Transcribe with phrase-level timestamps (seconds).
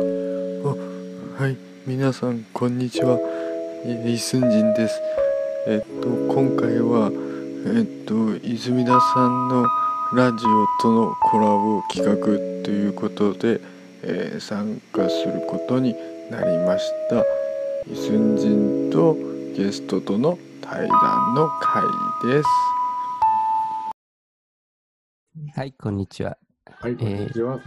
[0.00, 3.18] あはい、皆さんこんにちは。
[3.84, 5.00] イイスンジンです。
[5.66, 7.10] えっと今回は
[7.66, 9.66] えっと泉田さんの
[10.14, 12.16] ラジオとのコラボ企画
[12.64, 13.60] ということで、
[14.02, 15.96] えー参加することに
[16.30, 17.24] なりました。
[17.92, 19.16] イスンジンと
[19.56, 21.82] ゲストとの対談の回
[22.30, 22.48] です。
[25.56, 26.38] はい、こんにちは。
[26.80, 27.60] はい、こんにちは。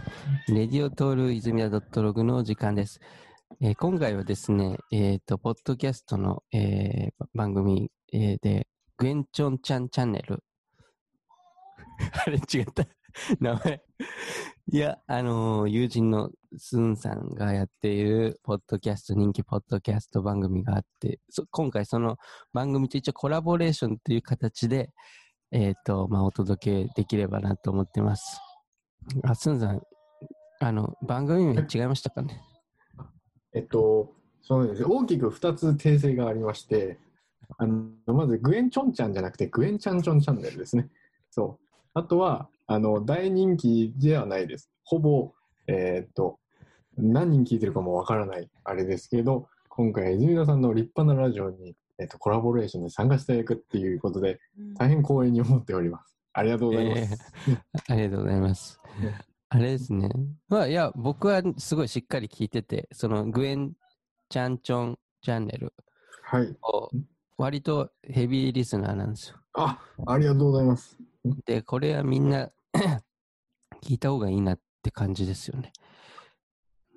[0.48, 2.98] レディオトール泉田 .log の時間です。
[3.60, 10.42] えー今回はですね、えっ、と、ポッドキャストの、えー番組、えーで、グエンチョンちゃんチャンネル。
[12.26, 12.86] あれ違った。
[13.38, 13.82] 名前。
[14.72, 22.16] いや、あのー友人のスンさんがやっているポッドキャスト、人気ポッドキャスト番組があって、そ今回その
[22.54, 24.90] 番組と一応コラボレーションという形で、
[25.50, 28.40] えっ、と、まあ、お届けできればなと思ってます。
[29.24, 29.82] あ、スンさん、
[30.60, 32.40] あの、番組名違いましたかね？
[33.54, 36.98] えっと、そうですね大きく2つ訂正がありまして、
[37.58, 40.88] あのまずグエンチョンちゃんじゃなくてグエンチャンチョンチャンネルですね。
[41.30, 41.66] そう。
[41.94, 44.70] あとは、あの大人気ではないです。
[44.84, 45.32] ほぼ、
[45.66, 46.38] えーっと、
[46.96, 54.40] 何人聞いてるかもわからないあれですけど、今回、泉田さんの立派なラジオに、えっと、コラボレーションで参加していくっていうことで、
[54.76, 56.11] 大変光栄に思っております。
[56.34, 57.32] ありがとうございます。
[57.88, 59.18] ありがとうございますね。
[59.50, 60.08] あれですね。
[60.48, 63.72] まあ、いや、僕はすごいしっかり聞いてて、そのグエン
[64.30, 65.74] チャンチョンチャンネル
[66.22, 66.56] はい。
[66.62, 66.88] を
[67.36, 69.36] 割とヘビーリスナーなんですよ。
[69.54, 70.96] あ、ありがとうございます。
[71.44, 72.48] で、これはみんな
[73.84, 75.72] 聞いた方がいいなって感じですよね。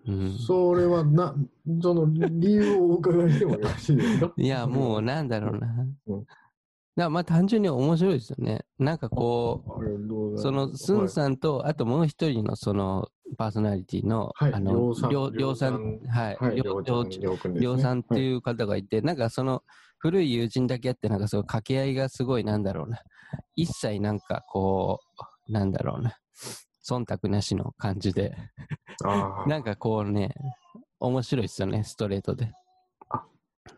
[0.08, 1.36] うん、それはな、
[1.82, 4.34] その理由をお伺いしてもよろしいですか？
[4.38, 5.68] いや、もうなんだろうな。
[6.08, 6.26] うん
[6.96, 8.66] だまあ単純に面白いですよね。
[8.80, 9.64] なんかこ
[10.36, 14.72] う、そのスンさんと、あともう一人のそのパーソナリティの、はいあの、
[15.10, 16.78] りょうさんはい、はい、りょ
[17.74, 18.20] うさんってう。
[18.20, 19.64] いう方がいて、なんかその
[19.98, 23.02] 古い友人だけあって、なんかその掛け合いがすごいなんだろうな。
[23.56, 25.02] 一切なんかこ
[25.48, 26.18] う、なんだろうな。
[26.88, 28.38] 忖度なしの感じで、
[29.48, 30.34] なんかこうね、
[31.00, 32.54] 面白いですよね、ストレートで。
[33.10, 33.26] あ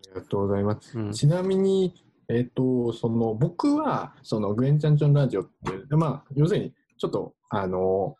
[0.07, 0.99] りがとうございます。
[0.99, 1.11] うん。
[1.13, 1.93] ちなみに、
[2.29, 8.15] えっ、と、その、僕は、その、グエンチャンチョンラジオっていう、まあ、要するに、ちょっと、あの、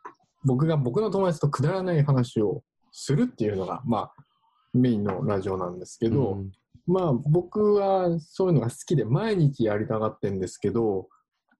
[0.45, 4.13] 僕が僕の友達とくだらない話をするっていうのが、まあ、
[4.73, 6.51] メインのラジオなんですけど、うん。
[6.89, 11.09] まあ僕はそういうのが好きで毎日やりたがってんですけど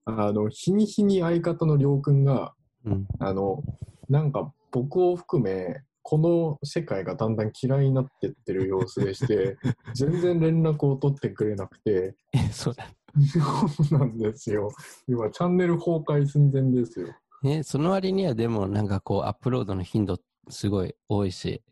[0.06, 2.54] あの日に日に相方のりょうくんが
[2.84, 3.62] うん、あの
[4.08, 9.58] なんか僕を含めこの世界がだんだん嫌いになってってる様子でして
[9.94, 12.16] 全然連絡を取ってくれなくて。
[12.32, 12.86] え、そうだ。
[13.26, 14.70] そうなんですよ。
[15.06, 17.08] 今チャンネル崩壊寸前ですよ。
[17.44, 20.18] え、その割にはでもなんかこうアップロードの頻度
[20.48, 21.62] すごい多いし、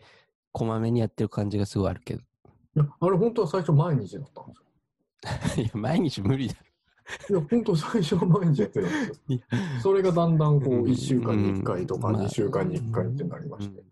[0.52, 2.20] こまめにやってる感じがすごいあるけど。
[2.20, 2.24] い
[2.80, 4.54] やあれ本当は最初毎日だったんで
[5.48, 5.64] すよ。
[5.64, 6.54] いや、毎日無理だ
[7.30, 9.40] いや本当最初は毎日やってたんですよ。
[9.82, 13.78] それがだんだんこううん1週間に1回とかうんまあ2週間に1回ってなりまして。
[13.78, 13.86] うん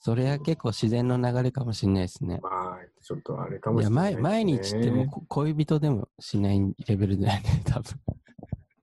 [0.00, 2.40] それは結構自然の流れかもしれないですね。
[2.42, 8.00] まあ、ちょっとあれかもしれないね、毎日ってもうこ恋人でもしないレベルだよね、 多分。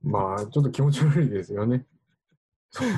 [0.04, 1.86] まあ、ちょっと気持ち悪いですよね。
[2.70, 2.90] そう。
[2.90, 2.92] い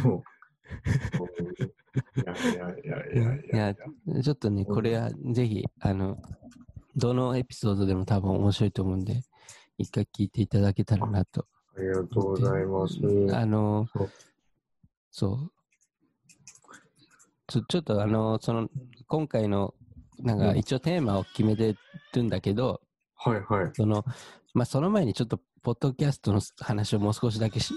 [2.26, 3.76] やいやいやいやいやい
[4.08, 6.18] や、ちょっとね、これはぜひ、あの、
[6.96, 9.22] どのエピソードでも多分面白いと思うんで、
[9.78, 11.46] 一回聞いていただけたらなと。
[11.78, 12.96] ありがとうございます。
[13.32, 13.88] あの
[15.12, 15.52] そう。
[17.48, 18.70] ちょちょっとあの、その、
[19.08, 19.74] 今回の、
[20.20, 21.76] なんかうん一応テーマを決めて
[22.14, 22.82] るんだけど、
[23.16, 23.72] はいはい。
[23.74, 24.04] その、
[24.54, 27.74] まあ、その前にちょっと、ポッドキャストの話をもう少しだけし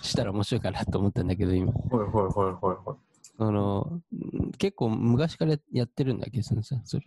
[0.00, 1.72] したら面白いかなと思ったんだけど、今。
[1.72, 2.96] はいはいはいはいはい。
[3.36, 7.04] その、ん結構昔からやってるんだっけ、そのさ、それ。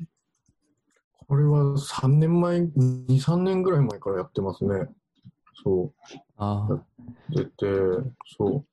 [1.28, 4.88] これは3年前、2、3年ぐらい前からやってますね。
[5.64, 5.92] そ
[6.38, 6.74] ああ。
[6.74, 6.86] う。
[7.30, 7.66] 出て、
[8.38, 8.66] そう。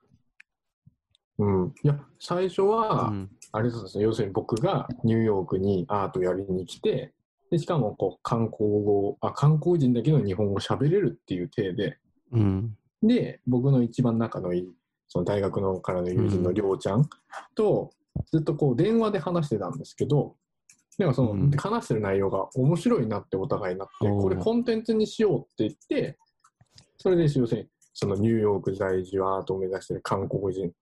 [1.38, 1.74] うん。
[1.82, 3.30] いや、最初は、うん。
[3.52, 7.12] あれですね、要するに僕がニューヨークにアートやりに来て、
[7.50, 11.98] でしかもこう観光語あ、観光人だけど日本語喋れるっていう体で、
[12.32, 12.76] うん。
[13.02, 14.68] で、僕の一番仲のいい、
[15.08, 17.08] その大学のからの友人のりょうちゃん
[17.54, 17.90] と、
[18.32, 20.36] ずっとこう電話で話してたんですけど、
[20.98, 26.18] でもその、うん話してる内容が面白いなってお互いになって、おーこれコンテンツにしようって言って、
[26.96, 30.72] それで要するに、そのニューヨーク在住アートを目指してる韓国人、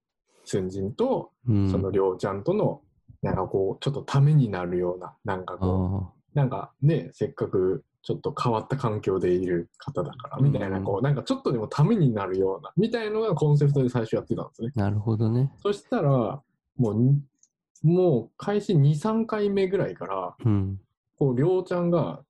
[0.45, 1.71] 先人と、うん。
[1.71, 2.81] そのりょうちゃんとの、
[3.23, 14.73] なんかこう、ちょっとためになるような、なんかこう、あなんかね、せっかくちょっと変わった環境でいる方だから、みたいな、うんこう、なんかちょっとでもためになるような、みたいなのがコンセプトで最初やってたんですね。
[14.77, 14.81] あ。
[14.81, 15.51] なるほどね。
[15.63, 16.43] そしたら、
[16.77, 17.23] もうに、
[17.83, 20.81] もう開始2、3回目ぐらいから、うん。
[21.19, 22.23] こう、りょうちゃんが、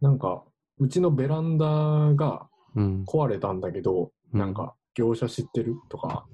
[0.00, 0.42] なんか、
[0.78, 1.66] うちのベランダ
[2.14, 3.04] がうん。
[3.06, 6.26] 壊れたんだけど、うんなんか、業者知ってるとか、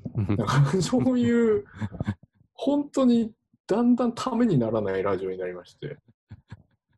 [0.46, 1.64] か、 そういう、
[2.54, 3.32] 本当に
[3.66, 5.98] だんだんためにならないラジオになりまして、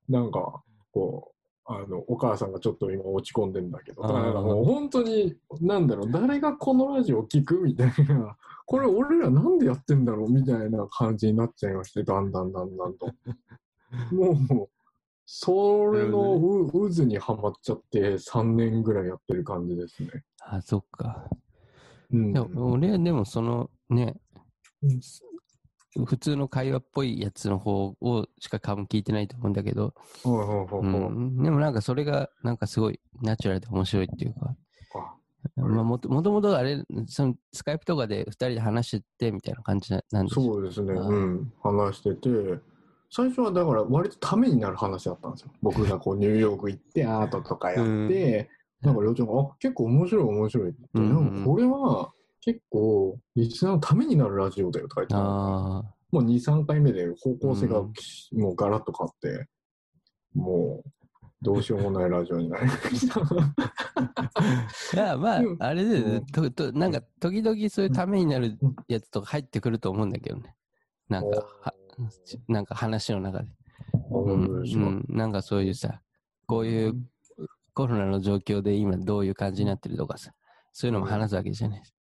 [0.08, 0.62] なんか、
[0.92, 1.32] こ
[1.66, 8.36] う、あの、お母さんがちょっと今落ち込んでんだけど、とかあーなんかもう本当に、なんだろう、誰がこのラジオ聞くみたいな、
[8.66, 13.06] これ俺らなんでやってんだろうみたいな感じになっちゃいまして、だんだんだんだんと。
[14.10, 14.68] もう、
[15.26, 20.24] それのう渦にはまっちゃって3年ぐらいやってる感じですね。
[20.40, 21.28] あ、そっか。
[22.12, 22.32] うん。
[22.32, 24.14] でも俺はでもそのね、
[24.82, 25.00] うん。
[26.06, 29.92] 普通の会話っぽいやつの方をしか多分聞いてないと思うんだけど、
[30.24, 30.30] う
[30.82, 34.56] ん、でもなんかそれがなんかすごいナチュラルで面白いっていうか、
[34.94, 40.44] あまあ、もともとあれ、そのスカイプとかで二人で話しててみたいな感じなんですよ。
[40.46, 42.58] そうですね、うん、話してて、
[43.10, 45.52] 最初はだから割とためになる話だったんですよ。
[45.60, 48.48] 僕がこうニューヨーク行ってアートとかやって、
[48.82, 55.18] なんかりょうちゃんが、あ、結構面白い面白いってうんうんなんかこれは結構リスナーのためになるラジオだよとか言ってあ
[56.10, 59.48] もう2、3回目で方向性がうんもうガラッと変わって、
[60.34, 60.90] もう
[61.42, 63.20] どうしようもないラジオになりました。
[63.20, 63.54] あ。
[64.94, 66.26] いや、まあうん、あれで、うん。
[66.26, 68.58] ととなんか時々そういうためになる
[68.88, 70.54] やつとか入ってくると思うんだけどね。
[71.08, 71.74] なんか、は
[72.46, 73.48] なんか話の中で。
[74.10, 76.00] うん、なんかそういうさ、
[76.46, 76.94] こういう
[77.74, 80.32] コロナの状況で今どういう感じになってるとかさ、
[80.72, 81.94] そういうのも話すわけじゃないです。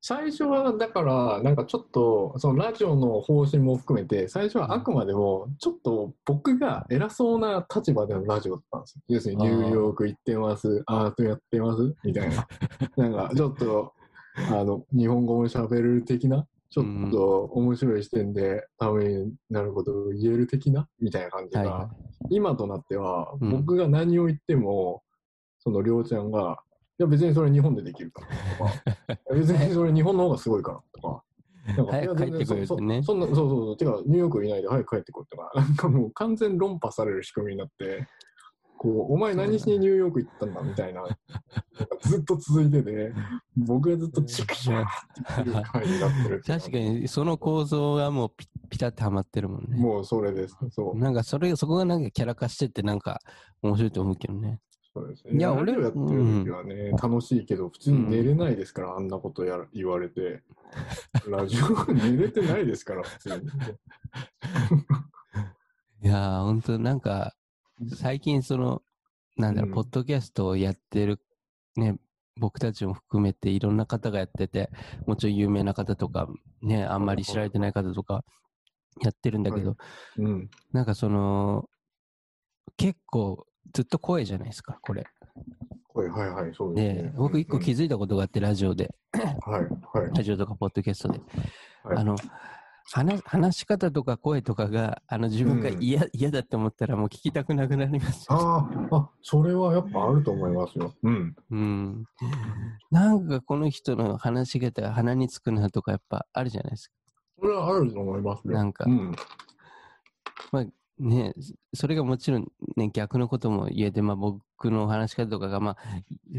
[0.00, 9.02] 最初はだからなんかちょっとそのラジオの方針も含めて最初はあくまでもちょっと僕が偉そうな立場でのラジオだったんですよ。
[9.08, 12.46] 要するにニューヨーク行ってますアートやってますみたいな。
[12.96, 13.92] なんかちょっと
[14.50, 20.86] あの日本語も喋れる的なちょっと面白い視点でためになることを言える的な？
[21.00, 21.90] みたいな感じが、はいは
[22.30, 23.50] 今となっては、うん。
[23.50, 25.02] 僕が何を言っても、
[25.60, 26.58] そのりょうちゃんが、
[26.98, 28.22] いや別にそれ日本でできるか
[28.58, 31.22] らとか、 別にそれ日本の方がすごいからとか、
[31.76, 33.02] なんか早く帰ってくれるってね。
[33.02, 38.06] そんな、そうそうそう、てかニューヨークいないで早く帰ってこいとか、なんかもう完全論破される仕組みになって、
[38.78, 41.04] こう、お前何しにニューヨーク行ったんだみたいな、
[42.00, 43.12] ずっと続いてて、
[43.56, 49.76] 僕がずっとチクシャーっていう回になってる確かにその構造がもうピピタッとはまってるもんね。
[49.76, 50.56] もうそれです。
[50.70, 50.98] そう。
[50.98, 53.20] なんかそれ、そこがなんかキャラ化してってなんか
[53.62, 54.60] 面白いと思うけどね。
[54.94, 55.38] そうですね。
[55.38, 60.42] いや俺ラジオやってる時はね、楽しいけど、普通に寝れないですから、あんなことやら言われて。
[61.28, 63.36] ラジオ寝れてないですから、普通に。
[66.02, 67.34] いやー、ほんとなんか、
[67.94, 68.82] 最近その、
[69.36, 71.20] なんだろう、うんポッドキャストをやってる、
[71.76, 71.96] ね、
[72.36, 74.70] 僕たちも含めていろんな方がやってて、
[75.06, 76.28] もちろん有名な方とか、
[76.62, 78.24] ね、あんまり知られてない方とか
[79.00, 79.76] やってるんだけど、
[80.18, 80.50] うん。
[80.72, 81.68] なんかその、
[82.76, 85.06] 結構ずっと声じゃないですか、これ。
[85.88, 90.10] これ、はいはい、そうですでね。、僕一個気づづいたことがあって、ラジオで、はい、はい。
[90.16, 91.18] ラジオとかポッドキャストで。
[91.18, 92.16] はいあの、
[92.90, 98.36] 話話し方とか声とかが、あの自分がうん嫌、嫌だって思ったらもう聞きたくなくなりますよ。
[98.36, 100.94] ああ、あ、それはやっぱあると思いますよ。
[101.02, 101.36] うん。
[101.50, 102.04] うん。
[102.90, 106.94] なんかこの人の話し方が鼻につくなとかやっぱあるじゃないですか。
[107.38, 108.54] それはあると思いますよ。
[108.54, 109.12] なんかうん。
[110.50, 110.64] まあ
[110.98, 111.32] ね、
[111.74, 112.46] それがもちろん
[112.76, 115.76] ね、逆のことも言えて、まあ僕の話し方とかがまあ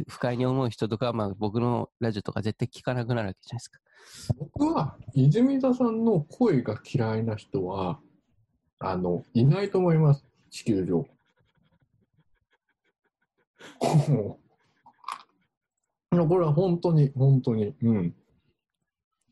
[0.08, 3.80] 不快に思う人とかまあ僕のラジオとか絶対聞かなくなるわけじゃないですか。
[4.38, 8.00] 僕は、泉田さんの声が嫌いな人は、
[8.80, 10.26] あの、いないと思います。
[10.50, 11.06] 地球上。
[16.12, 17.76] これは本当に、本当に。
[17.82, 18.16] うん。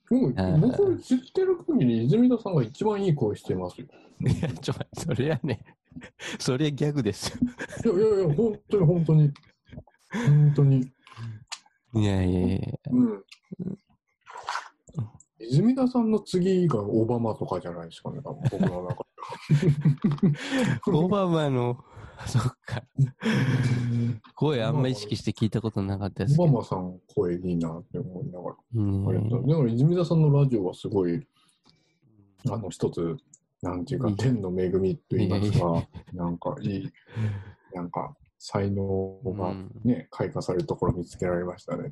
[0.10, 3.88] 僕あー僕知ってる限り、泉田さんが一番いい声してますよ。
[4.22, 5.64] いや、ちょ、それはね、
[6.40, 7.38] それはギャグです
[7.84, 7.94] よ。
[7.94, 9.32] いやいやいや、本当に本当に。
[10.12, 10.92] 本当に。
[11.94, 13.24] いやいやいやうん。
[15.40, 19.06] 泉田さんの次がオバマとかじゃないですかね、多分僕の中
[20.92, 21.78] オバマの、
[22.26, 22.84] そっか。
[24.36, 26.44] 声あんま意識して聞いたことなかったですで。
[26.44, 26.52] けど。
[26.52, 28.56] オバマさん声いいなって思いながら。
[28.76, 29.48] うんありがとう。
[29.48, 31.26] だから泉田さんのラジオはすごい、
[32.50, 33.18] あの、一つ、
[33.62, 36.92] なんていうか天の恵みと言いますいか、なんかいい、
[37.74, 41.92] なんか、才能がうんね、開花されるところ見つけられましたね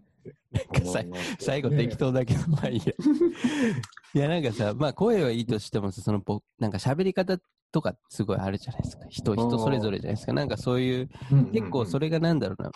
[1.39, 2.85] 最後ね適当だけど、まあいいや。
[4.13, 7.39] いや、なんかさ、まあ声はいいとしてもさ、そのぼ、なんか喋り方
[7.75, 9.03] とかすごいあるじゃないですか。
[9.09, 10.31] 人、人それぞれじゃないですか。
[10.31, 11.09] なんかそういう、
[11.51, 12.71] 結構それ、れがなんだろうな、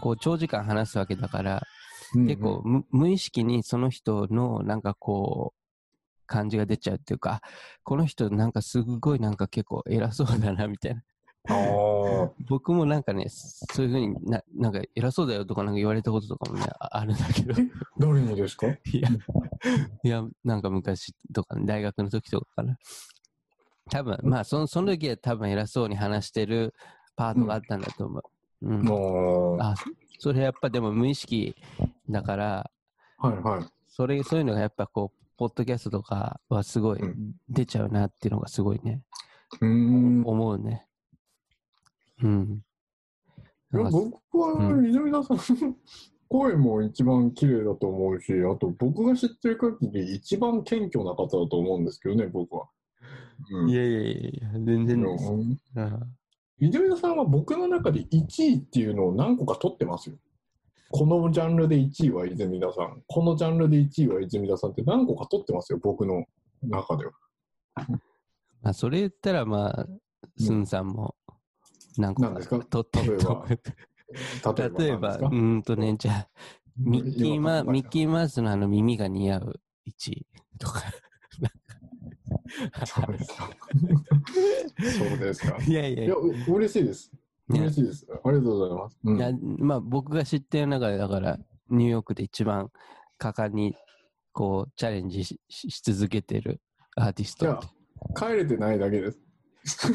[0.00, 1.62] こう長時間話すわけだから、
[2.14, 7.42] 結構無無意識にその人のなんかこう、感じが出ちゃうっていうか、
[7.84, 11.02] この人なんかすごいなんか結構偉そうだなみたいな。
[11.50, 11.54] あ
[12.24, 12.30] あ。
[12.48, 17.54] 僕もなんかね、そういうふうにな、なんか偉そうだよとかなんか言われたこととかもね、ああるんだけど。
[17.98, 18.66] 誰にですか？
[18.68, 19.08] いや、
[20.04, 22.78] いや、なんか昔とか、大学の時とかかな。
[23.90, 26.74] 多分、まあ、その、その時は多分偉そうに話してる
[27.16, 28.22] パートがあったんだと思う。
[28.62, 28.82] うん。
[28.82, 29.74] もう、あ、
[30.18, 31.54] それやっぱでも無意識
[32.08, 32.70] だから、
[33.18, 33.66] はいはい。
[33.88, 39.02] それ、そういうのがやっぱこう、ポッドキャストとかはすごいうん出ちゃうなっていうのがすごいね、
[39.60, 40.22] うーん。
[40.24, 40.86] 思うね。
[42.22, 42.62] うん。
[43.72, 45.74] 僕は泉田さんの
[46.28, 52.68] 声も一番綺麗だと思うし、あと僕が知ってる限り一番謙虚な方だと思うんですけどね、僕は。
[53.50, 55.32] うん、いやいやいや全然です。
[56.58, 60.16] 泉田さんは僕の中で1位っていうのを何個か取ってますよ。
[60.90, 66.24] このジャンルで1位は泉田さん、このジャンルで1位は泉田さんって何個か取ってますよ、僕の
[66.62, 67.12] 中では。
[68.62, 69.86] まあ、それ言ったら、まあ、
[70.38, 71.16] スンさんも、
[71.96, 76.28] 何個か取ってると例えば例えば、うんとね、じゃあ、
[76.76, 80.26] ミッキーマミッキーマウスのあの耳が似合う1位
[80.58, 80.82] とか。
[82.86, 83.50] そうですか。
[84.98, 85.58] そうですか。
[85.66, 87.10] いやいやいや、う嬉しいです。
[87.48, 88.06] 嬉しいです。
[88.10, 88.98] ありがとうございます。
[89.04, 91.38] うんいや、まあ僕が知ってる中で、だから、
[91.70, 92.70] ニューヨークで一番
[93.18, 93.76] 果敢に、
[94.32, 95.38] こう、チャレンジし
[95.82, 96.60] 続けてる
[96.96, 97.60] アーティストいや。
[98.16, 99.18] 帰れてないだけです。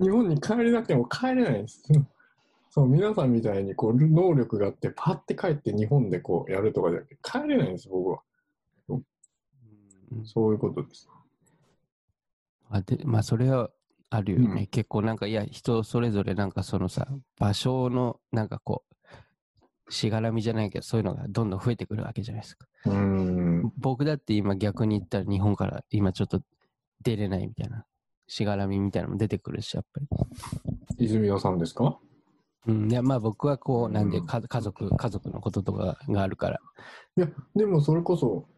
[0.00, 1.82] 日本に帰れなくても帰れないんです。
[2.70, 8.20] そう皆さんみたいにこう能力があってパッて帰って日本でこうやるとかじゃなくて帰れないんです僕は
[10.12, 11.08] うんそういうことです
[12.70, 13.70] あでまあ、それは
[14.10, 14.44] あるよね。
[14.44, 17.06] うん結構なんか、いや、人それぞれなんかそのさ、
[17.38, 18.84] 場所のなんかこ
[19.88, 22.66] う、しがらみじゃないけど、そういうのがどんどん増えてくるわけじゃないですか。
[22.86, 26.40] うーん僕だって今逆に言ったら日本から今ちょっと
[27.02, 27.84] 出れないみたいな、
[28.28, 30.06] しがらみみたいなのも出てくるし、やっぱり。
[31.06, 31.98] 泉田さんですか？
[32.66, 36.60] うん、いや、まあ僕はこう、うんなんでか家族、家族のこととかがあるから。
[37.16, 38.48] いやでもそれこそ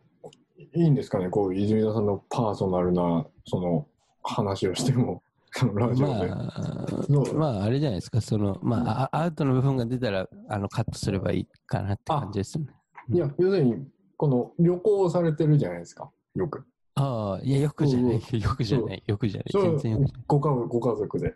[0.74, 3.86] いいんですかねこう泉田さんのパーソナルなその
[4.22, 5.22] 話をしても
[5.54, 12.72] そのラジオで、まあまああれじゃないですか、その、まあ、あアウトの部分が出たら、あの、カットすればいいかなって感じですよね。
[13.10, 16.64] いや要するにこの旅行をされてるじゃないですかよく。
[16.94, 21.34] ああ、いや、よくじゃない、よくじゃない、よくじゃない、全然よくじご家族ご家族で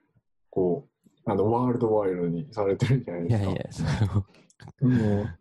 [0.49, 0.87] こ
[1.27, 3.53] うあのワールドワイドにされてるじゃないゃない。
[3.53, 3.95] いですやか。
[3.95, 4.25] いや、そ
[4.81, 4.89] う。
[4.89, 5.39] もう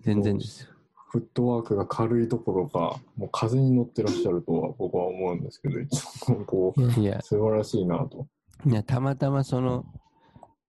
[0.00, 0.73] 全然ですよ。
[1.14, 8.26] フットワークが軽いところかもう風に乗ってらっしゃるとは僕は思うんですけどいつもこういや素晴らしいなと。
[8.66, 9.84] いや、たまたまその、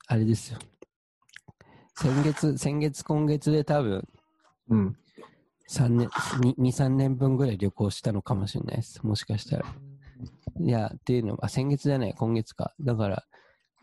[0.05, 0.59] あれですよ。
[1.95, 4.07] 先月、先月、今月で多分、
[4.69, 4.97] うん。
[5.69, 9.01] 3年、2、3年分ぐらい旅行したのかもしれないです。
[9.05, 9.65] もしかしたら。
[10.59, 12.73] いや、っていうのは、あ先月じゃない、今月か。
[12.81, 13.23] だから、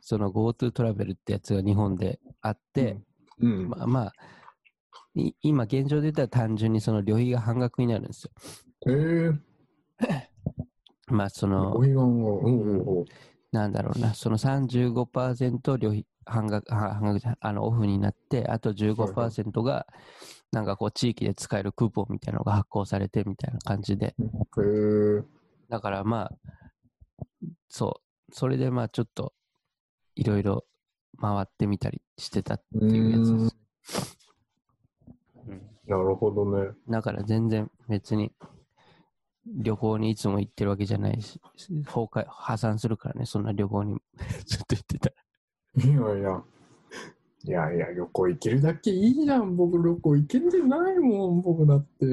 [0.00, 3.00] その GoTo トラベルってやつが日本であって、
[3.40, 3.71] うん。
[3.71, 4.12] まあまあ、い
[5.14, 8.31] 今現状で言ったら単純にその旅費が半額になるんですよ。
[8.87, 9.33] え
[10.00, 10.28] え。
[11.09, 13.04] まあその、うん。
[13.52, 19.87] なんだろうな、その35%旅費半額、は半額あのオフになって、あと15%が、
[20.52, 24.14] なんかこう地域で使えるクーポンみたいなのが発行されてみたいな感じで、へ
[25.19, 25.23] え。
[25.69, 26.33] だからまあ、
[27.69, 29.35] そう、それでまあちょっと、
[30.14, 30.64] いろいろ
[31.21, 34.19] 回ってみたりしてたっていうやつです。
[35.86, 36.70] うんなるほどね。
[36.88, 38.32] だから全然別に
[39.46, 41.40] 旅行にいつも行ってるわけじゃないし、
[41.84, 44.00] 崩壊、破産するからね、そんな旅行に
[44.46, 45.84] ずっと行ってたら。
[45.84, 46.44] いやいや。
[47.44, 49.56] いやいや、旅行行けるだけいいじゃん。
[49.56, 51.40] 僕、旅行行けんじゃないもん。
[51.42, 52.06] 僕だって。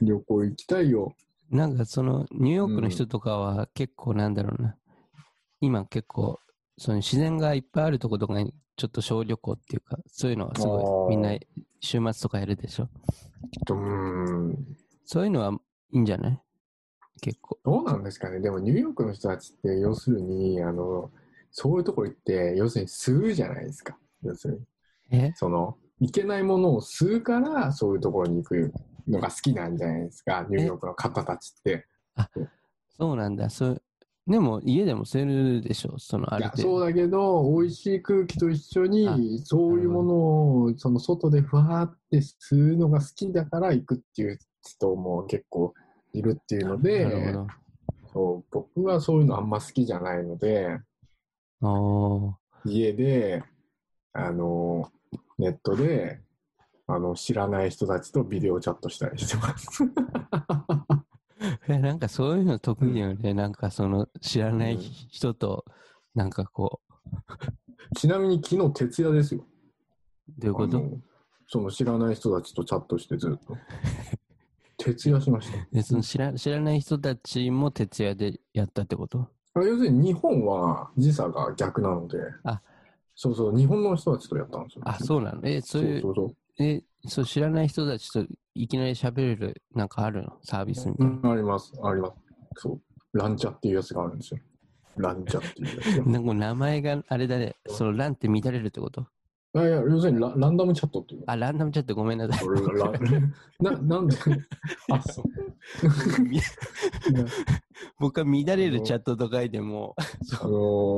[0.00, 1.14] 旅行行きたいよ。
[1.50, 4.76] なんかそのニューヨークの人とかは結構なんだろうな、
[5.60, 6.40] 今結構
[6.82, 11.38] その自然がいっぱいあるとことかにちょっと小旅行っていうか、そういうのはすごいみんな
[11.80, 12.88] 週末とかやるでしょ？
[13.70, 13.74] うー
[14.48, 14.66] ん。
[15.04, 15.52] そういうのは
[15.92, 16.40] いいんじゃない？
[17.20, 17.56] 結構。
[17.64, 18.40] どうなんですかね。
[18.40, 21.12] でも、ニューヨークの人たちって、要するに、あの、
[21.52, 23.96] そういうところ行って、要するに吸うじゃないですか。
[24.24, 24.58] 要する
[25.12, 25.16] に。
[25.16, 25.32] え？
[25.36, 28.72] その、いけないものを吸うから、そういうところに行く
[29.06, 30.44] のが好きなんじゃないですか。
[30.50, 31.86] ニューヨークの方たちって。
[32.98, 33.48] そうなんだ。
[33.50, 33.81] そう
[34.26, 36.68] でも家でも吸えるでしょ、そのあいやる程度。
[36.78, 40.14] そうだけど美味しい空気と一緒にあそういうもの
[40.62, 45.74] をその外でふわーって吸うのが好きだから行くっていう人も結構
[46.12, 47.34] いるっていうので
[48.12, 50.78] そう僕はそういうのあんま好きじゃないので
[52.64, 53.42] 家で
[54.12, 54.88] あの
[55.38, 56.20] ネットで
[56.86, 59.68] あの知らない人たちとビデオチャットしたりしてます。
[61.68, 63.34] えなんかそういうの得意だよね。
[63.34, 65.64] なんかその知らない人と、
[66.14, 66.92] なんかこう、
[67.96, 69.46] ちなみに昨日徹夜ですよ。
[70.38, 70.82] どういうこと？
[71.46, 73.56] その知らない人たちとチャットしてずっと。
[74.78, 75.58] 徹夜しました。
[75.70, 79.28] でその知ら知らない人たちも徹夜でやったってこと？
[79.54, 82.60] あ要するに日本は時差が逆なので、あ
[83.14, 84.82] そうそう、日本の人たちとやったんですよ。
[84.86, 85.40] あ、そうなの？
[85.44, 90.38] え、そういう、そうそうえ、そう知らない人たちといきなり喋れる、なんかあるの？
[90.42, 91.28] サービスみたういな。
[91.30, 92.14] ん、あります、あります。
[92.56, 93.18] そう。
[93.18, 94.40] ランチャっていうやつがあるんですよ。
[94.96, 99.06] ランチャっていうやつが なんか名前があれだね、そのランって乱れるってこと？
[99.54, 101.24] あいや、要するにラランダムチャットっていう。
[101.26, 102.46] あ、ランダムチャットごめんなさい。
[102.48, 102.92] ラ
[103.76, 104.16] ななんで、
[104.90, 105.24] あ、そう。
[107.98, 109.94] 僕は乱れるチャットと書いても、
[110.40, 110.50] あの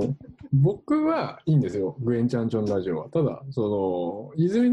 [0.03, 0.15] ー
[0.53, 3.09] 僕はいいんですよ、グエンチャンチョンラジオは。
[3.09, 4.71] ただ、その、泉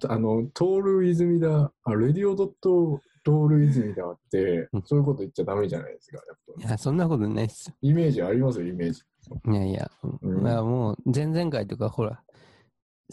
[0.00, 7.74] 田、あの、トール泉田、あ、レディオドットトール泉田ってうん、そういうこと言っちゃダメじゃないですか、やっぱいや、そんなことないっすよ。
[7.80, 9.02] イメージありますよ、イメージ。
[9.50, 9.90] いやいや、
[10.22, 12.22] うんまあもう前々回とかほら、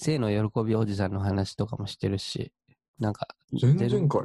[0.01, 2.51] 性の喜びおじさんの話とかもしてるし、
[3.00, 4.22] なんか、全然かい。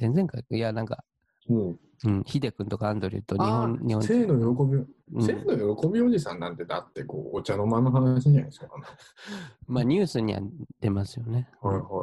[0.00, 1.04] 前々回いや、なんか、
[1.48, 1.78] うん。
[2.04, 8.68] うん、ヒデ君とかアンドリューと日本、日本性の喜び、うん性の喜びおじさんなんて、だって、こう、お茶の間の話じゃないですか。
[9.66, 10.40] まあニュースには
[10.80, 11.50] 出ますよね。
[11.60, 11.96] はいはいは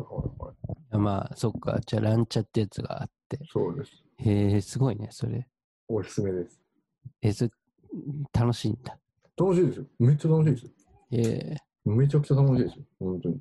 [0.92, 0.98] いはい。
[0.98, 3.40] まあ、そっか、じゃあランチャってやつがあって。
[3.52, 4.04] そうです。
[4.18, 5.48] へえ、すごいね、それ。
[5.88, 6.62] おすすめです。
[7.22, 7.48] え、そ
[8.34, 9.00] 楽しいんだ。
[9.38, 9.86] 楽しいですよ。
[10.00, 10.72] めっちゃ楽しいですよ。
[11.12, 11.22] え
[11.56, 12.86] えめちゃくちゃ楽しいですよ。
[13.00, 13.40] 本当に。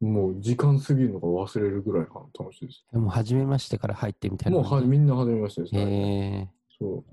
[0.00, 2.84] もう時間過ぎるのが忘れるぐらい楽しいです。
[2.92, 6.50] もう初めましてから入ってみたいなもうはみんな初めましてですへね。
[6.52, 7.04] えそ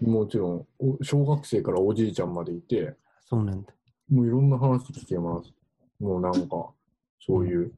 [0.00, 0.08] う。
[0.08, 2.94] もちろん、お小学生からおじいちゃんまでいて、
[3.26, 3.72] そうなんだ。
[4.10, 5.52] もういろんな話聞けます。
[6.00, 6.70] もうなんか、
[7.20, 7.72] そういう、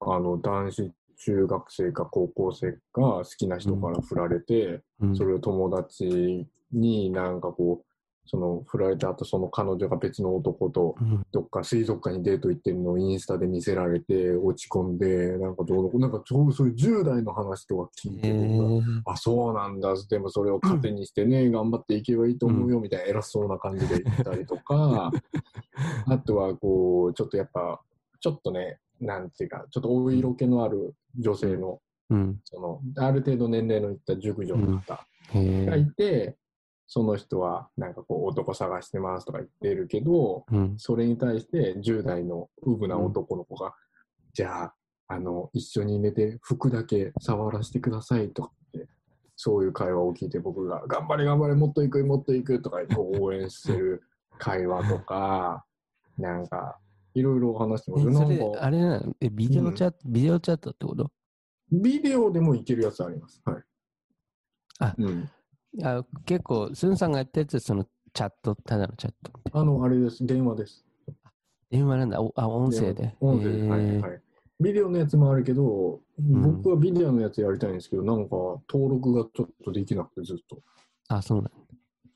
[0.00, 7.91] あの、男子中学生か高校生が好きな人から振られて、うん、それを友達になんかこう、
[8.26, 11.26] その振られた後、その彼女が別の男とうん。
[11.32, 25.10] どっか水族館にデート行ってるのをインスタで見せられて落ち込んで、なんかどうの、なんかそうそういう10代の話とか聞いて、僕があ、そうなんだ、でもそれを糧にしてね、頑張っていけばいいと思うよみたいな偉そうな感じで言ったりとか、
[26.06, 27.80] あとはこう、ちょっとやっぱ、
[28.20, 32.40] ちょっとね、なんていうか、ちょっとお色気のある女性の、うん。
[32.44, 35.94] その、ある程度年齢のいった熟女の方へがいえ。
[35.94, 36.36] て、
[36.94, 40.74] その人はなんかこう男探してますとか言ってるけど、うん。
[40.76, 43.72] それに対して10代のウブな男の子が、
[44.34, 44.74] じゃあ、
[45.08, 48.86] あの、一緒に寝て服だけ触らせてくださいとかって、
[49.36, 54.02] そういう会話を聞いて僕が、頑張れ頑張れ、もっと行く、もっと行くとか応援してる
[54.38, 55.64] 会話とか、
[56.18, 56.78] なんか、
[57.14, 58.04] いろいろ話してます。
[58.04, 61.10] なんか、あれなのえ、ビデオチャット、ビデオチャットってこと？
[61.72, 63.40] ビデオでもいけるやつあります。
[63.46, 63.62] はい。
[64.80, 65.30] あうん。
[65.82, 69.32] あ結構、スンさんがやったやつ、そのチャット、ただのチャット。
[69.52, 70.24] あの、あれです。
[70.26, 70.84] 電話です。
[71.70, 72.20] 電話なんだ。
[72.20, 73.14] おあ、音声で。
[73.20, 74.20] 音声で、へえはいはい。
[74.60, 78.36] ビデオのやつもあるけど、ん僕はビデオのやつやりたいんですけど、なんか
[78.70, 80.58] 登録がちょっとできなくてずっと。
[81.08, 81.50] あ、そうなんだ。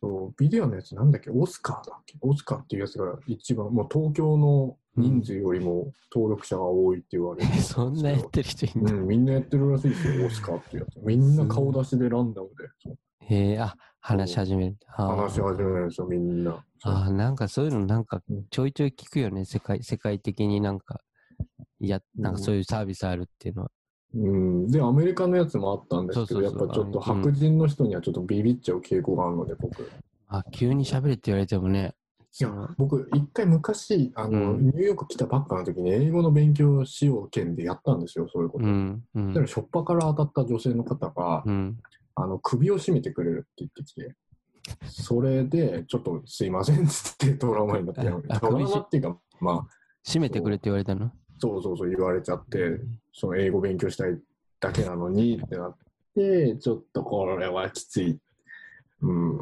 [0.03, 1.31] そうビデオのやつなんだっけ？
[1.31, 2.19] オスカーだっけ？
[2.21, 7.87] オスカーっていうやつが一番、もう東京の人数よりも登録者が多いって言われるんですけど。
[7.89, 8.93] そんなやってる人いんだ。
[8.93, 11.01] うん、みんなやってるらしいですよ、オスカーっていうやつ。
[11.03, 12.55] みんな顔出しでランダムで
[13.21, 14.77] へえ、あ、話し始める。
[14.89, 16.65] 話し始めるんですよ、みんな。
[16.83, 21.01] あー、なんかそういうのなんかうんちょいちょい聞くよね、世界、世界的になんか、
[21.81, 23.71] いや、なんかそういうサービスあるっていうのは。
[24.15, 29.91] うん、で、アメリカのやつもあったんですけど、そうそうそうやっぱちょっと白人の人にはちょっとビビっちゃう傾向があるので、僕。
[30.29, 31.95] あ、急に喋れって言われてもね。
[32.39, 38.67] いや僕、一回昔、あの、うんニューヨーク来たばっかの時に英語の勉強しよう件でやったんですよ、そういうこと。
[38.67, 41.79] うん、うんだから、しょっぱから当たった女性の方が、うん。
[42.17, 44.15] あの、首を絞めてくれるって言ってきて、
[44.85, 49.67] それで、ちょっとすいませんっつってトラウマになってトラウマっていうか、まあ、
[50.05, 51.13] 閉めてくれって言われたの？
[51.39, 52.81] そうそうそう言われちゃって、
[53.13, 54.19] その英語勉強したい
[54.59, 55.77] だけなのにってなっ
[56.15, 58.19] て、ちょっとこれはきつい。
[59.03, 59.39] うん、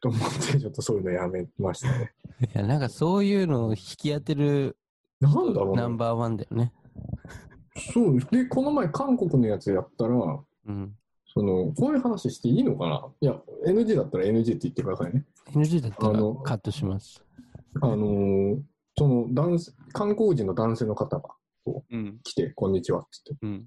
[0.00, 2.12] と思って、ちょっとそういうのやめましたね。
[2.54, 4.76] いや、なんかそういうのを引き当てる
[5.20, 5.96] なんだろうなナン。
[5.96, 6.72] バーワンだよね。
[7.92, 10.14] そうで、この前韓国のやつやったら、
[10.66, 10.96] うん。
[11.34, 13.06] その、こういう話していいのかな？
[13.20, 15.24] いや、NG だったら NG って言ってくださいね。
[15.52, 17.24] NG だったらあのカットします。
[17.80, 18.60] あのー
[18.98, 21.30] その男性、韓国人の男性の方が
[21.90, 22.18] うん。
[22.22, 23.66] 来て、こんにちはっつって、うん。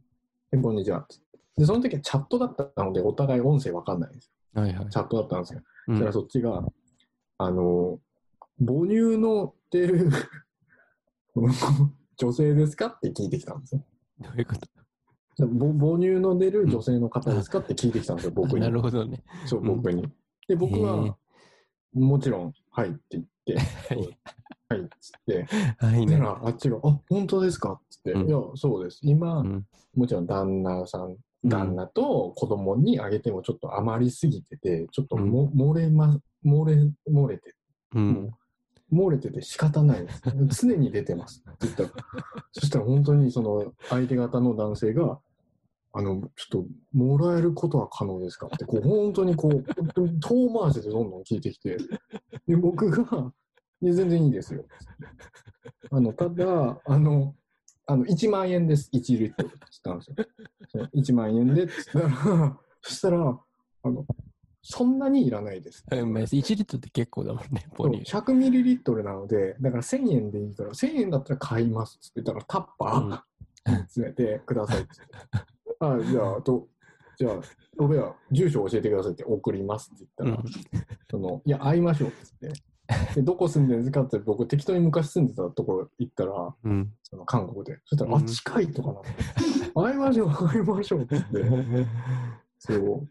[0.51, 1.25] でこんにちはっつって。
[1.58, 4.62] で、その時はチャットだったので、お互い音声わかんないんですよ。
[4.62, 4.89] はいはい。
[4.89, 5.62] チャットだったんですよ。
[5.88, 6.63] うんそしたらそっちが、
[7.39, 10.10] あのー母乳のってる
[11.34, 11.49] この
[12.17, 13.84] 女性ですかって聞いてきたんですよ。
[14.21, 14.60] どういうこと？
[14.62, 14.75] ぼ
[15.38, 18.62] 母乳の出る女性の方ですかって聞いてきたんですよ、僕に。
[18.62, 19.24] なるほどね。
[19.45, 19.67] そう、うん。
[19.67, 20.08] 僕に。
[20.48, 21.17] で、僕は、
[21.93, 24.17] もちろん、はいって言って、は い
[24.69, 28.28] はいっつって、はいらあっちが、あ、本当ですかっつって、うん。
[28.28, 29.00] いや、そうです。
[29.04, 29.65] 今、うん。
[29.95, 31.50] もちろん旦那さん、うん。
[31.50, 36.76] 旦那と子供にあげてもちょっと余りすぎてて、ちょっとも、漏れま、漏れ、
[37.12, 37.56] 漏れて、
[37.93, 38.32] うん。
[38.91, 40.21] 漏れてて仕方ないです。
[40.62, 41.43] 常に出てます。
[41.50, 41.89] って言ったら、
[42.52, 45.19] そしたら本当にその相手方の男性が、
[45.98, 51.78] あの、ちょっと、もらえることは可能ですかって、こう、本当にこう、本当に遠回しでどんどん聞いてきて、
[52.46, 53.32] で、僕が、
[53.82, 54.66] いや全然いいですよ。
[55.92, 57.34] あの、ただ、あの、
[57.86, 60.16] あの、1万円です、1リットルって言ったんですよ。
[60.68, 63.40] その1万円でって言ったら、そしたら、
[63.84, 64.06] あの、
[64.62, 65.86] そんなにいらないです。
[65.90, 68.06] うんまあ1リットルって結構だもんね、ポニー。
[68.06, 74.90] 100ミリリットルなので、だから1000円でいいから、1000円だったら買いますって言ったら、タッパーに詰めてくださいって。
[75.80, 76.68] あ、じゃあ、と、
[77.18, 77.34] じゃあ、
[77.78, 80.44] 俺は住所教えてくださいって送りますって言ったら、
[81.10, 82.62] その、いや、会いましょうって言って。
[83.16, 86.92] で、どこ住んでるんですかって僕適当に昔住んでたところ行ったら、うん。
[87.04, 87.80] その韓国で。
[87.86, 89.10] そしたら、うんあ、近いとかなって。
[89.74, 91.88] 会いましょう、会いましょうって言って。
[92.60, 93.08] そう。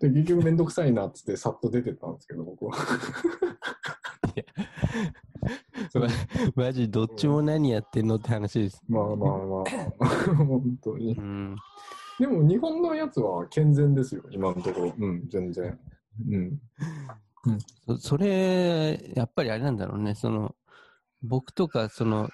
[0.00, 2.76] で、結局めんどくさいなっつってさっと出てったんですけど、僕は。
[5.94, 8.82] まマジどっちも何やってんのって話です。
[8.88, 11.20] まあまあまあ、 本当にう。
[11.20, 11.56] ん。
[12.18, 14.94] でも日本のやつは健全ですよ、今のところ。
[14.98, 15.78] うん、全然。
[16.28, 16.58] うん。
[17.86, 20.14] そそれ、やっぱりあれなんだろうね。
[20.14, 20.54] その、
[21.22, 22.28] 僕とか、その、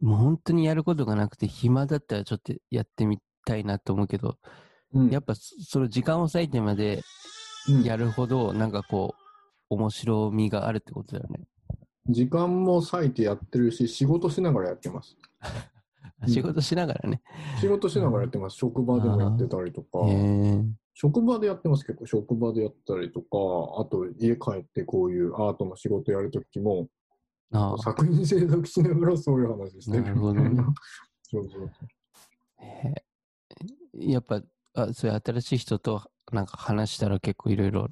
[0.00, 4.36] もう本当にやることがなくて暇だったらちょっとやってみたいなと思うけど、
[4.92, 7.02] うん、やっぱそその時間を割いてまで
[7.68, 9.14] うんやるほど、なんかこ
[9.70, 11.44] う、面白みがあるってことだよね。
[12.08, 15.16] 時間も割いてやってるし、仕事しながらやってます。
[16.22, 17.22] うん仕事しながらね。
[17.60, 18.56] 仕事しながらやってます。
[18.56, 19.98] 職場でもやってたりとか。
[20.94, 22.06] 職場でやってます結構。
[22.06, 23.26] 職場でやったりとか、
[23.78, 26.88] あと家帰ってこういうアートの仕事やるときも、
[27.82, 30.02] 作品制作しながらそういう話してる。
[30.02, 30.64] なるほどね
[31.22, 31.70] そうそう
[33.94, 34.42] やっぱ、
[34.74, 36.02] あそういう新しい人と
[36.32, 37.88] なんか話したら結構いろいろ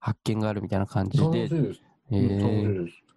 [0.00, 1.24] 発見があるみたいな感じで。
[1.24, 1.80] 楽しいです。
[2.10, 3.09] へうん楽しえいです。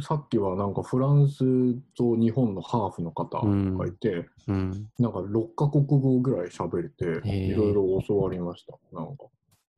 [0.00, 4.88] さっきはなんかフランスと日本のハーフの方がいて、うん。
[4.98, 8.78] なんか6カ国語ぐらい喋れて、いろいろ教わりました。
[8.92, 9.24] なんか。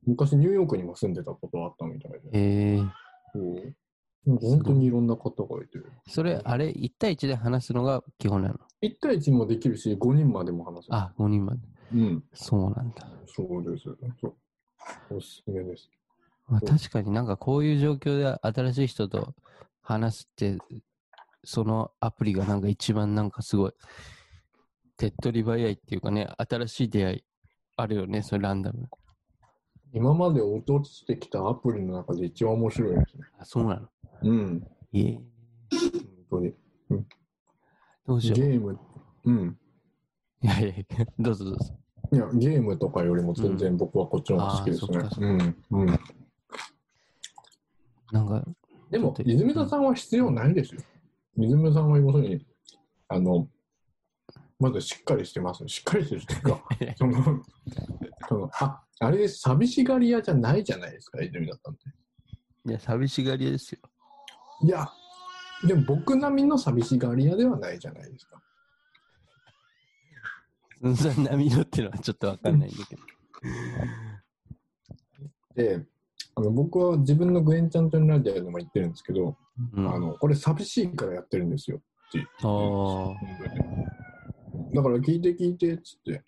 [0.05, 2.17] 昔ニューヨークにも住んでたことあったみたいで。
[2.31, 2.83] へえ。
[4.25, 5.79] 本当にいろんな方がいて。
[6.07, 10.95] それ、あれ、1対1で話すのが基本なの？1対1もできるし、5人までも話せる。
[10.95, 11.59] あ、5人まで。
[11.93, 12.23] うん。
[12.33, 13.07] そうなんだ。
[13.25, 13.83] そうです。
[14.21, 14.35] そう。
[15.09, 15.89] おすすめです。
[16.47, 19.33] まあ、確かになんかこういう状況で新しい人と
[19.87, 20.57] 話すって、
[21.45, 23.71] そのアプリがなんか一番なんかすごい、
[24.97, 27.23] 手っ取り早いっていうかね、新しい出会い
[27.77, 28.89] あるよね、それランダム。
[29.93, 33.23] 今まで落としてきたアプリの中で一番面白いですね。
[33.39, 33.87] あ、そうなの？
[34.23, 34.67] うん。
[34.91, 35.13] いえ。
[35.13, 35.23] 本
[36.29, 36.53] 当に。
[38.05, 38.39] どうしよう。
[38.41, 38.77] ゲーム、
[39.23, 39.57] うん。
[40.41, 41.79] いやいやどうぞどうぞ。
[42.11, 45.15] いや、ゲームとかよりも全然僕はこっちの方が好きですねあーそっか。
[45.15, 45.63] そっうん。
[45.71, 45.99] うん。
[48.11, 48.45] なんか、
[48.89, 50.81] でも泉田さんは必要ないですよ。
[51.37, 52.45] 泉田さんは要するに、
[53.09, 53.47] あの、
[54.59, 55.67] まずしっかりしてます。
[55.67, 56.63] しっかりしてるっていうか、
[56.97, 57.43] その、
[58.27, 61.89] そのあ、あれ寂しがり屋じゃないじゃないですか、泉田さんって。
[62.65, 63.79] いや、寂しがり屋ですよ。
[64.63, 64.89] いや、
[65.65, 68.41] でも僕並みの寂しがり屋ではないじゃないですか。
[70.95, 73.01] そんな波乗ってるのはちょっとわかんないんだけど。
[75.55, 75.85] で、
[76.37, 79.35] あの僕は自分のグエンちゃんとのラジオでも言ってるんですけど、
[79.75, 82.19] うん、あの、これ寂しいからやってるんですよって
[84.75, 86.23] だから聞いて聞いてっつって、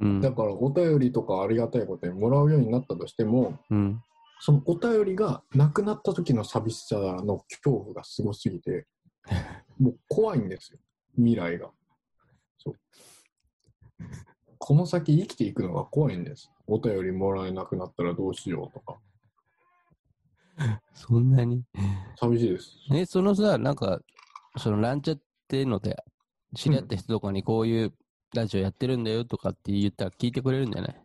[0.00, 0.20] うん。
[0.20, 4.02] だからお便りとかありがたいことにもらうようになったとしても、うん。
[4.40, 8.88] そのお便りがなくなった時の寂しさの恐怖がすごすぎて、
[9.78, 10.80] もう怖いんですよ、
[11.14, 11.70] 未来が。
[12.58, 12.74] そう。
[14.58, 16.50] この先生きていくのが怖いんです。
[16.66, 18.98] お便りもらえなくなったらどうしようとか。
[20.94, 21.64] そんなに
[22.16, 22.76] 寂しいです。
[22.92, 24.00] え、そのさ、なんか、
[24.58, 25.96] そのランチャっていうので、
[26.54, 27.92] 知り合った人とかにこういう
[28.34, 31.02] ラジオやってるんだよとかって言ったら聞いてくれるんじゃない？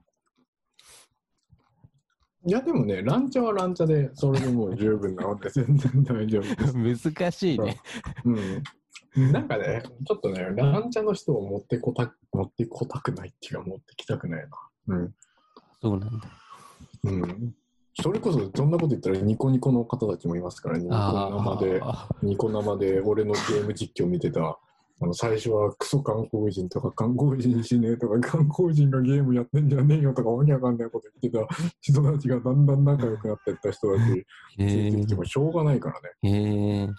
[2.45, 7.09] いや、でもね、ランチャはランチャで、それでもう十分なので、全然大丈夫です。
[7.13, 7.77] 難しいね。
[8.23, 8.31] う
[9.19, 9.31] ん。
[9.31, 14.47] なんかね、ちょっとね、ランチャの人を持ってこた持ってこたくないっていうか、持ってきたくない
[14.87, 14.95] な。
[14.95, 15.15] うん。
[15.81, 16.29] そうなんだ。
[17.03, 17.55] うん。
[18.01, 24.59] それこそ、そんなこと言ったらニコニコの方たちもいますから、ニコ生で、あニコ生で俺のゲーム実況見てた
[24.99, 34.25] あの最初はクソ観光人とか観光人しねえとか観光人がゲームやってんじゃねえよとかわけわかんないこと言ってた人たちがだんだん仲良くなっていった人たち
[34.57, 36.09] つへいてきてもしょうがないからね。
[36.23, 36.29] え。
[36.29, 36.89] へえ。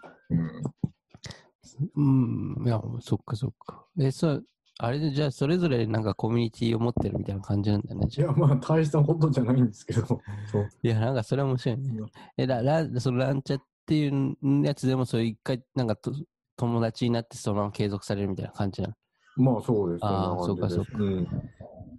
[1.96, 2.66] うん、うん。
[2.66, 3.84] いや、そっかそっか。
[3.98, 4.44] え、そう、
[4.80, 8.06] あれでじゃあそれぞれなんかコミュニティを持ってるみたいな感じなんだね。
[8.06, 11.90] いじゃあやまあ大したことじゃないんですけどそういや、なんかそれは面白いね。
[12.36, 16.12] え、だ、ラ、そのランチャっていうやつでもそういう一回、なんかと
[16.56, 18.94] 友達になってそのまま継続されるみたいな感じなの？
[19.52, 21.28] まあそうですあーそうかそううん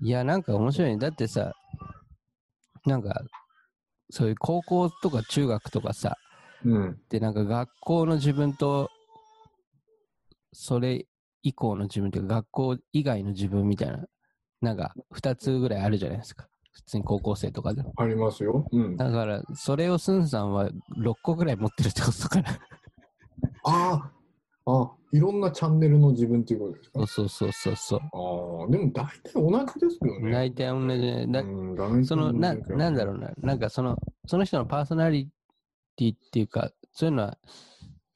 [0.01, 0.97] いや、なんか面白いね。
[0.97, 1.51] だってさ、
[2.85, 3.21] なんか、
[4.09, 6.15] そういう高校とか中学とかさ、
[6.63, 8.89] うんで、なんか学校の自分と、
[10.53, 11.05] それ
[11.43, 14.05] 以降の自分というか、学校以外の自分みたいな、
[14.61, 16.47] なんか二つぐらいあるじゃないですか。
[16.71, 17.93] 普通に高校生とかでも。
[17.97, 18.65] ありますよ。
[18.71, 22.59] うん、あだから、それをスンさんは6個ぐらい持ってるってことかな。
[23.63, 24.11] あ
[24.65, 27.07] あいろんなチャンネルの自分っていうことですか？
[27.07, 27.99] そうそうそうそう。
[27.99, 30.31] ああでも大体同じですけどね。
[30.31, 31.27] 大体同じね。
[31.27, 33.97] だうん、そのな、なんだろうな、なんかその、
[34.27, 35.29] その人のパーソナリ
[35.95, 37.37] ティっていうか、そういうのは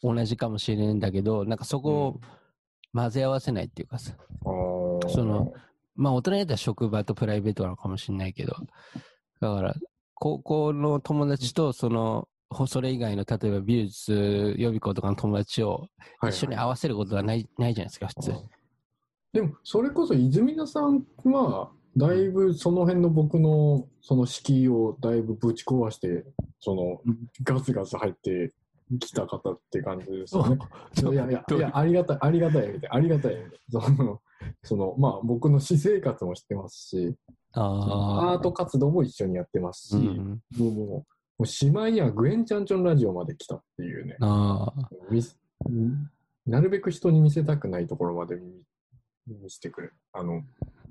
[0.03, 2.21] 同じかもしれないんだけど、なんかそこを
[2.93, 5.53] 混ぜ合わせないっていうかさ、その
[5.95, 8.56] まあ大人になったら職場とプライベートなのかもしれないけど、
[9.39, 9.75] だから、
[10.15, 15.88] 高校の友達とその、ほそれ以外の例えば美術予備校とかの友達を
[16.23, 18.34] 一緒に合わせることはない,、ないじゃないですか、普通。
[19.34, 26.25] でもそれこそ泉田さんはだいぶその辺の僕のその敷居をだいぶぶち壊して
[26.60, 27.01] その
[27.43, 28.53] ガツガツ入って
[29.00, 30.58] きた方って感じですよね。
[31.02, 33.38] いやいやいやありがたいありがたい意味でありがたい。
[33.69, 34.22] その
[34.63, 37.15] そのまあ僕の私生活もしてますし
[37.54, 41.06] あアート活動も一緒にやってますし、うんもうもうも
[41.39, 44.17] うしまいにはグエンチャンチョンラジオまで来たっていうね。
[44.19, 44.89] ああ。
[45.10, 46.10] 見せうん
[46.46, 48.41] なるべく人に見せたくないところまで見
[49.28, 49.89] 見せてくれ。
[50.12, 50.43] あの、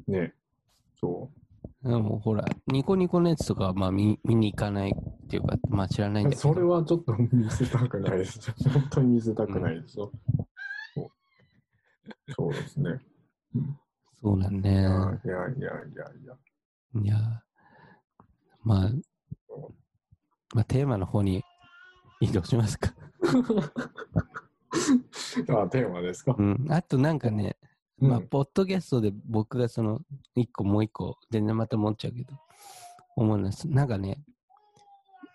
[0.08, 0.32] ね、
[0.98, 1.30] そ
[1.84, 6.30] でもほら、ニコニコのやつとかはまあ見見に行かないっていうか、まあ知らないんだう。
[6.30, 6.42] けど。
[6.42, 8.52] それはちょっと見せたくないです。
[8.70, 10.12] 本当に見せたくないですよ。
[10.94, 11.08] そう
[12.36, 13.00] そうですね。
[14.20, 14.70] そうなんね。
[14.70, 16.36] いやいやいやいやいや。
[17.02, 17.42] いや、
[18.62, 18.90] まあ、
[20.54, 21.42] まあテーマの方に
[22.20, 22.94] 移動しますか。
[25.48, 26.36] あ、テーマですか。
[26.38, 26.66] うん。
[26.70, 27.56] あとなんかね、
[28.02, 30.00] うんまあ、ポッドキャストで僕がその、
[30.34, 32.32] 一個もう一個、全然また持っちゃうけど、
[33.16, 33.68] 思うんです。
[33.68, 34.18] なんかね、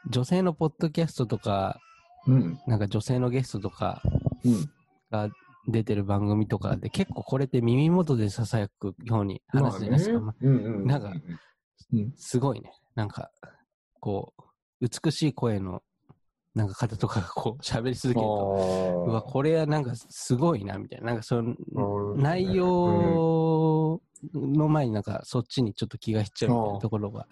[0.10, 1.80] 女性のポッドキャストとか、
[2.28, 2.60] うん。
[2.68, 4.02] なんか女性のゲストとか
[4.44, 4.70] うん。
[5.10, 5.30] が
[5.68, 10.20] 出てる番組とかで、結構これって耳元で囁くように話すじゃないですか。
[10.20, 10.86] まあうんうん。
[10.86, 11.14] なんか
[11.94, 12.72] うん、すごいね。
[12.96, 13.32] なんか、
[14.00, 14.34] こ
[14.82, 15.82] う、美しい声の、
[16.58, 21.08] なんか方とかがこう、喋り続けると、うわ、これはなんかすごいな、みたいな。
[21.08, 21.56] なんかその、
[22.16, 24.02] 内容
[24.34, 27.28] の前になんかそっちにちょっと気がしちゃうみたいなところが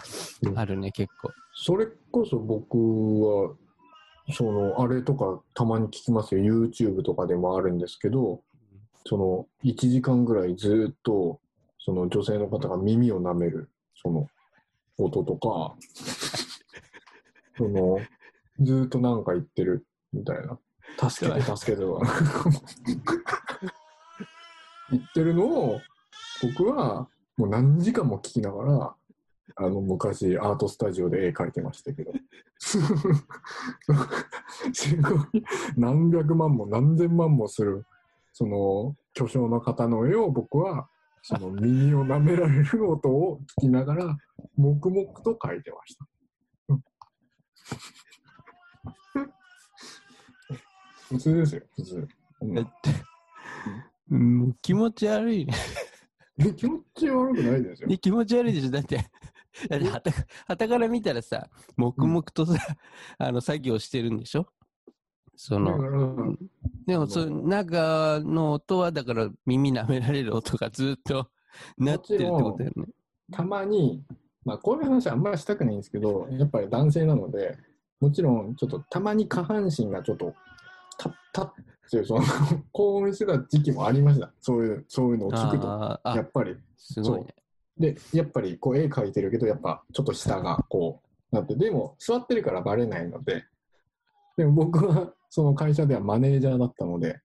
[0.54, 1.32] あるね、結構。
[1.56, 3.56] それこそ僕は、
[4.32, 6.42] その、あれとかたまに聞きますよ。
[6.42, 8.44] YouTube とかでもあるんですけど、
[9.08, 11.40] その、1時間ぐらいずっと、
[11.80, 14.28] その女性の方が耳を舐める、その、
[15.00, 15.76] 音とか、
[17.58, 17.98] その、
[18.60, 20.58] ずっとなんか言ってる、みたいな。
[21.10, 21.84] 助けて、助けて。
[24.92, 25.82] 言ってるのを、
[26.42, 28.96] 僕は、もう何時間も聞きながら、
[29.58, 32.12] あの、昔、アートスタジオで絵描いてましたけど。
[32.60, 32.80] す
[35.02, 35.44] ごい、
[35.78, 37.86] 何百万も何千万もする、
[38.34, 40.90] その、巨匠の方の絵を僕は、
[41.22, 44.18] その耳を舐められる音を聞きながら、
[44.56, 46.08] 黙々と描いてました。
[51.10, 52.08] 普通ですよ、普通。
[52.42, 52.90] うんだって、
[54.12, 55.54] うん、気持ち悪いね。
[56.38, 57.98] え気持ち悪くないですよ。
[57.98, 58.72] 気持ち悪いでしょ。
[58.72, 58.98] だって、
[59.70, 60.12] だってはた
[60.48, 62.54] はたから見たらさ、黙々とさ、
[63.18, 64.48] あの作業してるんでしょ？
[65.38, 66.38] その、ら、
[66.88, 71.30] でも、そう、中の音は、だから耳舐められる音がずっと
[71.78, 72.86] なってるってことだよね。
[73.34, 74.02] たまに、
[74.46, 77.58] まあ、こういう話はあんまりしたくないんですけど、やっぱり男性なので、
[78.00, 80.34] もちろん、ちょっとたまに下半身がちょっと、
[80.98, 81.54] たったっ
[81.90, 82.24] ていう、その、
[82.72, 84.32] 興奮してた時期もありました。
[84.42, 86.00] そういう、そういうのを聞くと。
[86.10, 86.56] やっぱり。
[86.78, 87.36] すごいね。
[87.78, 93.46] で、やっぱり、こう、絵描いてるけど、やっぱ、ちょっと下が、こう、なって、でも、座ってるからバレないので、
[94.38, 97.20] でも僕は、その会社ではマネージャーだったので、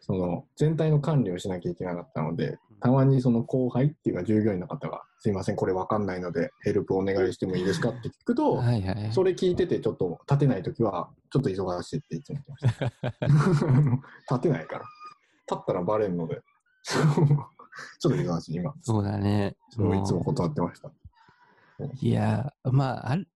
[0.00, 9.12] その、全体の管理をしなきゃいけなかったので、たまにその後輩っていうか従業員の方が、すいません、これわかんないので、ヘルプお願いしてもいいですかって聞くと、はいはい。
[9.12, 12.86] それ聞いててちょっと立てないときは、ちょっと忙しいっていつも言ってました。
[14.36, 14.84] 立てないから。
[15.56, 16.40] ったらバレんので。
[18.00, 18.74] ちょっと忙しい、今。
[18.82, 19.56] そうだね。
[19.70, 20.88] そういつもも断ってました。
[20.88, 23.28] ういや、まあ、ある、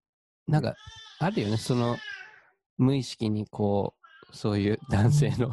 [0.49, 0.75] なんか、
[1.21, 1.57] あるよね。
[1.57, 1.97] その、
[2.77, 3.95] 無意識にこ
[4.33, 5.51] う、そういう男性の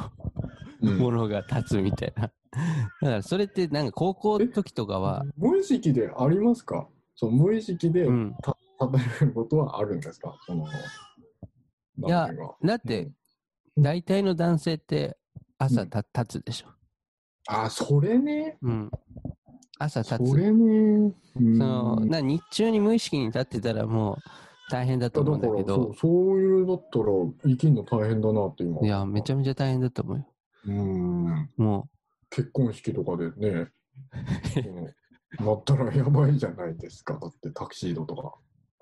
[0.81, 2.31] うん ものが立つみたいな。
[3.01, 6.87] だから、それって、なんか高校の時とかは、無意識でありますか？
[7.15, 8.35] そう無意識でうん。
[8.81, 10.35] 立てることはあるんですか？
[10.45, 12.29] そのいや
[12.63, 13.11] だって、
[13.77, 15.17] 大体の男性って
[15.57, 16.67] 朝た立つでしょ。
[17.47, 18.57] あ、それね。
[18.61, 18.91] うん。
[19.77, 20.29] 朝立つ。
[20.29, 21.13] それね。
[21.35, 24.17] うんそのな日中に無意識に立ってたらもう
[24.71, 27.05] 大変だと思うんだけだからそどう、そういうのだったら
[27.45, 28.81] 生きるの大変だなって今。
[28.81, 30.25] いや、めちゃめちゃ大変だと思うよ。
[30.67, 31.49] うん。
[31.57, 31.89] も
[32.29, 33.71] 結婚式とかでね、
[35.39, 37.17] なったらやばいじゃないですか。
[37.21, 38.35] だってタキシードとか。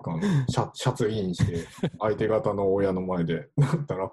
[0.04, 1.66] あのシャシャツインして、
[1.98, 4.10] 相手方の親の前で、なったら、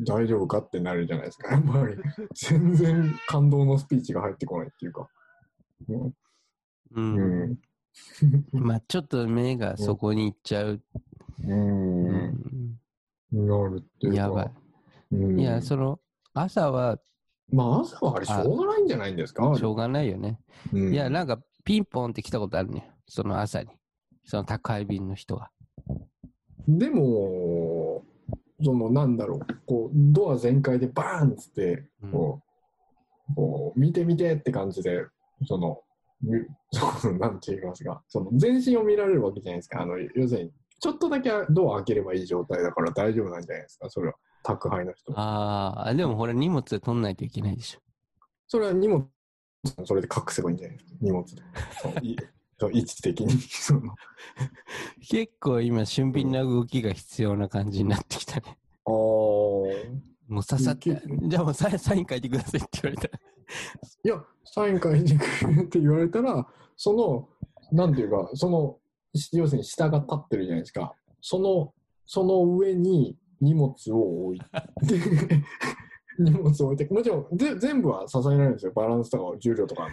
[0.00, 1.52] 大丈夫かってなるじゃないですか。
[1.52, 1.96] やっぱり、
[2.34, 5.08] 全然感動のスピーチが入ってこないっていうか。
[5.88, 6.14] うんう、
[6.96, 7.18] うん。
[7.20, 7.58] うん。
[8.52, 10.70] まあちょっと目がそこに行っちゃう。
[10.72, 10.82] う。
[11.46, 12.80] うんん。
[13.32, 14.18] なるっていうか。
[14.18, 14.50] やばい。
[15.12, 16.00] うんいや、その、
[16.34, 16.98] 朝は
[17.50, 19.54] まあ、朝はあれ、しょうがないんじゃないんですか？
[19.56, 20.38] しょうがないよね。
[20.72, 22.90] うんいや、なんかピンポンって来たことあるね。
[23.06, 23.68] その朝に。
[24.24, 25.50] その宅配便の人が。
[26.66, 28.04] でも、
[28.62, 32.42] そのなんだろう、こうドア全開でバーンっつって、うんこ
[33.30, 35.06] う、こう見て見てって感じで、
[35.46, 35.80] その、
[36.20, 36.32] み
[37.00, 39.80] そのなんて言いますか、その全身を見られるわけじゃないですか。
[39.82, 44.14] あの要するに、ちょっとだけドア開ければいい状態だから大丈夫なんじゃないですか、それは。
[44.48, 45.12] 宅配の人。
[45.18, 47.80] ああ、でもほら荷物取んないといけないでしょ。
[48.46, 49.04] それは荷物、
[49.84, 50.78] それで隠せばいいんじゃない？
[50.78, 51.42] ですか、荷物 で。
[52.72, 53.34] 位置的に。
[55.08, 58.58] 結構今、俊敏な動きが必要な感じになってきたね。
[58.86, 63.20] あーもうささってじゃあもうサインサイン書いてくださいって言われたら。
[64.04, 67.28] いや、サイン書いてくれって言われたら、その、
[67.72, 68.78] なんていうか、その、
[69.32, 70.94] 要するに下が立ってるじゃないですか。
[71.20, 71.72] その、
[72.04, 74.46] その上に荷物を置いて、
[76.18, 78.72] 荷物を置いて、もちろんぜ全部は支えられるんですよ。
[78.74, 79.88] バランスとか重量とか。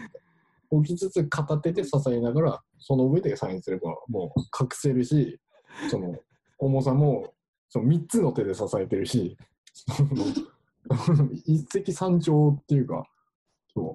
[0.71, 5.39] 置きつつ片手で支えながら、その上でサインすればもう隠せるし、
[5.89, 6.15] その
[6.57, 7.33] 重さも
[7.69, 9.37] その3つの手で支えてるし、
[11.45, 13.05] 一石三鳥っていうか、
[13.73, 13.93] そ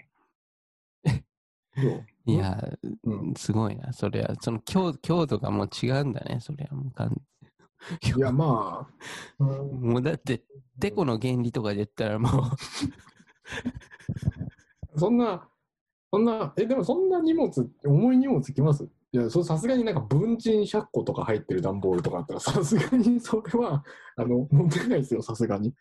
[1.05, 1.09] う。
[1.81, 2.07] そう。
[2.27, 2.63] いや、
[3.05, 3.93] うんすごいな。
[3.93, 7.21] それは、その強強度がもう違うんだね、それはもう完
[8.17, 10.43] いや、まあ、うんもうだって、
[10.79, 12.29] てこの原理とかで言ったらも
[14.97, 15.49] う、そんな、
[16.13, 17.51] そんな、え、でもそんな荷物、
[17.85, 18.85] 重い荷物きます？
[19.13, 23.85] いや、そさすがになんか文鎮100個とか入ってる段ボールとかあったら、さすがにそれは、
[24.17, 25.75] あの、持てないですよ、さすがに。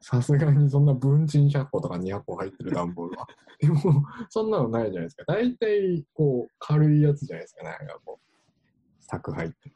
[0.00, 3.26] さすがにそんな文鎮100個とか200個入ってる段ボールは。
[3.60, 5.24] でも、そんなのないじゃないですか。
[5.26, 9.56] 大体、こう、軽いやつじゃないですか、なんかこう、柵入って。
[9.64, 9.75] そうえ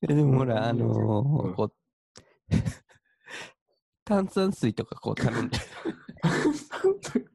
[0.06, 0.90] でもほら、あのう
[1.48, 1.72] んーこう、
[4.04, 5.58] 炭酸水とかこう頼んで、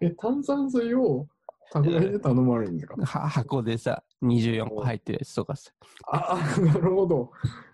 [0.00, 1.26] え、炭酸水を
[1.70, 2.96] 宅配で頼まれるんですか？
[3.20, 5.70] は箱でさ、24個入ってるやつとかさ、
[6.08, 7.30] ああ、なるほど。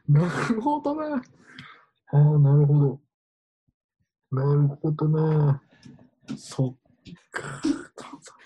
[0.06, 1.16] なるほどな。
[1.16, 3.00] ああ、なるほど。
[4.30, 5.62] なるほどな。
[6.36, 6.76] そっ
[7.30, 7.62] か。
[7.96, 8.37] 炭酸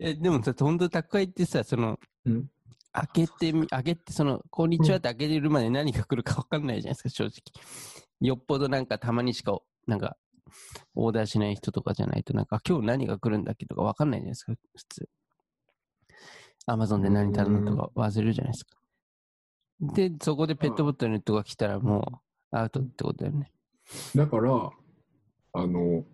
[0.00, 2.46] えでもさ、本当宅配ってさ、その、うん
[2.90, 7.32] 開けてみ、開けて、その、こんにちはって開けてるまで何が来るか分かんないじゃないですか、正直。
[8.20, 10.16] よっぽどなんかたまにしか、なんか、
[10.94, 15.08] オーダーしない人とかじゃないと、なんか、今日何が来るんだっけとか分かんないじゃないですか、普通。
[16.66, 18.78] アマゾンで何頼むとか忘れるじゃないですか。
[19.80, 23.52] で、そこでペットボトルとか来たらもう、アウトってことだよね。
[24.14, 24.70] だから、
[25.52, 26.04] あの、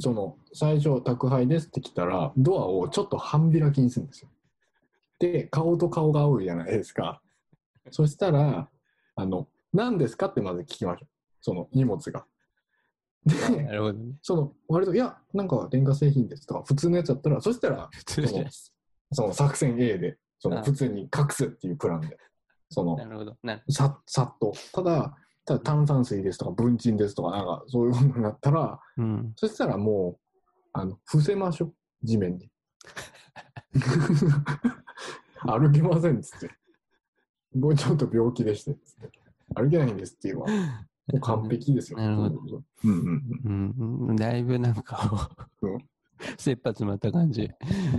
[0.00, 4.28] その、最初、宅配ですって来たら、ドアをちょっと半開きにするんですよ。
[5.18, 7.20] で、顔と顔が合うじゃないですか。
[7.90, 8.68] そしたら、
[9.14, 11.08] あの、何ですかってまず聞きましょう。
[11.40, 12.24] その荷物が。
[13.26, 14.14] で、なるほどね。
[14.22, 18.74] その、割と、いや、なんか電化製品ですとか、普通のやつだったら、そしたら、普通じゃないです。
[19.12, 22.16] その作戦 A で、そあの普通に隠すっていうプランで、
[22.70, 23.36] そのな、るほど。
[23.68, 24.52] ささっと。
[24.72, 25.16] ただ、
[25.50, 29.32] ただ炭酸水ですとか、文鎮ですとか、なんかそういうものになったら、うん。
[29.34, 30.38] そしたらもう、
[30.72, 31.74] あの、伏せましょう、
[32.04, 32.48] 地面に。
[35.42, 36.50] 歩けませんっつって。
[37.58, 39.10] もうちょっと病気でして、つって。
[39.56, 40.54] 歩けないんですっていうのは、も
[41.14, 41.98] う完璧ですよ。
[41.98, 42.62] なるほどど。
[42.84, 45.30] うんうんうん、うんだいぶなんか、
[45.62, 45.78] うん
[46.36, 47.50] 切羽詰まった感じ。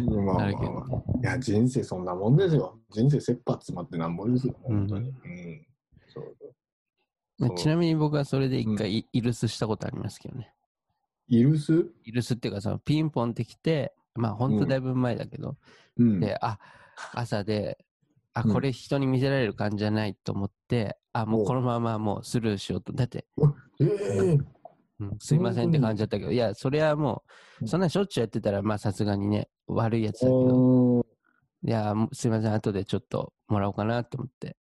[0.07, 0.25] うん。
[0.25, 1.19] まあまあまあ。
[1.21, 2.79] いや、人生そんなもんですよ。
[2.91, 5.09] 人生切羽詰まってなんぼですよ、本当に。
[5.09, 5.65] ううんん。
[6.07, 6.40] そう
[7.41, 7.47] そう。
[7.49, 10.53] そのちなみに僕はそれで一回イイルスしたことありますけどね。
[11.27, 11.85] イルス？
[12.03, 15.55] イルスっていうか、そのピンポンってきて、まあ本当だいぶ前だけど、
[15.97, 16.19] うん。
[16.19, 16.59] で、あ、
[17.13, 17.77] 朝で、
[18.33, 22.93] あ、うんこれ人に見せられる感じじゃないと思って、あ、もおうこのままもうスルーしようと。
[22.93, 23.25] だって、
[23.79, 24.37] ええ
[24.99, 27.23] うんすいませんって感じだったけど、いや、それはも
[27.59, 31.05] う、うんそんなしょっちゅうやってたら、まあさすがにね、悪いやつだけど、
[31.63, 34.57] いや、すいません、後でちょっともらおうかなと思って。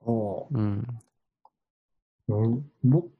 [0.00, 0.86] おうん。
[2.32, 3.10] ーうん僕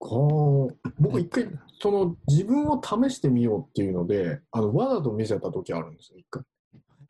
[0.00, 0.68] は
[0.98, 1.48] 僕一回
[1.80, 6.42] その自分を試してみようっていうのであのわざと見せた時あるんですよ一回。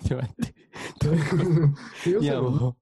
[0.04, 0.54] ちょっと待って。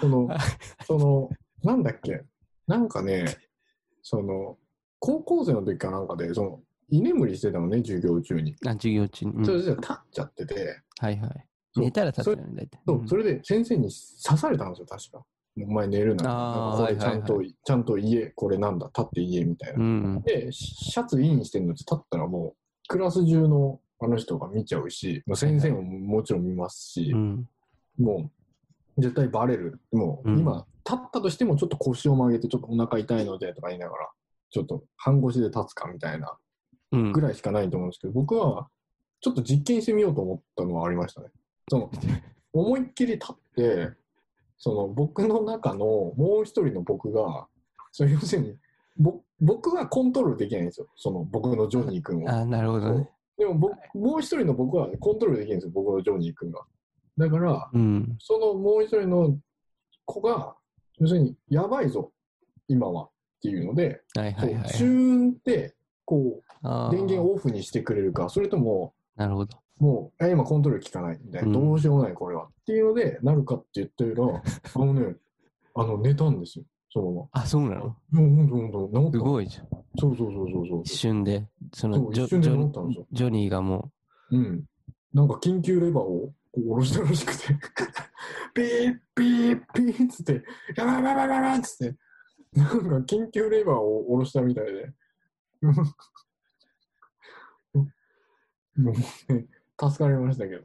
[0.00, 0.28] その
[0.86, 1.30] その
[1.62, 2.24] なんだっけ？
[2.66, 3.26] なんかね
[4.02, 4.58] その
[4.98, 8.52] 高校生の時かなんかでその居眠りしてたのね授業中に。
[8.52, 9.32] う、あ授業中に。
[9.32, 11.48] うんそれで立っちゃってて、はいはい。
[11.76, 12.80] 寝たら立つよね、大体。
[12.86, 13.88] そうそれで先生に
[14.22, 15.24] 刺されたんですよ確か。
[15.56, 16.74] お前寝るな。
[16.76, 19.82] これちゃんと、はいちゃんと家これなんだ立って家みたいなう。
[19.82, 20.22] ん。
[20.22, 27.48] で、シャツインしてるのって立ったらもう、クラス中のあの人が見ちゃうし、まあ、先生ももちろん見ますしう、ん。
[27.98, 28.30] も
[28.98, 29.80] う、絶対バレる。
[29.92, 34.10] もう、うん今、立ったとしてもちょっと腰を曲げて、ちょっとお腹痛いのでとか言いながら、
[34.50, 36.36] ちょっと半腰で立つかみたいな
[36.92, 37.12] うん。
[37.12, 38.68] ぐらいしかないと思うんですけど、僕は、
[39.20, 41.28] ちょっと実験してみようと思ったのはありましたね。
[41.70, 41.90] その、
[42.52, 43.92] 思いっきり立って、
[44.56, 47.46] その僕の中のもう一人の僕が、
[47.92, 48.56] それ要するに、
[48.96, 50.86] ぼ僕はコントロールできないんですよ。
[50.96, 52.30] その僕のジョニー君を。
[52.30, 53.10] あ、なるほどね。
[53.36, 55.72] でも僕、もう一人の僕はコントロールできるんですよ。
[55.74, 56.60] 僕のジョニー君が。
[57.18, 58.16] だから、うん。
[58.20, 59.36] そのもう一人の
[60.04, 60.54] 子が、
[60.98, 62.12] 要するに、やばいぞ、
[62.68, 63.04] 今は。
[63.04, 63.08] っ
[63.42, 64.68] ていうので、はいはいはい。
[64.70, 65.74] チューンって、
[66.04, 69.58] こう、電源オフにしてくれるか、それとも、なるほど。
[69.78, 72.44] もう、え今コントロール効かないみたいな、うんどうしようもないこれは。
[72.44, 74.42] っていうので、なるかって言ったら、
[74.74, 75.16] あのね、
[75.74, 77.96] あの、寝たんですよ、そのまあ、そうなの？
[78.10, 78.20] ま。
[78.20, 79.10] うん、ほんとほんと、治った。
[79.12, 79.68] すごいじゃん。
[79.98, 80.96] そうそうそうそうそう一。
[80.96, 83.90] 瞬で、そそのジョう一瞬でジョジョニーがも
[84.30, 84.64] うん。
[85.12, 87.54] なんか緊急レバーをこう下ろしたらしくて、
[88.54, 90.44] ピーピーピーっつって、
[90.76, 91.96] やばいやばいやばいやばいっつって、
[92.52, 94.92] なんか緊急レバーを下ろしたみたいで、
[98.76, 99.46] もうね
[99.80, 100.62] 助かりましたけど。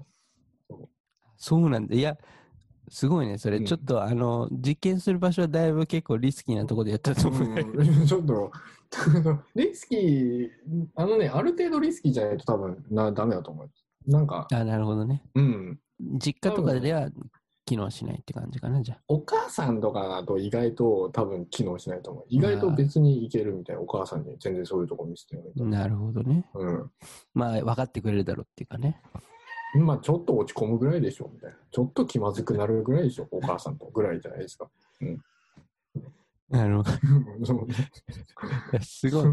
[0.78, 0.90] う、
[1.38, 1.96] そうなんだ。
[1.96, 2.18] いや、
[2.90, 3.38] すごいね。
[3.38, 7.44] それ、うんちょっと、あの、実験する場所はだいぶ結構リスキーなところでやったと思う。
[7.44, 8.52] うんちょっと、
[9.56, 10.50] リスキー、
[10.96, 13.86] あのね、ある程度リスキーじゃないと多分なダメだと思います。
[14.08, 15.24] なんか、あ、なるほどね。
[15.36, 15.80] うん。
[16.18, 17.10] 実家とかでは
[17.70, 19.02] 機能しないって感じかな、じゃあ。
[19.08, 22.26] お母さんとかだと意外と多分機能しないと思う。
[22.28, 25.64] 意外と別にいけるみたいな、お母さんに全然そういうとこ見せてないと。
[25.66, 26.50] なるほどね。
[26.56, 26.92] うん。
[27.36, 29.00] まあ、分かってくれるだろうっていうかね。
[29.76, 31.58] まあちょっと落ち込むぐらいでしょ、みたいな。
[31.70, 34.68] ちょっと気まずくなるぐらいでしょ、お母さんとぐらいじゃないですか。
[36.50, 36.92] なるほど。
[38.82, 39.26] すごい。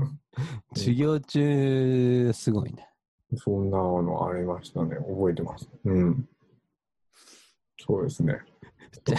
[0.74, 2.90] 授業中、すごいね。
[3.34, 4.96] そんなのありましたね。
[4.96, 5.70] 覚えてます。
[5.84, 6.28] うん。
[7.86, 8.38] そうですね。
[9.04, 9.16] じゃ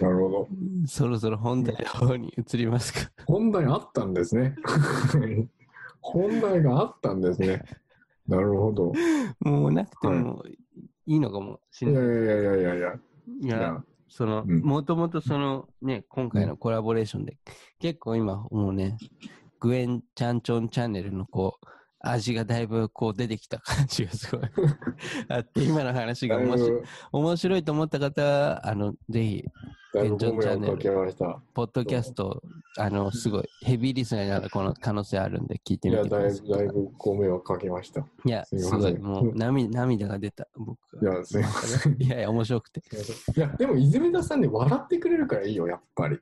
[0.00, 0.48] なるほど。
[0.84, 3.10] あ、そろそろ本題の方に移りますか。
[3.26, 4.54] 本題あったんですね。
[6.00, 7.62] 本題があったんですね。
[8.26, 8.92] なるほど。
[9.40, 10.44] もうなくても
[11.06, 12.06] いいのかもしれないい。
[12.06, 12.94] やいやいやいや。
[13.40, 17.38] いやいや、その、うんもともとそのね、今回のコラボレーションで、
[17.78, 18.96] 結構今もうね、
[19.60, 21.66] グエン・チャンチョンチャンネルのこう、
[22.00, 24.48] 味がだいぶこう出てきた感じがすごい
[25.28, 29.44] あって、今の話が面白いぶ、面白いと思った方は、あの、ぜひ、
[29.92, 31.40] だいぶご迷惑かけました。
[31.54, 32.42] ポッドキャスト、
[32.76, 36.38] あの、すごいヘビーリスナーになるこの可能性あるんで聞いていや、みてください。
[36.38, 38.00] だいぶ、だいぶご迷惑かけました。
[38.24, 41.14] いや、すごい、もう涙涙が出た、僕は。
[41.14, 41.96] いや、すいません。
[42.00, 42.82] いやいや、面白くて。
[43.36, 46.18] いや、でも泉田さんね、笑ってくれるからいいよ、やっぱり。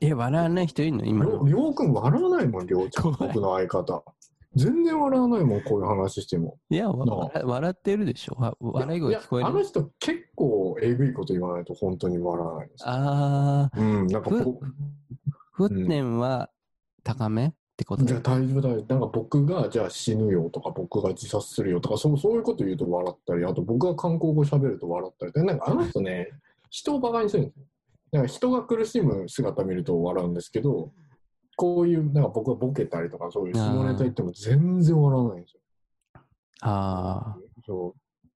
[0.00, 1.04] え、笑わない人いるの？
[1.04, 1.44] 今の。
[1.46, 4.02] りょうくん笑わないもん、りょうちゃん、僕の相方。
[4.54, 6.58] 全然笑わないもん、こういう話しても。
[6.70, 8.36] いや、笑笑ってるでしょ。
[8.38, 9.42] わ笑い声聞こえる。
[9.42, 12.86] やあの人、結構えぐいこと言わないと本当に笑わないんですよ。
[12.88, 16.50] あうん、なんかふぼー、沸点は
[17.04, 18.04] 高めってこと？
[18.04, 18.94] じゃあ大丈夫大丈夫。
[18.94, 26.28] なんか僕がじゃあ死ぬよとか、僕が自殺するよとか、そうそういうこと言うと笑ったり、あと僕が韓国語喋ると笑ったりで、なんかあの人ね、
[26.70, 27.64] 人をバカにするんですよ。
[28.10, 30.90] なんか人が苦しむ姿見ると笑うんですけど、
[31.58, 35.60] こういう、なんか僕がボケたりとか、そういう下ネタ言っても全然笑わないんですよ。
[36.60, 37.36] ああ、
[37.66, 38.28] そう。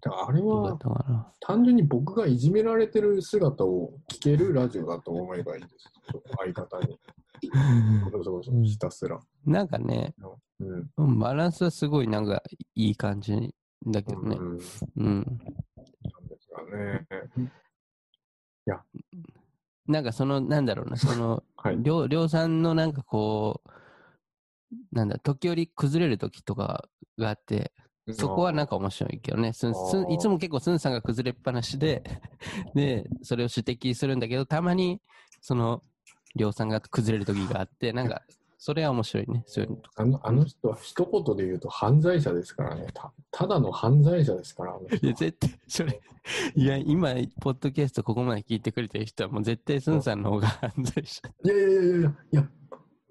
[0.00, 0.78] だからあれは。
[1.40, 5.90] 単純に僕がいじめられてる姿を聞けるラジオだと思えばいいです。
[6.38, 7.00] 相方に。
[8.12, 9.18] そうそうそう、ひたすら。
[9.44, 10.14] なんかね、
[10.60, 10.90] うん。
[10.98, 12.44] うんバランスはすごいなんか
[12.76, 13.52] いい感じ
[13.84, 14.36] だけどね。
[14.36, 14.60] うん
[14.98, 15.16] うん。
[15.16, 15.36] なん
[16.28, 17.08] ですがね。
[19.92, 21.76] なんかその、なんだろうな、その、はい。
[21.78, 23.70] りょう、りょうさんのなんかこう、
[24.90, 26.88] なんだ、時折崩れる時とか
[27.18, 27.72] があって、
[28.10, 29.52] そこはなんか面白いけどね。
[29.52, 32.02] すんすんいつも結構スンさんが崩れっぱなしで、
[32.74, 35.00] で、それを指摘するんだけど、たまに、
[35.40, 35.82] その、
[36.34, 38.22] りょうさんが崩れる時があって、なんか、
[38.64, 39.42] それは面白いね。
[39.44, 40.02] そういうのとか。
[40.02, 42.86] あのあの人は一言で言うと犯罪者ですからね。
[42.94, 44.78] たただの犯罪者ですから。
[45.02, 46.00] いや、絶対、それ、
[46.54, 51.22] いや、今、ポッドキャストここまで聞いてくれてる人は、もう絶対スンさんの方が犯罪者。
[51.44, 52.48] いやいやいやいやいや、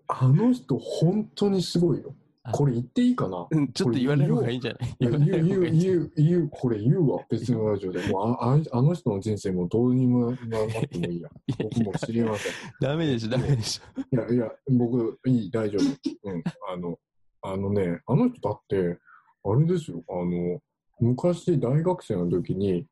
[0.08, 2.16] あの人本当にすごいよ。
[2.44, 3.46] あこれ言っていいかな？
[3.52, 4.28] うんちょっと言わない？
[4.28, 4.96] 方がいいんじゃない？
[5.00, 7.24] 言う、言う、言う、言う、これ言うわ。
[7.30, 8.00] 別のラジオで。
[8.12, 11.30] もうあああの人の人生もどうにもなってもい いや。
[11.60, 12.54] 僕も知りません。
[12.82, 14.02] ダメでしょ、ダメでしょ。
[14.02, 16.32] いやいや、僕、いい、大丈夫。
[16.32, 16.44] うん。
[16.68, 16.98] あの、
[17.44, 18.98] あのね、あの人だって、
[19.44, 20.60] あれですよ、あの、
[21.00, 22.88] 昔大学生の時に、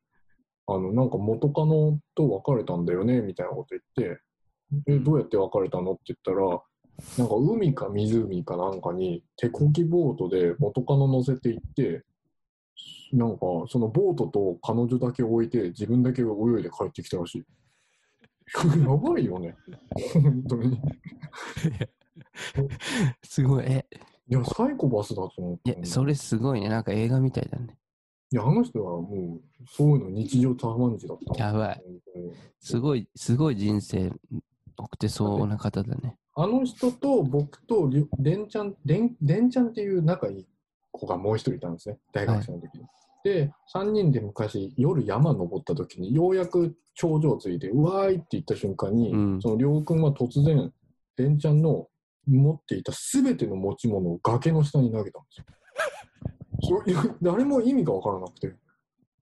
[0.68, 4.20] あの、なんか元カノと別れたんだよね、みたいなこと言って、
[4.86, 6.62] え、どうやって別れたのって言ったら、
[7.18, 12.04] なんか海か湖かなんかに手漕ぎボートで元カノ乗せて行って、
[13.12, 17.44] なんかそのボートと彼女だけ置いて自分だけ泳いで帰ってきたらしい。
[18.82, 19.56] やばいよね。
[20.12, 20.80] 本当に。
[23.22, 23.64] すごい。
[23.64, 23.86] え、
[24.28, 25.70] いや、サイコパスだと思って。
[25.72, 26.68] いや、それすごいね。
[26.68, 27.76] なんか映画みたいだね。
[28.32, 31.44] いや、あの人はもう、そういうの日常茶飯事だった。
[31.44, 31.82] やばい。
[32.60, 34.12] すごい、すごい人生
[34.76, 36.16] 送ってそうな方だね。
[36.42, 40.46] あの人と僕とりょレンちゃん、レンレンちゃんっていう仲いい
[40.90, 41.98] 子がもう一人いたんですね。
[42.14, 42.84] 大学生の時に。
[43.22, 50.72] で、3人で昔夜山登った時にようやく頂上ついて、うわーいって言った瞬間に、うんそのりょうくんは突然、
[51.18, 51.88] レンちゃんの
[52.26, 56.82] 持っていた全ての持ち物を崖の下に投げたんですよ。
[56.82, 58.54] そ誰も意味がわからなくて、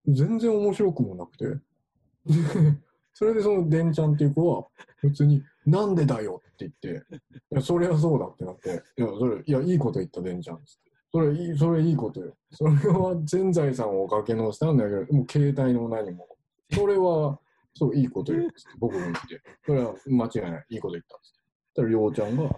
[0.06, 1.46] 全然面白くもなくて。
[1.46, 2.78] で
[3.12, 4.64] それでそのデンちゃんっていう子は、
[4.98, 7.04] 普通に、なんでだよって言って、
[7.52, 10.66] いや、それはそうだってなって、いや、それ、いや、いいこと言ったデンちゃんって。
[11.12, 12.34] それいい、それいいことよ。
[12.52, 15.08] それは全財産を崖の下に投げる。
[15.10, 16.26] もう携帯の何も。
[16.72, 17.38] それは、
[17.74, 19.42] そう、いいことよって、僕も言って。
[19.64, 20.66] それは間違いない。
[20.70, 21.38] いいこと言ったっつって。
[21.66, 22.50] そしたら、りょうちゃんが、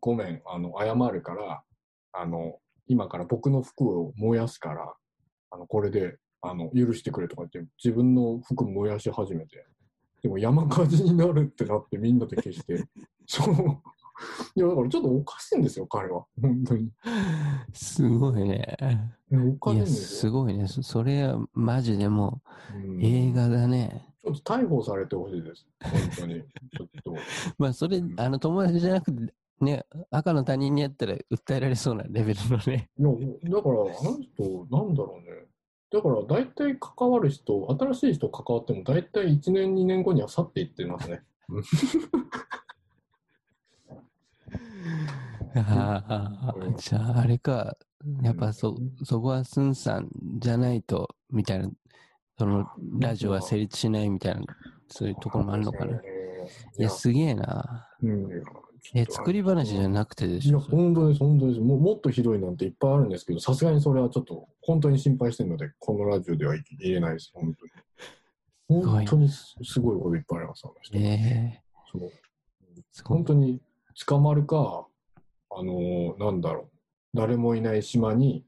[0.00, 1.62] ごめん、あの、謝るから、
[2.12, 4.94] あの、今から僕の服を燃やすから、
[5.50, 9.66] あの、これで、あの、許してくれとか言って、自分の服燃やし始めて、
[10.26, 12.84] でも山火事になるってなってみんなで消して、
[13.26, 13.54] そう。
[14.56, 16.26] いや、だからちょっとおかしいんですよ、彼は。
[16.42, 16.90] 本当に。
[17.72, 18.76] すごいね。
[19.30, 20.20] おかしいんですよ。
[20.20, 20.66] すごいね。
[20.66, 22.42] そそれはマジでも
[22.74, 24.04] うんう映画だね。
[24.20, 25.68] ちょっと逮捕されてほしいです。
[25.80, 26.42] 本当に。
[26.76, 27.14] ちょっと。
[27.56, 32.90] まあ、それ、あの、友達じゃなくて、ね、赤の他人にやったら訴えられそうなレベルのね。
[32.98, 33.10] いや、
[33.56, 35.46] だから、あの人、なんだろうね。
[35.96, 41.22] だから、大体関わる人、新しい人関わっても、大体1年、2年後には去っていってますね。
[45.56, 47.78] ああ、じゃあ、あれか。
[48.22, 51.70] やっぱそ、そこはスンさんじゃないと、みたいな、
[52.38, 52.66] その、
[53.00, 54.42] ラジオは成立しないみたいな、
[54.88, 55.96] そういうところもあるのかな。
[55.96, 56.00] い
[56.78, 57.88] いや、すげえな。
[58.02, 58.28] うん、
[58.94, 60.60] え、作り話じゃなくてでいや、しょ。
[60.60, 61.60] それ本当です、本当です。
[61.60, 68.82] もっとひどいなんていっぱいあるんですけど、さすがにそれはちょっと、本当に心配してるので、このラジオでは言えないです、本当に。
[68.82, 70.98] 本当にすすごいこといっぱいあります、あの人。
[70.98, 71.62] え
[71.92, 72.10] そうー、
[73.04, 73.60] 本当に
[74.06, 74.86] 捕まるか、
[75.50, 76.68] あのーなんだろう、
[77.14, 78.44] 誰もいない島に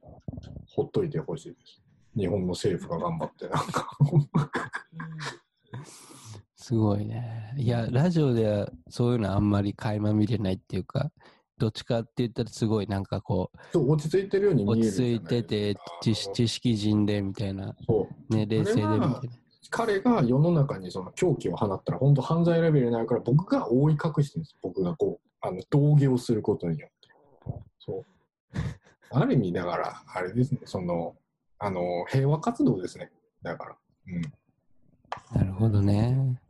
[0.67, 1.81] ほっといてほしいです。
[2.17, 3.89] 日本の政府が頑張って、なんか。
[6.59, 7.55] すごいね。
[7.57, 11.11] いや、ラジオではそういうのあんまり垣間見れないっていうか、
[11.57, 18.35] どっちかって言ったらすごいなんかこそう落ち着いてるようにう、見える落ち着いてて、知識知識人でみたいな、そう。
[18.35, 19.21] ね、冷静でみたいな。
[19.71, 27.09] 彼が世の中にその狂気を放ったら本当犯罪レベルになるから僕が覆い隠してるんです僕がこうあの同義をすることによって。
[27.79, 28.05] そう。
[29.11, 30.61] ある意味だからあれですね。
[30.65, 31.15] その
[31.59, 33.11] あの平和活動ですね。
[33.43, 33.77] だから、
[34.09, 34.23] うん、
[35.35, 36.41] なるほどね。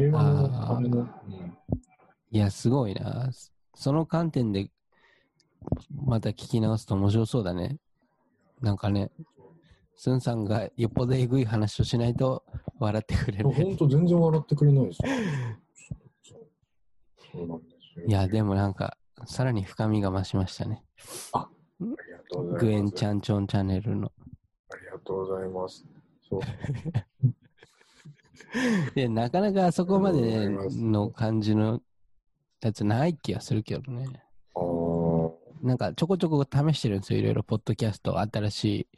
[0.00, 1.06] 平和のための、うん、
[2.30, 3.30] いや、すごいな。
[3.74, 4.70] その観点で、
[5.94, 7.78] また聞き直すと面白そうだね。
[8.62, 9.10] なんかね、
[9.96, 12.44] スンさんがよっぽどえぐい話をしないと
[12.78, 13.50] 笑ってくれる。
[13.50, 15.08] 本当全然笑ってくれないですよ
[16.22, 16.46] そう
[17.32, 18.96] そうなんですよいや、でもなんか、
[19.26, 20.82] さらに深みが増しましたね。
[21.32, 21.48] あ
[21.80, 21.96] りが
[22.30, 24.12] とうございますグエンチャンチョンチャンネルの。
[24.72, 25.84] ありがとうございます
[26.28, 26.40] そう
[28.94, 31.80] で、なかなかあそこまでの感じの
[32.60, 34.06] やつない気がするけどね。
[35.62, 37.18] なんかちょこちょこ試してるんですよ。
[37.18, 38.88] いろいろポッドキャスト、新しい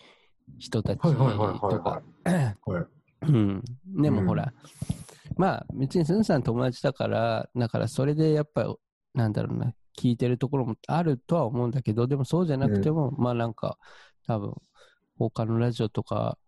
[0.58, 2.02] 人たちとか。
[2.24, 2.86] はいはい
[3.26, 3.62] うん。
[4.02, 4.52] でもうんほら、
[5.36, 8.74] まあ別にスンさん友達だから、だからそれでやっぱ、
[9.14, 13.78] なんだろうな、聞いてるところもあるとは思うんだけど、でもそうじゃなくても、まあなんか、
[14.26, 14.54] 多分、
[15.18, 16.38] 他のラジオとか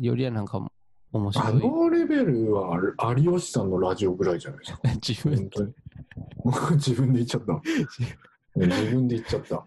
[0.00, 0.60] よりはなんか
[1.16, 1.70] 面あ白い。
[1.70, 2.78] のレベルは
[3.16, 4.80] 有吉さんのラジオぐらいじゃないですか。
[5.08, 5.74] 自分本当に。
[6.76, 7.62] 自分で言っちゃった。
[8.56, 9.66] 自分で言っちゃった。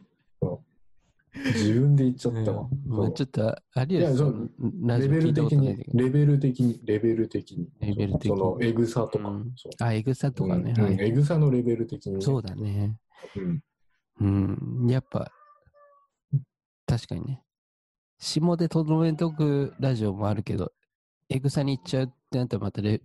[1.32, 2.70] 自分で言っちゃったわ。
[2.88, 3.56] まあちょっと、
[3.88, 5.86] 有いやそ吉さうんレベル的に。
[5.94, 7.70] レベル的に、レベル的に。
[7.80, 9.44] レベル的にその、エグさとか。
[9.80, 10.74] あ、エグさとかね。
[11.00, 12.22] エグさのレベル的にね。
[12.22, 12.98] そうだね。
[13.36, 13.64] うん。
[14.22, 14.88] うん。
[14.90, 15.32] やっぱ、
[16.88, 17.44] 確かにね。
[18.18, 20.74] 下でとどめとくラジオもあるけど、
[21.30, 23.02] エグさに行っちゃうってなったらまたレ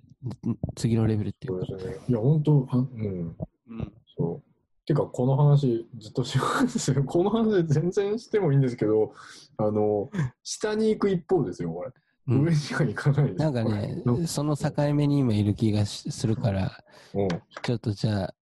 [0.75, 1.55] 次のレベルっていか。
[1.67, 2.05] そううですね。
[2.09, 3.37] いや、本当は、うん。
[3.69, 3.93] うん。
[4.17, 4.87] そう。
[4.87, 7.05] てか、この話、ずっとしますよ。
[7.05, 9.13] この話全然してもいいんですけど、
[9.59, 10.11] あの、
[10.43, 11.89] 下に行く一方ですよ、これ。
[11.89, 11.95] うん
[12.27, 13.39] 上には行かないです。
[13.39, 17.29] なんかねその境目に今いる気がしするから、うん。
[17.63, 18.35] ちょっとじゃあ、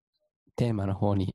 [0.57, 1.34] テーマの方に。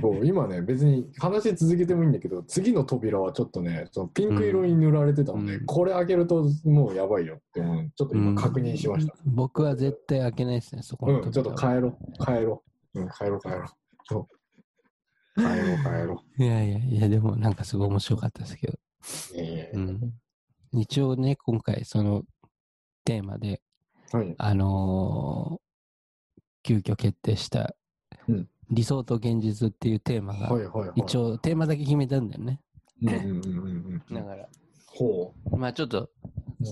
[0.00, 7.90] そう今ね、別に話続けてもいいんだけど、次の扉はちょっとね、そのピンク色に塗られてたので、うんこれ開けるともうやばいよって思う。
[7.94, 9.14] ちょっと今確認しました。
[9.26, 12.62] うん僕は絶対開けないですね、そこのうん、ちょっと帰ろう、帰ろ
[12.94, 13.00] う。
[13.00, 13.64] うん、帰ろう、帰ろう。
[14.04, 14.28] そ
[15.36, 18.78] う帰ろう、帰ろいやいやいや、でもなんかすごい面白かったですけど。
[19.34, 19.36] う。
[19.36, 20.12] いやいやいやうん。
[20.72, 22.24] 一応ね、今回その
[23.04, 23.62] テーマで、
[24.12, 24.34] はい。
[24.38, 25.60] あのー
[26.62, 27.74] 急遽決定した、
[28.28, 31.00] うん理想と現実っていうテーマが、はいはいはい。
[31.00, 32.60] 一応テーマだけ決めたんだよね。
[33.02, 34.14] うんうんうんうんうん。
[34.14, 34.48] だから、
[34.86, 36.08] ほまあちょっと
[36.60, 36.66] うん、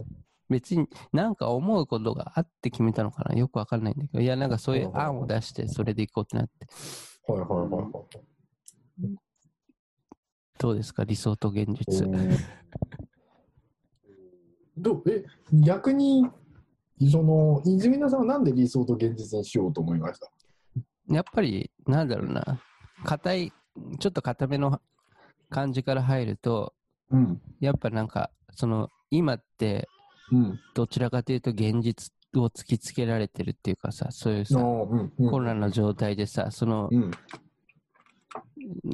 [0.48, 6.68] 別になんか思うことがあって決めたのかなよくわかんないんだけど、いやなんかそういう案を出してそれでいこうってなって、
[7.28, 7.32] う。
[7.32, 7.92] はいはいはいはい。
[10.60, 11.02] どうですか？
[11.02, 12.06] 理想と現実。
[14.76, 16.24] どえ逆に
[17.10, 20.30] その泉田さんはなんで理想と現実にしようと思いました？
[21.08, 22.60] やっぱり、なんだろうな、
[23.04, 23.52] 硬い、
[23.98, 24.80] ちょっと硬めの
[25.50, 26.74] 感じから入ると、
[27.10, 27.40] うん。
[27.60, 29.88] やっぱなんか、その、今って、
[30.30, 30.60] うん。
[30.74, 35.30] どちらかというと現実を突きつけられてるっていうかさ、そういうあさ、ーうんうん。
[35.30, 37.10] コロナの状態でさ、その、うん。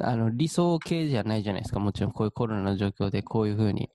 [0.01, 1.79] あの、理想系じゃないじゃないですか。
[1.79, 3.89] もちろんこういうコロナの状況でこういうふうに、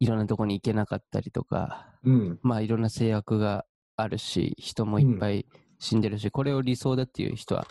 [0.00, 2.38] いろんなとこに行けなかったりとか、うん。
[2.42, 3.64] まあいろんな制約が
[3.96, 5.46] あるし、人もいっぱい
[5.82, 7.66] 死んでるし、これを理想だっていう人は、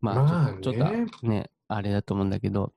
[0.00, 0.58] ままあね。
[0.58, 2.72] あちょっと、ちょっとね、あれだと思うんだけど、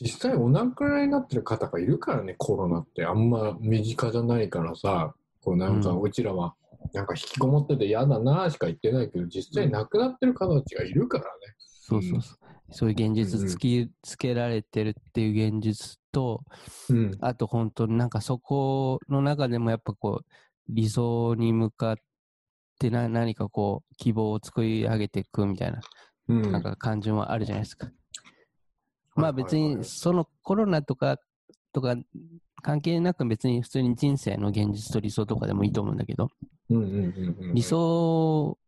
[0.00, 3.04] 実際お亡くなりになってる方がいるからねコロナって。
[3.04, 6.02] あんま身近じゃないからさこうなんかうん。
[6.02, 6.54] うちらは
[6.92, 11.30] なんか引きこもってて嫌だなしか言ってないけど実際亡くなってる方たちがいるからね。
[11.58, 12.38] そうそうそう。
[12.72, 16.42] そういう現実突きつけられてるっていう現実と、
[16.90, 17.12] うん。
[17.20, 20.26] あと本当になんかそこの中でもやっぱこう、
[20.68, 21.96] 理想に向かっ
[22.78, 25.80] てな何かこう、希望を作り上げていくみたいな、
[26.28, 27.90] うんなんか感じもあるじゃないですか。
[29.14, 31.18] まあ別にそのコロナとか、
[31.72, 31.94] とか
[32.62, 36.30] 関係なく別に普通に人生の現実と理想とかでもいいと思うんだけど、
[36.68, 38.58] 理想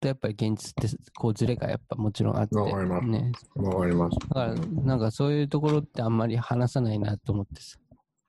[0.00, 3.32] とやっぱり現実ってこうズレがやっぱもちろんあって、わかりますね。
[3.56, 7.78] わかりますだからなんかそういうところってあんまり話さないなと思ってさ。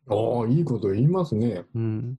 [0.10, 2.16] ああいいこと言いますねうん。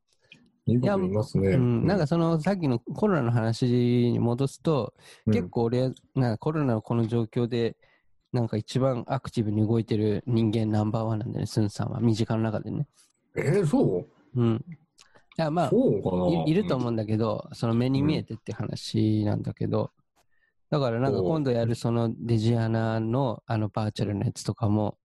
[0.68, 1.48] いいこと言いますね。
[1.50, 4.94] うん、なんかそのさっきのコロナの話に戻すと、
[5.26, 5.32] うん。
[5.32, 7.76] 結構俺はなんかコロナのこの状況で
[8.32, 12.00] なんか一番アクティブに動いてる人間ナンバーワンなんだよね、スンさんは。
[12.00, 12.86] 身近な中でね。
[13.36, 14.06] えー、そう？
[14.36, 14.64] うん。
[15.38, 15.70] いやまあ
[16.46, 19.90] いいると思うんだけど、その目に見えてって話なんだけど、
[20.68, 24.98] だからなんか今度やるそのデジアナのあのバーチャルのやつとかも、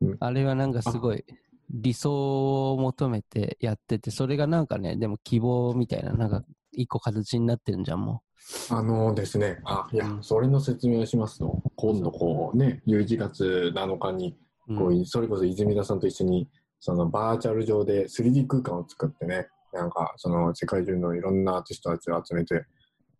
[0.00, 0.16] うん。
[0.20, 1.24] あれはなんかすごい
[1.72, 6.42] 理想を求めてやってて、それがなんかね、でも希望みたいな、なんか
[6.72, 8.22] 一個形になってるんじゃん、も
[8.70, 10.22] あのですね、あ、いやう、ん。
[10.22, 14.36] それの説明をしますと、今度こうね、11月7日に、
[14.68, 14.76] う。
[14.76, 16.48] こうんうそれこそ泉田さんと一緒に、
[16.80, 22.64] そのバーチャル上で 3D 空間を作ってね、なんかその世界中のいろんなアーティストたちを集めて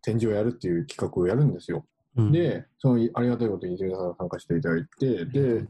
[0.01, 1.85] 展示をやるっていう企画をやるんですよ。
[2.17, 5.65] うん、で、そのありがたいことに泉田さんが参加していただいて、で、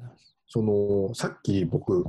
[0.47, 2.05] そのさっき僕、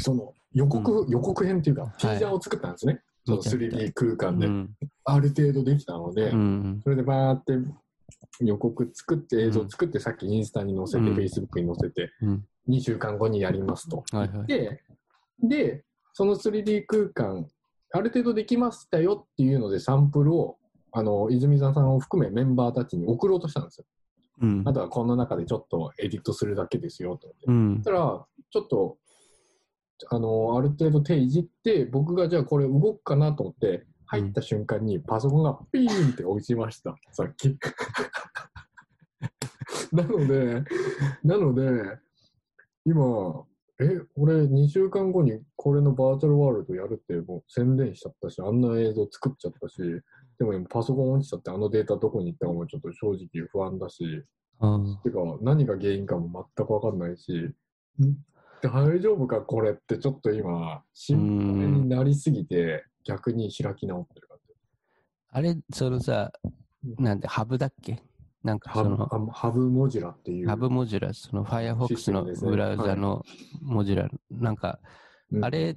[0.00, 3.00] その予告、予告編っていうか、ティーザーを作ったんですね。
[3.24, 4.70] その見た見た 3D 空間で、うん。
[5.04, 6.80] ある程度できたので、うん。
[6.82, 7.52] それでバーって
[8.40, 12.44] 予告作って映像作ってさっきインスタに載せて、うん Facebook に載せてうん。
[12.68, 14.04] 2週間後にやりますと。
[14.12, 14.46] はいはい。
[14.46, 14.82] で、
[15.42, 17.46] で、その 3D 空間、
[17.92, 20.56] ある程度できましたよっていうのでサンプルを、
[20.92, 23.84] あの、泉沢さんを含めメンバーたちに送ろうとしたんですよ。
[24.42, 24.72] うんあ。
[24.72, 27.46] とはこの中でちょっとエディットするだけですよと思って。
[27.48, 27.84] うんそし。
[27.84, 28.98] たら、ちょっと、
[30.10, 37.58] あの、ある程度手いじって、僕がじゃあこれ動くかなと思って、入った瞬間にパソコンがピーンって落ちました、さっき。
[39.92, 40.64] なので、
[41.22, 41.98] なので、
[42.86, 43.44] 今、
[43.80, 49.80] え、俺2週間後にこれのバーチャルワールドやるってもう宣伝しちゃったし、あんな映像作っちゃったし、
[50.38, 54.24] でも今パソコン落ちちゃってあのデータどこに行ったかもちょっと正直不安だし、
[54.58, 57.52] あてか何が原因かも全くわかんないし、
[58.62, 61.18] 大丈夫かこれってちょっと今心
[61.58, 64.54] 配になりすぎて逆に開き直ってる感じ。
[65.30, 66.32] あれ、そのさ、
[66.98, 68.02] なんで、ハブだっけ？
[68.42, 70.48] なんかその、あハブモジュラっていう。
[70.48, 73.24] ハブモジュラ、その Firefox のブラウザの
[73.60, 74.78] モジュラ、なんか、
[75.32, 75.76] うんあれ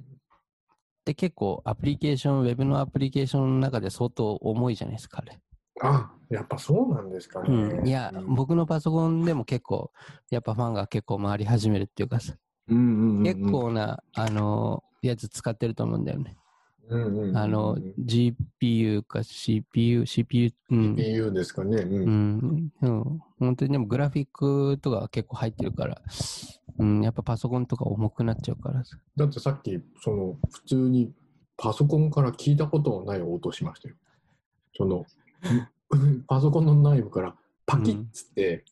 [1.04, 5.38] て結構アプリケーション、ウェブのアプリケーションの中で相当重いじゃないですか、あれ。
[5.82, 7.48] あ、やっぱそうなんですかね。
[7.48, 9.90] うん、いや、うん僕のパソコンでも結構、
[10.30, 12.34] やっぱファンが結構回り始めるっていうかさ、
[12.68, 16.36] 結構な、あの、やつ使ってると思うんだよね。
[16.88, 20.96] うんうんうんうんあの、GPU か CPU、CPU、うん。
[20.96, 21.82] CPU ですかね。
[21.82, 23.20] ううんん、うん。
[23.38, 26.02] 本当にでもグラフィックとか結構入ってるから、
[26.78, 28.98] うん、やっぱパソコンとか重くなっちゃうからさ。
[29.16, 31.12] だってさっき、その、普通に
[31.56, 33.94] パソコンから聞いたことのない音しましたよ。
[34.76, 35.06] その、
[36.28, 37.36] パソコンの内部から
[37.66, 38.64] パキッつって、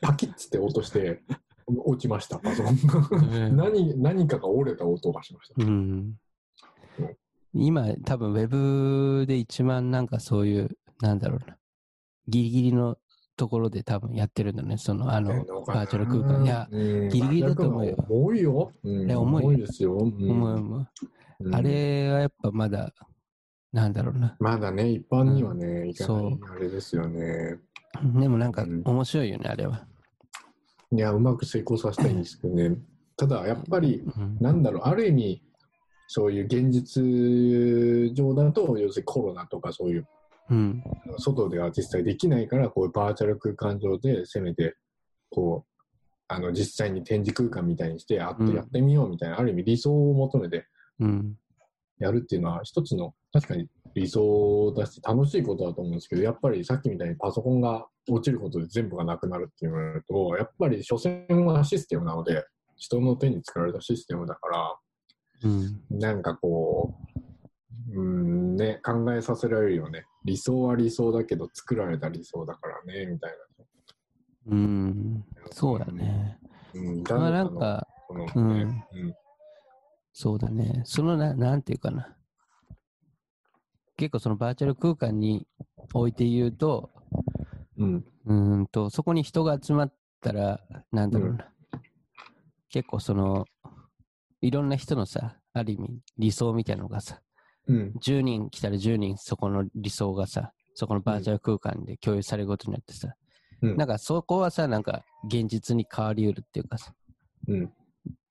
[0.00, 1.22] パキッつって音して、
[1.78, 3.46] 落ちました、パソコンが。
[3.46, 5.64] うん何何かが折れた音がしました。
[5.64, 6.14] うん。
[7.54, 10.70] 今、多分ウェブで一番なんかそういう、
[11.00, 11.56] なんだろうな、
[12.28, 12.96] ギリギリの
[13.36, 16.44] ところで多分やってるんだね、その、あの、バーチャル空間。
[16.44, 18.72] いや、うんギリギリだと思うよ重いよ。
[18.82, 19.94] うんいや重い重いですよ。
[19.96, 20.86] うん思う思う。
[21.40, 22.94] うんあれはやっぱまだ、
[23.72, 24.36] なんだろうな。
[24.38, 27.58] まだね、一般にはね、いかなそい、あれですよね。
[28.14, 29.86] でもなんかうん面白いよね、あれは。
[30.92, 32.76] いや、うまく成功させたいんですけどね。
[33.16, 35.42] ただ、やっぱり、うんなんだろう、ある意味、
[36.06, 40.08] そういう現実上だと、要するにコロナとかそういう、
[40.50, 40.84] うん。
[41.18, 44.76] 外では実際できないから、こういうバーチャル空間上で、せめて、
[45.30, 45.84] こう、
[46.28, 50.66] あの、実際に展示空間みたいにして、あってやってみようみたいな、ある意味理想を求めて
[51.00, 51.38] うん。
[51.98, 62.44] やるっていうのは、一つの、確かに理想だし、楽しいことだと思うんですけど、やっぱりさっきみたいにパソコンが落ちることで全部がなくなるっていうと、やっぱり所詮はシステムなので、
[62.76, 64.76] 人の手に作られたシステムだから、
[65.44, 65.98] うん。
[65.98, 66.94] なんかこ
[67.94, 70.04] う、うんね、考えさせられるよね。
[70.24, 73.32] 理想は理想だけど、作られた理想だからね、みたい
[74.46, 75.14] うん。
[75.14, 75.22] な。
[75.50, 76.38] そうだね。
[76.74, 77.02] うん。
[77.02, 78.84] まあなんか、ねうんうん
[80.14, 80.82] そうだね。
[80.84, 82.14] そのな、なんていうかな。
[83.96, 85.46] 結構そのバーチャル空間に
[85.94, 86.90] 置いて言うと、
[87.82, 88.04] うん。
[88.26, 90.60] うーんと、そこに人が集まったら、
[90.90, 91.48] なんだろうな。
[92.70, 93.46] 結構その、
[94.40, 97.20] いろんな人のさ、ある意味理想みたいなのがさ、
[97.66, 97.92] うん。
[98.00, 106.92] 10人来たら10人そこの理想がさ、そこのバーチャル空間で共有されることになってさ、うんなんかそこはさ、なんか現実に変わりうるっていうかさ、
[107.46, 107.72] うん。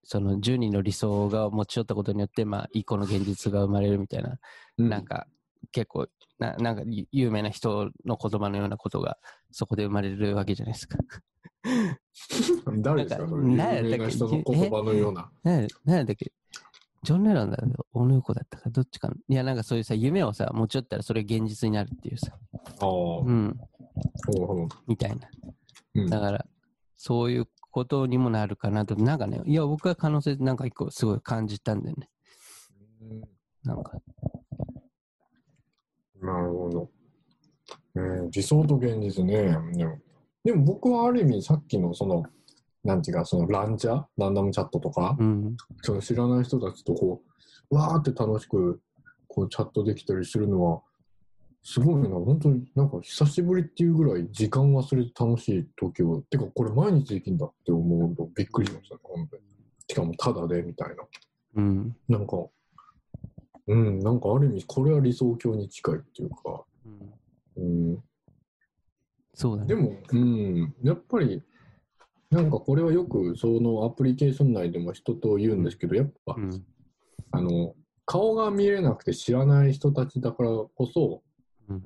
[0.04, 4.40] その10人の理想が持ち寄ったことによって、まあ、一個の現実が生まれるみたいな、
[4.78, 4.90] うん。
[4.90, 5.28] なんか
[5.72, 6.08] 結構
[6.40, 9.18] な、なんかゆ有名な人の言葉のようなことが
[9.52, 10.98] そこで生まれるわけじゃないですか。
[12.82, 13.24] 誰ですか？
[13.26, 15.32] なんかそれ有名な人の言葉のような。
[15.44, 16.32] なんなんだっけ？
[17.04, 19.10] ジョン・レノンだけど、小野横だったか、どっちか。
[19.10, 19.16] な。
[19.28, 22.86] いや、なんかそういうさ、夢をさ、持ち寄ったらそれ現実になるっていうさ、ああ。
[22.86, 23.58] ほうん、う
[24.46, 25.28] ほうみたいな。
[25.96, 26.10] うん。
[26.10, 26.46] だから、
[26.98, 32.08] そういうことにもなるかなと、なんかね、いや、僕は可能性なんか一個すごい感じたんだよね。
[33.02, 33.22] うん。
[33.64, 33.94] なんか、
[36.22, 36.90] なるほど。
[37.96, 39.58] うん、理想と現実ね。
[39.74, 39.98] でも、
[40.44, 42.24] でも僕はある意味さっきのその、
[42.84, 47.22] なんていうか、そのランチャー、ランダムチャットとか、うん、その知らない人たちとこ
[47.70, 48.82] う、わーって楽しく
[49.28, 50.82] こうチャットできたりするのは、
[51.64, 59.44] すごいな、本当になんか久しぶりっていうぐらい時間忘れて楽しい時を、てかこれ毎日できるんだって思うとびっくりしましたね、本当に。
[59.88, 60.96] しかもタダでみたいな。
[61.56, 62.38] うん、なんか、
[63.72, 66.64] うん、なんかある意味これは理想郷に近いっていうか、
[67.58, 67.92] うん。
[67.92, 68.04] うん、
[69.34, 69.70] そうだね。
[69.70, 71.42] でも、うん、やっぱり、
[72.30, 76.66] なんかこれはよくそのアプリケーション内でも人と言うんですけど、やっぱ、うん、
[77.32, 77.74] あの、
[78.06, 81.24] 顔が見えなくて知らない人たちだからこそ、
[81.70, 81.82] うん、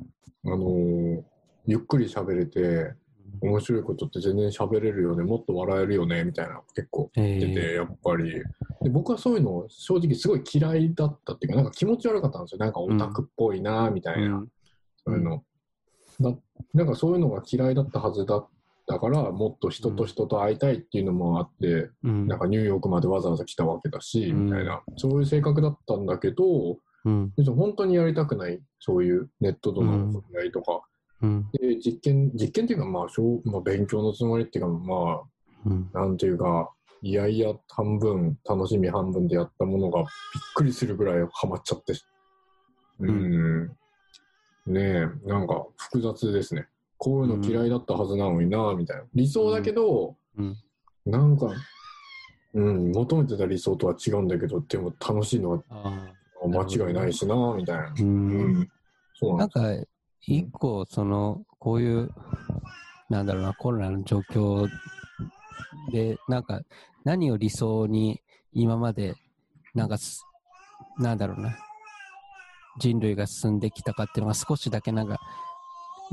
[0.51, 1.23] あの
[1.67, 2.95] ゆっくり喋れて、
[3.41, 8.31] 面白いことって全然喋れるよね、もっと笑えるよね、みたいな結構え言ってて、ー、やっぱり。
[8.81, 12.59] で僕はそういうの正直すごい嫌いだったっていうか、なんか気持ち悪かったんですよ。
[12.59, 14.37] なんかオタクっぽいな、みたいな。
[14.37, 14.47] うん
[15.05, 15.43] そういうの。
[16.19, 16.35] だ
[16.73, 18.47] なんかそういうのが嫌いだったはずだっ
[18.87, 27.33] たから、もっと人と人と会いたいっていうのもあって、うんなんかニューヨークまでわざわざ来たわけだし、うんみたいな、そういう性格だったんだけど、うん。
[27.55, 30.81] 本当にやりたくない、そういうネットとの触れ合いとか。
[31.21, 31.49] うん。
[31.51, 35.21] で、実験、実験っていうか、まあ、しょうまあ、勉強のつもりっていうか、ま
[35.65, 35.89] うん。
[35.93, 40.09] あ、なんていうか、いやいや半分、楽しみ半分でやったものがびっ
[40.55, 41.93] くりするぐらいハマっちゃって。
[42.99, 43.67] うん。
[44.65, 46.67] ねえ、なんか複雑ですね。
[46.97, 49.03] こういうの嫌いだったはずなのにな、みたいな。
[49.13, 50.55] 理想だけど、うん。
[51.05, 51.53] なんか、
[52.53, 56.13] うん、求めてた理想とは違うんだけど、でも楽しいのはあ
[56.47, 57.87] 間違いないしな、みたいな。
[57.89, 57.93] う。
[57.99, 58.71] うんん。
[59.13, 59.85] そうななんんです。
[59.85, 59.94] か、
[60.27, 62.09] 一個、その、こういう、
[63.09, 64.67] なんだろうな、コロナの状況
[65.91, 66.61] で、なんか、
[67.03, 68.21] 何を理想に
[68.51, 69.15] 今まで、
[69.75, 70.23] なんかす、
[70.97, 71.55] なんだろうな、
[72.79, 75.19] 人類が進んできたかっていうのが少しだけなんか、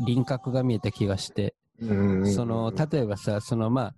[0.05, 3.95] 輪郭が見えた気がして、うんその、例えばさ、その、まあ、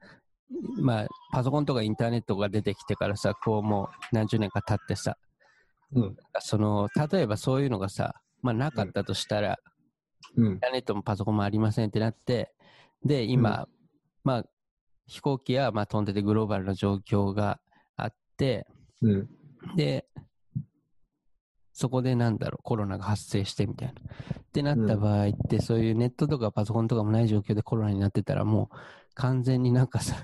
[0.81, 5.17] まあ、パソコンとかインターネットが出てきてからさ、こうもう何十年か経ってさ、
[5.93, 6.17] うん。
[6.39, 9.74] その、例えばそういうのがさ、まあなかったとしたら、うん
[10.37, 12.53] インターネットもパソコンもありませんってなって、
[13.05, 13.68] で、今、
[14.22, 14.45] まあ、
[15.07, 17.61] 飛行機はまあ飛んでてグローバルな状況が
[17.97, 18.66] あって、
[19.03, 19.29] うん。
[19.77, 20.07] で、
[21.72, 23.95] そこでなんだろう、コロナが発生してみたいな。
[24.41, 28.77] ってなった場合って、そういうネットとかパソコンとかもない状況でコロナになってたら、もう
[29.14, 30.16] 完全になんかさ、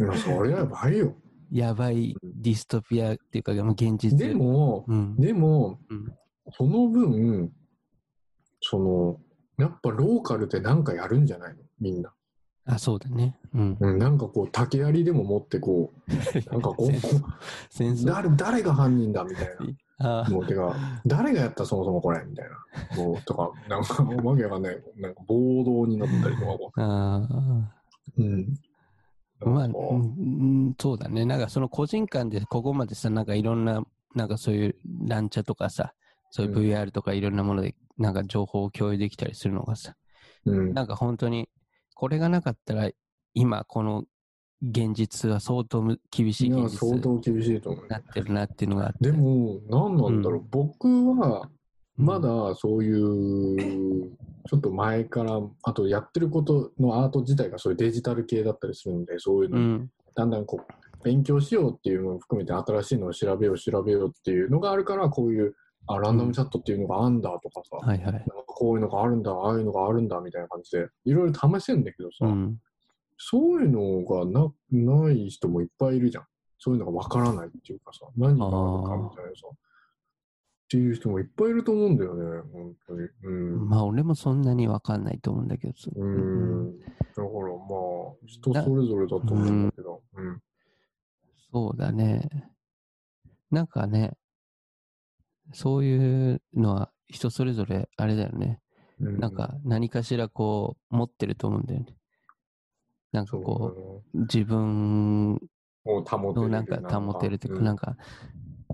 [0.00, 1.14] いや、それはやばいよ。
[1.52, 4.18] やばいディストピアっていうか、もう現実。
[4.18, 5.16] で、も、うん。
[5.16, 6.14] でも、うん
[6.52, 7.52] その分、
[8.60, 9.20] その、
[9.60, 11.60] やっぱローカルでなんかやるんじゃないの？
[11.80, 12.12] みんな。
[12.66, 13.36] あ、そうだね。
[13.54, 13.76] うん。
[13.80, 16.12] うん、なんかこう、竹槍でも持ってこう、
[16.52, 19.46] なんかこう、誰誰が犯人だみたい
[19.98, 20.22] な。
[20.22, 22.56] あもうてか、誰がやったそもそもこれみたいな。
[22.96, 24.82] こうとか、なんか、わけわかんない。
[24.96, 27.28] なんか暴動になったりとかこあ
[28.16, 28.22] う。
[28.22, 28.54] うん。
[29.44, 29.48] あ。
[29.48, 29.72] まあ、うんう
[30.70, 31.24] ん、そうだね。
[31.24, 33.82] なんかその個人間でここまでさ、なんかいろんな、
[34.14, 35.92] なんかそういうランチャとかさ、
[36.30, 39.94] そういううん VR とかいろんなもので、なんか情報を共有できたりするのがさ、
[40.46, 40.74] うん。
[40.74, 41.48] なんか本当に、
[41.94, 42.90] これがなかったら、
[43.34, 44.04] 今この
[44.62, 47.86] 現実は相当む厳しい現実に相当厳しいと思う。
[47.88, 49.10] なってるなっていうのがあって。
[49.10, 50.40] でも、何なんだろう。
[50.40, 51.48] う僕は、
[51.98, 54.16] うん、まだそういう、
[54.48, 59.90] ちょっと前から、あとやってることのアート自体がそういうデジタル系だったりするんで、そういうのにうん。
[60.14, 65.54] だんだんこう、勉強しようっていうのを含めて新しいのを調べよう、調べようっていうのがあるから、こういう、
[65.86, 68.12] あ、ランダムチャットっていうのがあんだとかさ、はいはい。
[68.12, 72.58] なんかこういうのがあるんだ、ああいうのがあるんだみたいな感じで、いろいろ試せるんだけどさ、うん。
[73.18, 76.24] そういうのがなない人もいっぱいいるじゃん。
[76.58, 78.54] そういうのがわからないっていうかさ、何がある
[78.84, 79.46] かみたいなさ。
[79.50, 79.56] っ
[80.70, 83.08] ていう人もいっぱいいると思うんだよね、本当に。
[83.24, 83.68] うん。
[83.68, 85.74] まあ俺もそんなにわかんないと思うんだけど。
[85.96, 86.80] ううんん。
[86.80, 90.02] だからまあ、人それぞれだと思うんだけど。
[90.14, 90.42] うん。
[91.52, 92.28] そうだね。
[93.50, 94.16] なんかね、
[95.52, 98.60] そういうのは人それぞれあれだよね。
[99.00, 101.86] うんなんか何かしらこう持ってると思うんだよね。
[103.12, 105.34] なんかそうこう、自分
[105.84, 107.96] を保てるのなんか保てるというか、なんか、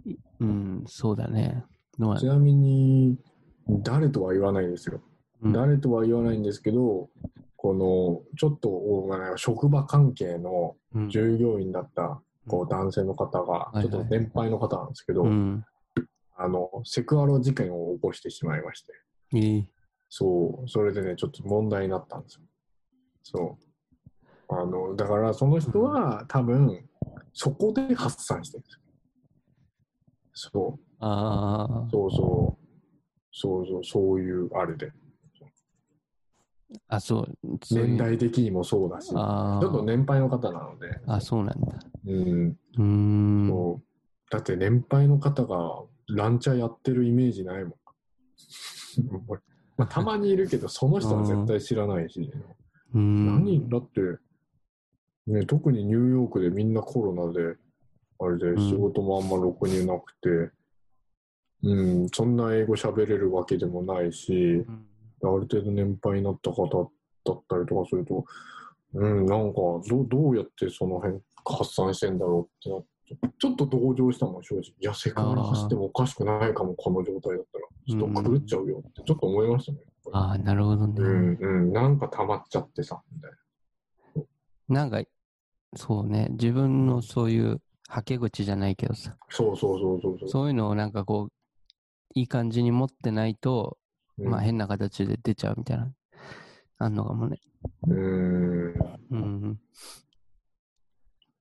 [0.05, 1.65] いうん、そうだね。
[2.19, 3.19] ちなみに、
[3.69, 5.01] 誰とは言わないですよ。
[5.43, 7.11] うん誰とは言わないんですけど、
[7.57, 15.65] この、ちょっと、職場関係のうん従業員だった、こう、男性の方が、ちょっと年配の方なんですけど、うん。
[16.39, 18.93] あの、セクハラ事件を起こしてしまいまして、
[19.33, 19.69] いい。
[20.09, 22.43] そう、それでね、ちょっと問題になったんですよ。
[23.23, 24.55] そう。
[24.55, 26.89] あの、だからその人は多分、
[27.33, 28.81] そこで発散してるんですよ。
[30.53, 30.81] そう。
[31.01, 32.67] ああ、そうそう。
[33.33, 34.93] そうそう、そういうあれで。
[36.89, 37.59] あ、そう。
[37.65, 41.81] そういう年代的にもそうだし、ちょあっと年配の方なので、あ、あ、そうなんだ。
[42.07, 43.49] うん、うーん。
[43.49, 43.87] そう。
[44.31, 47.75] だって年配の方がランチャーやってるイメージないもん。
[49.77, 52.31] まあ、たまにいるけど、その人は絶対知らないし。
[52.93, 54.01] 何だって、
[55.27, 57.57] ね、特にニューヨークでみんなコロナで、
[58.19, 60.53] あれでうん仕事もあんまろくになくて、
[61.63, 64.87] うん、そんな英語喋れるわけでもないし、うん
[65.23, 68.25] ある程度年配になった方だったりとかすると、
[68.95, 72.89] うん、なんかど、どうやってその辺発散してんだろうってなって、
[73.39, 74.63] ちょっと同情したもん、正直。
[74.63, 77.67] いや、セクハラ走ってもおかしくないかも、この状態だったら。
[77.89, 79.79] ちょっと狂っちゃうよって、ちょっと思いましたね。
[80.13, 80.95] ああ、なるほどね。
[81.01, 83.37] うん、うん、なんか溜まっちゃってさ、みたいな。
[84.69, 85.03] なんか、
[85.77, 90.29] そうね、自分のそういうはけ口じゃないけどさ、そうそうそうそうそう。
[90.29, 91.33] そういうのをなんかこう、
[92.15, 93.79] いい感じに持ってないと、
[94.19, 95.93] うんまあ変な形で出ちゃうみたいな、
[96.79, 97.39] あんのかもね。
[97.87, 98.75] うーん。
[99.11, 99.61] うん。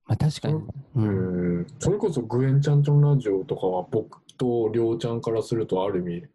[0.06, 0.54] まあ確かに。
[0.54, 0.66] う。
[0.96, 6.26] うんん、それこそグエンチャンチョンラジオとかは僕とりょうちゃんからするとある意味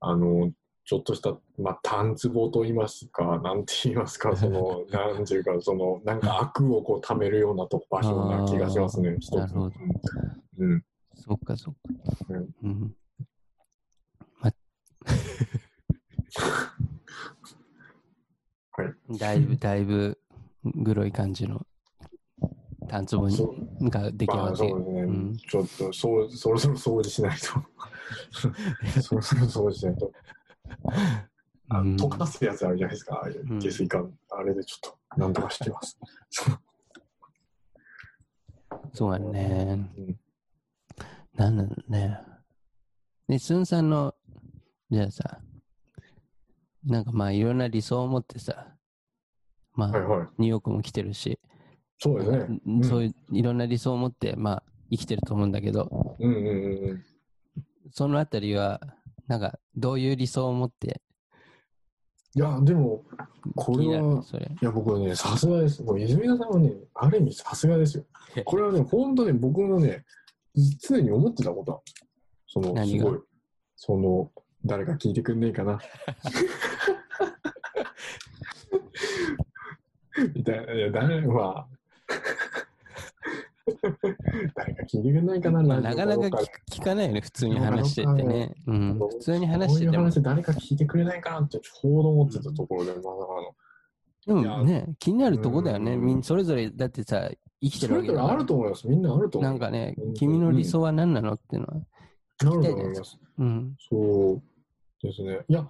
[0.00, 0.52] あの
[0.84, 9.74] ちょっとした、まあ、単壺と言いますかなんて言いますか そのなんていうかそのなんか悪をこう貯めるようなと場所な気がしますね一つなるほど
[10.58, 10.84] うん、うん
[11.28, 11.80] そっかそっか。
[12.30, 12.94] うんうん。
[14.40, 14.54] はい
[19.18, 20.18] だいぶ、だいぶ、
[20.64, 21.66] グロい感じの、
[22.88, 23.44] 単壺にそ
[23.80, 24.70] うが出来上まあがってる。
[24.70, 27.46] そうですね、うんちょっとそうそろそろ掃除しないと
[29.02, 30.12] そろそろ掃除しないと
[31.68, 35.98] あうん溶かすやつあるじゃないですか、ああいううん下水管、あれでちょっとなんとかしてます。
[38.92, 39.90] そうやね。
[39.96, 40.18] うん
[41.38, 42.18] なんだろうね。
[43.28, 44.12] で、スンさんの、
[44.90, 45.40] じゃあさ、
[46.84, 48.74] なんかまあいろんな理想を持ってさ、
[49.74, 50.28] まあ、はいはい。
[50.38, 51.38] ニューヨークも来てるし、
[51.98, 52.60] そうですね。
[52.66, 56.54] うんそういういろんな理想を持って、まあ生きてると思うんだけど、うんうんうん
[56.90, 57.04] うん。
[57.92, 58.80] そのあたりは、
[59.26, 61.02] なんかどういう理想を持って、
[62.34, 63.02] いや、でも、
[63.56, 64.46] これは、それ。
[64.46, 65.82] いや、僕はね、さすがです。
[65.82, 68.04] もう泉田さんはね、ある意味さすがですよ。
[68.44, 70.04] これはね、本当ね、僕のね、
[70.86, 71.82] 常に思ってたこと
[72.46, 73.18] その、すごい。
[73.76, 74.30] その、
[74.64, 75.78] 誰か聞いてくんねえかな。
[80.34, 80.74] みたいな。
[80.74, 81.77] いや、誰、まあ。
[84.54, 86.30] 誰か聞いてくんないかな、まあ、なかなか聞
[86.80, 88.54] 聞かないよね、普通に話しててね。
[88.66, 89.92] うん、普通に話してても。
[89.92, 93.54] こういう話誰か聞いてくれないかなってちょうど思ってたところで、まさかの。
[94.26, 95.94] でもね、気になるとこだよね。
[95.94, 97.30] うんみんそれぞれ、だってさ、
[97.60, 98.88] 生きてそれぞれあるわけだからると思います。
[98.88, 99.50] みんなあると思う。
[99.50, 101.74] なんかねうん、君の理想は何なのっていうのは。
[101.74, 103.18] あると思います。
[103.38, 103.76] うん。
[103.90, 104.42] そう
[105.02, 105.40] ですね。
[105.48, 105.68] いや、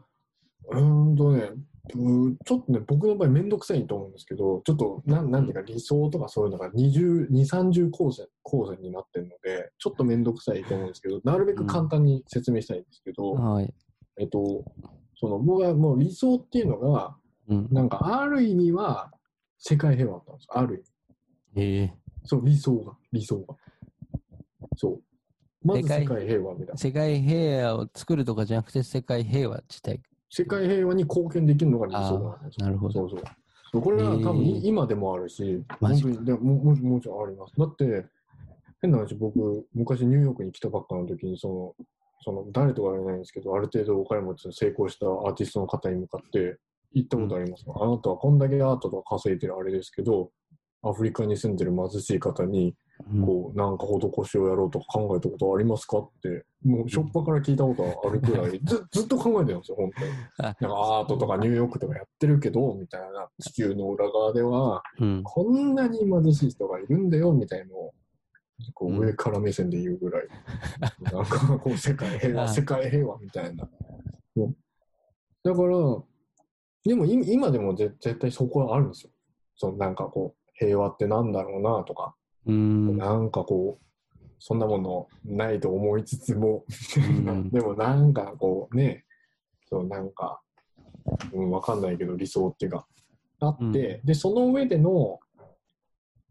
[0.70, 1.56] うーんとね、ぶ
[1.88, 13.72] ちょっとね、僕の場合めんどくさいと思うんですけど、ちょっと、なんなんていうか理想とかそういうのが20、20 30構成構成になってるので、ちょっとめんどくさいと思うんですけど、なるべく簡単に説明したいんですけど、はい。
[14.18, 14.64] えっと、
[15.16, 17.16] その僕はもう理想っていうのが、
[17.48, 17.68] うん。
[17.70, 19.10] なんかある意味は
[19.58, 20.84] 世界平和だったんですある意味。
[21.56, 23.56] ええそう、理想が、理想が。
[24.76, 25.02] そう。
[25.66, 26.76] まず世界平和みたいな。
[26.76, 30.00] 世界平和を作るとかじゃなくて、世界平和自体。
[30.30, 33.08] 世界平和に貢献できるのが理想なんですよなるほど。
[33.08, 33.20] そう
[33.72, 33.82] そう。
[33.82, 37.54] これは多分今でもあるし、本当にでももももちろんあります。
[37.56, 38.06] だって、
[38.80, 41.86] 変な話、僕、昔ニューヨークに来たばっかの時に、その、
[42.24, 46.58] その誰とか言わないんですけど、ある程度お金持ちの成功したアーティストの方に向かって
[46.94, 50.30] 言ったことあります、あなたはこんだけアートとか稼いでるあれですけど、
[50.82, 52.74] アフリカに住んでる貧しい方に、うん
[53.24, 60.10] こう、なんか施しをやろうとか考えたことありますかって、もう、しょっぱから聞いたことあるくらい、ず ずっと考えてるんですよ、本当に。
[60.38, 65.22] あなんかアートとかニューヨークとかやってるけど、みたいな、地球の裏側では、うん。
[65.22, 67.94] こんなに貧しい人がいるんだよ、みたいのを、
[68.74, 70.28] こうんう上から目線で言うぐらい、
[71.12, 73.68] なんかこう、世界平あ和、世界平和みたいな。
[75.44, 76.02] だから、
[76.84, 79.12] でもい今でもぜ絶対そこはあるんですよ。
[79.56, 82.14] そのなんかこう、平和ってなんだろうなとか、
[82.48, 82.96] うん。
[82.96, 83.84] なんかこう、
[84.38, 86.64] そんなものないと思いつつも、
[86.98, 89.04] ん でもなんかこうね、
[89.68, 90.40] そうなんか、
[91.32, 92.86] うん、わかんないけど理想っていうか、
[93.40, 95.20] あって、で、その上での、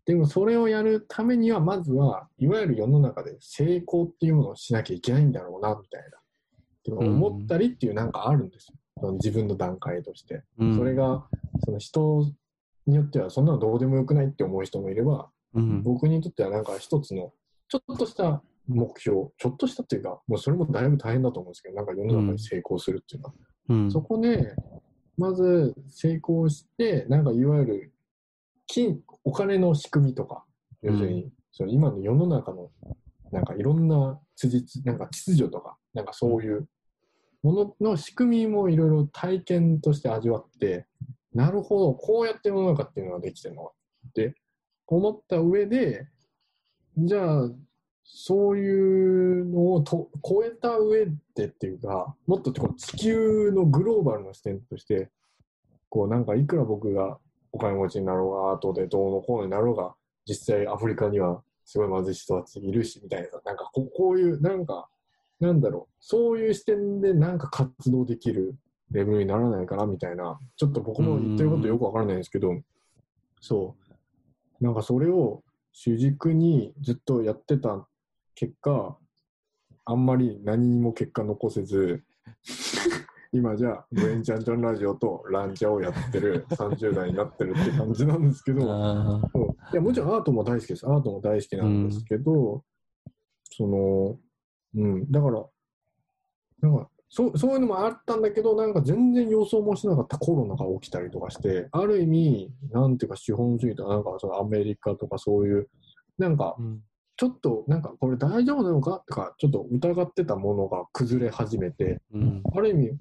[0.06, 6.18] でもそれをやるためには、まずは、いわゆる世の中で成功っていうものをしなきゃいけないんだろうな、みたいな。
[6.90, 8.78] 思ったりっていうなんかあるんですよ。
[9.02, 10.44] その自分の段階として。
[10.58, 11.28] うんそれが、
[11.66, 12.26] その人
[12.86, 15.84] によっては、そんなのどうでもよくないって思う人もいれば、うん。
[15.84, 17.34] 僕にとってはなんか一つの
[17.68, 23.34] ちょっとした目標ちょっとしたっていうかもうそれもだいぶ大変だと思うんですけどなんか世の中に成功するっていうのは、
[23.70, 23.92] うん。
[23.92, 24.54] そこで
[25.18, 27.94] まず成功してなんかいわゆる
[28.68, 30.44] 金お金の仕組みとか
[30.84, 32.70] 要するに、その今の世の中の
[33.32, 36.68] なんかいろんな辻なんか秩序とかなんかそういう
[37.44, 40.86] ものの仕組みもいろいろ体験として味わって
[41.34, 43.72] なるほどこうやって世の中っていうのができてるのか
[44.10, 44.36] って
[44.96, 46.08] 思った上で
[46.98, 47.50] じゃあ
[48.04, 55.10] そういうのをと超えた上でっていうかもっとこう地球のグローバルな視点として
[55.90, 57.18] こうなんかいくら僕が
[57.52, 59.94] お金持ちになろうがアートでどうのこうになろうが
[60.26, 64.88] 実際アフリカにはすごい貧しい人たちいるしみたいななんかここういうなんか
[65.40, 68.56] なんだろうそういう視点でなんか活動できる
[68.92, 72.56] レベルにならないかなみたいなちょっと僕も言ってることよくわからないんですけど
[73.42, 73.87] そう。
[74.62, 77.88] なんかそれを主軸にずっとやってた
[78.36, 78.98] 結果
[79.86, 82.04] あんまり何にも結果残せず
[83.32, 89.22] 今じゃあブエンチャンチャンラジオとランチャをやってる30代になってるって感じなんですけどあ
[89.74, 90.88] いや、もちろんアートも大好きです。
[90.88, 92.64] アートも大好きなんですけど、
[93.52, 94.18] その、
[94.76, 95.46] うん、だから、
[96.62, 105.70] なんか、そうそういうのもあったんだけど、なんか全然予想もしなかったコロナが起きたりとかして、ある意味、なんていうか資本主義とか、なんかそのアメリカとかそういう、
[106.18, 106.82] なんかうん。
[107.18, 112.44] ちょっと、なんかこれ大丈夫なのかとか、ちょっと疑ってたものが崩れ始めて、うん。
[112.56, 112.92] ある意味、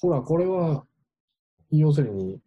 [0.00, 0.84] ほら、これは、
[1.72, 2.40] 要するに、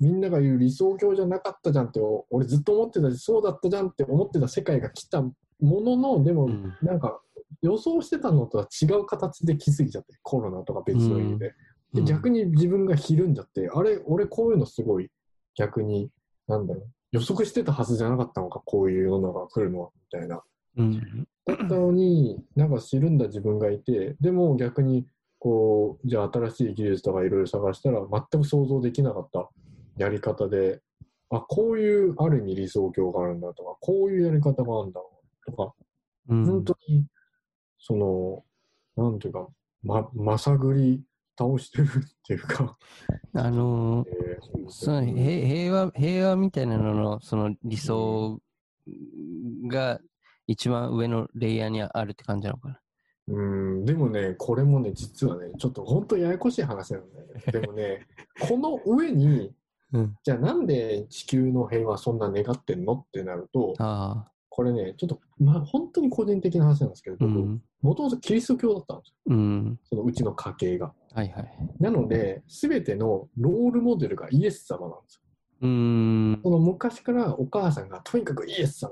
[0.00, 5.22] みんなが言う理想郷じゃなかったじゃんって、お俺ずっと思ってたし、そうだったじゃんって思ってた世界が来た
[5.60, 7.20] ものの、でも、うんなんか、
[7.62, 11.54] 予想してたのとは違う形で来すぎちゃって、コロナとか別の意味で。
[11.92, 15.10] で逆に自分がひるんじゃって、あれ、俺こういうのすごい、
[15.56, 16.10] 逆に、
[16.46, 20.42] なんだろう、予測してたはずじゃなかったのか、こういう世の中が来るのは、みたいな。
[20.76, 21.28] うん。
[21.44, 25.06] だったのに、なんか知るんだ自分がいて、でも逆に、
[25.40, 29.48] こう、じゃあ新しい技術とかいろいろ探したら、全く想像できなかった
[29.96, 30.80] やり方で、
[31.30, 35.00] あ、こういうある意味理想郷があるんだとか、こういうやり方があるんだ
[35.46, 35.74] とか、
[36.28, 36.46] うん。
[36.46, 37.06] 本当に、
[37.78, 38.44] その、
[38.96, 39.48] なんていうか、
[39.82, 41.02] ま、まさぐり
[41.38, 41.88] 倒してるっ
[42.26, 42.76] ていうか、
[43.34, 48.40] あのーえーそのへ平和、平和みたいなのの、その理想
[49.66, 50.00] が
[50.46, 52.80] 一番上のレイヤーにあるって感じなのかな。
[53.28, 57.42] うん、でもね、これもね、実はね、ちょっと本当ややこしい話なんだよね。
[57.46, 58.06] でもね、
[58.48, 59.52] この上に、
[59.92, 60.16] うん。
[60.22, 64.32] じゃあなんで地球の平和そんな願ってんのってなると、ああ。
[64.50, 67.62] これね、ちょっと、まあ、本当に個人的な話なんですけど、僕、うん。
[67.82, 69.14] もともとキリスト教だったんですよ。
[69.26, 69.80] うん。
[69.84, 70.92] そのうちの家系が。
[71.14, 71.58] はいはい。
[71.78, 75.22] なので、すべてのロールモデルがイエス様なんですよ。
[75.62, 76.40] うーん。
[76.42, 78.90] その昔からお母さんがとにかくイエス様。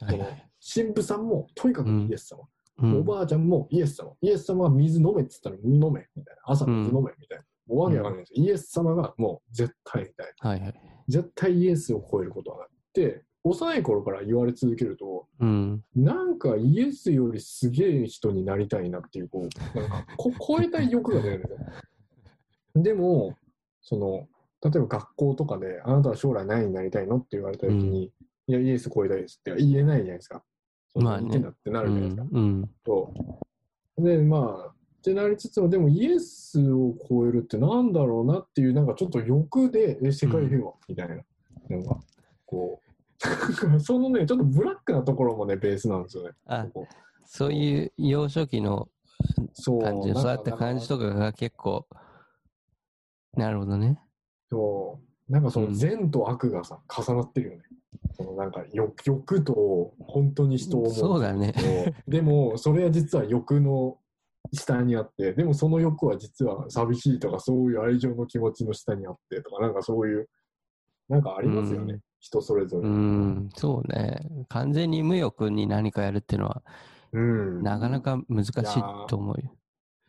[0.00, 0.50] はいはい。
[0.74, 2.38] 神父さんもとにかくイエス様。
[2.42, 2.50] うん
[2.82, 4.12] おばあちゃんもイエス様。
[4.22, 6.42] イエス様は水飲めって言ったら飲めみたいな。
[6.46, 7.44] 朝水飲めみたいな。
[7.66, 8.44] もうわけわかんないんですよ。
[8.46, 10.50] イエス様がもう絶対みたいな。
[10.50, 10.74] はいはい。
[11.08, 12.68] 絶対イエスを超えることはない。
[12.68, 15.82] って、幼い頃から言われ続けると、うん。
[15.96, 22.82] なんかイエスよりすげえ人になりたいなっていう、こう、なんかこ 超えたい欲が出るんですよ。
[22.82, 23.36] でも、
[23.80, 24.28] その、
[24.62, 28.12] 例えば学校とかで、あなたは将来何になりたいのって言われた時に、
[28.46, 30.44] いや、イエス超えたいですって言えないじゃないですか。
[30.96, 32.24] まあね言ってなうるじゃないですか。
[32.24, 32.28] ん。
[32.32, 32.70] うん。
[32.84, 33.12] そ
[33.96, 41.16] うで、まあ、ってなりつつも、でもイエスを超えるってなんだろうなっていう、なんかちょっと欲で、え、世界平和みたいな、
[41.68, 41.98] なんか、
[42.44, 42.89] こう、
[43.80, 46.30] そのね、ちょっとブラックなところもね、ベースなんですよね。
[46.46, 46.88] あここ
[47.26, 48.88] そういう幼少期の
[49.52, 51.86] そう感じ、そうやった感じとかが結構、
[53.34, 54.00] なるほどね。
[54.50, 54.98] そ
[55.28, 57.62] う、なんかそのうん善と悪がさ、重なってるよね。
[58.16, 60.92] そのなんか欲欲と本当に人を思う。
[60.92, 61.54] そうだね。
[62.08, 63.98] でも、それは実は欲の
[64.52, 70.28] 下にあって、でもその欲は実は寂しいとか、そういう愛情の気持ちの下にあってとか、なんかそういう、
[71.08, 72.00] なんかありますよね。
[72.20, 72.88] うん人それぞうれ。
[72.88, 74.20] ん、そうね。
[74.50, 76.62] 完全に無欲に何かやるっていうのは、
[77.12, 77.62] うん。
[77.62, 78.54] なかなか難しい
[79.08, 79.56] と思うよ。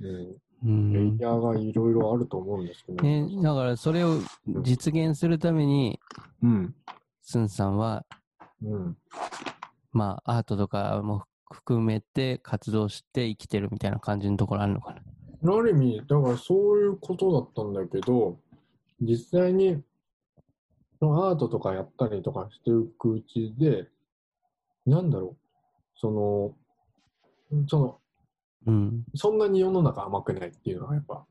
[0.02, 0.36] うん。
[0.64, 0.94] うん。
[0.94, 6.02] レイヤーがいろいろあると思うんですけどね、だからそれを実現するために、
[6.44, 6.76] うん。
[7.22, 8.06] スンさんは、
[8.62, 8.98] うん。
[9.94, 14.96] まあ、アートとかも含めて活動して生きてるみたいな感じのところあるのか
[15.42, 15.56] な？
[15.56, 18.38] ある意味、だからそういうことだったんだけど、
[19.00, 19.82] 実際に、そ
[21.08, 23.88] のアートとかやったりとかしていくうちで、
[24.86, 25.38] なんだろう、
[25.96, 26.56] そ
[27.52, 27.98] の、その、
[28.68, 29.04] うん。
[29.16, 31.26] そんなに世の中甘くないっていうのはやっぱ。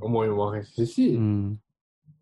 [0.00, 1.60] 思いもますし、うん。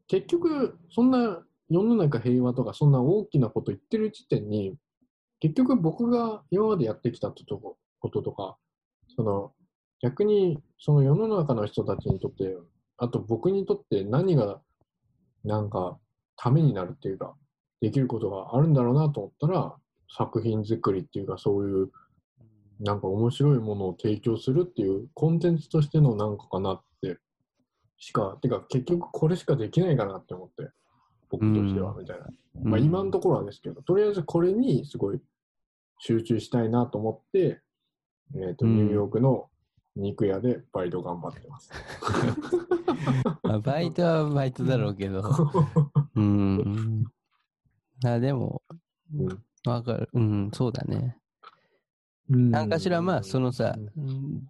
[0.06, 4.76] 結局、そんな世の中平和とか、そんな大きなこと言ってる時点に、
[5.40, 8.56] 結局僕が今までやってきたことこととか、
[9.16, 9.52] その
[10.00, 12.56] 逆にその世の中の人たちにとって、
[12.98, 14.60] あと僕にとって何が
[15.44, 15.98] なんか
[16.36, 17.34] ためになるっていうか、
[17.80, 19.74] できることがあるんだろうなと思ったら、
[20.16, 21.90] 作品作りっていうか、そういう
[22.80, 27.18] なんか面白いものを提供するっていうコンテンツとしてのなんかかなって
[27.98, 30.70] しか、てか結局これしかできないかなって思って、
[31.30, 32.26] 僕としてはうんみたいな。
[32.62, 35.20] まあ今のところはですけど、とりあえずこれにすごい
[36.00, 37.60] 集中したいなと思って、
[38.36, 39.48] えっ、と、うんニューヨークの
[39.96, 41.70] 肉屋でバイト頑張ってます。
[43.58, 45.22] まあバイトはバイトだろうけど。
[46.14, 47.04] うん。
[48.04, 48.62] あでも、
[49.14, 50.08] うんわかる。
[50.12, 51.16] うん、そうだね。
[52.28, 54.42] 何かしら、まあ、そのさ、うん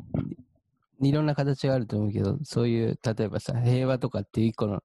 [1.00, 4.82] いろんな形があると思うけど、そういう、例えばさ、平和とかっていう一個の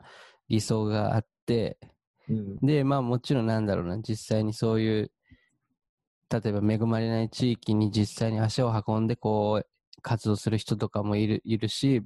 [0.49, 1.77] 理想があって、
[2.27, 5.11] うんで、まあもちろんなんだろうな、実際にそういう、
[6.29, 9.67] 例えば恵まれない地域に実際に足を運んで、こう、
[10.01, 12.01] 活動する人とかもいるいるし、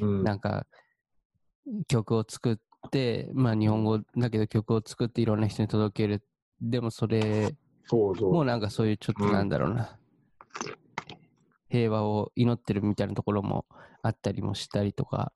[0.00, 0.66] うんなんか、
[1.86, 6.18] 曲を作って、まあ日本語だけど曲を作っていろんな人に届けるっ
[6.60, 7.54] でもそれ、
[7.84, 8.32] そうそう。
[8.32, 9.96] もうなんかそういうちょっとなんだろうな、
[11.68, 13.64] 平和を祈ってるみたいなところも
[14.02, 15.32] あったりもしたりとか、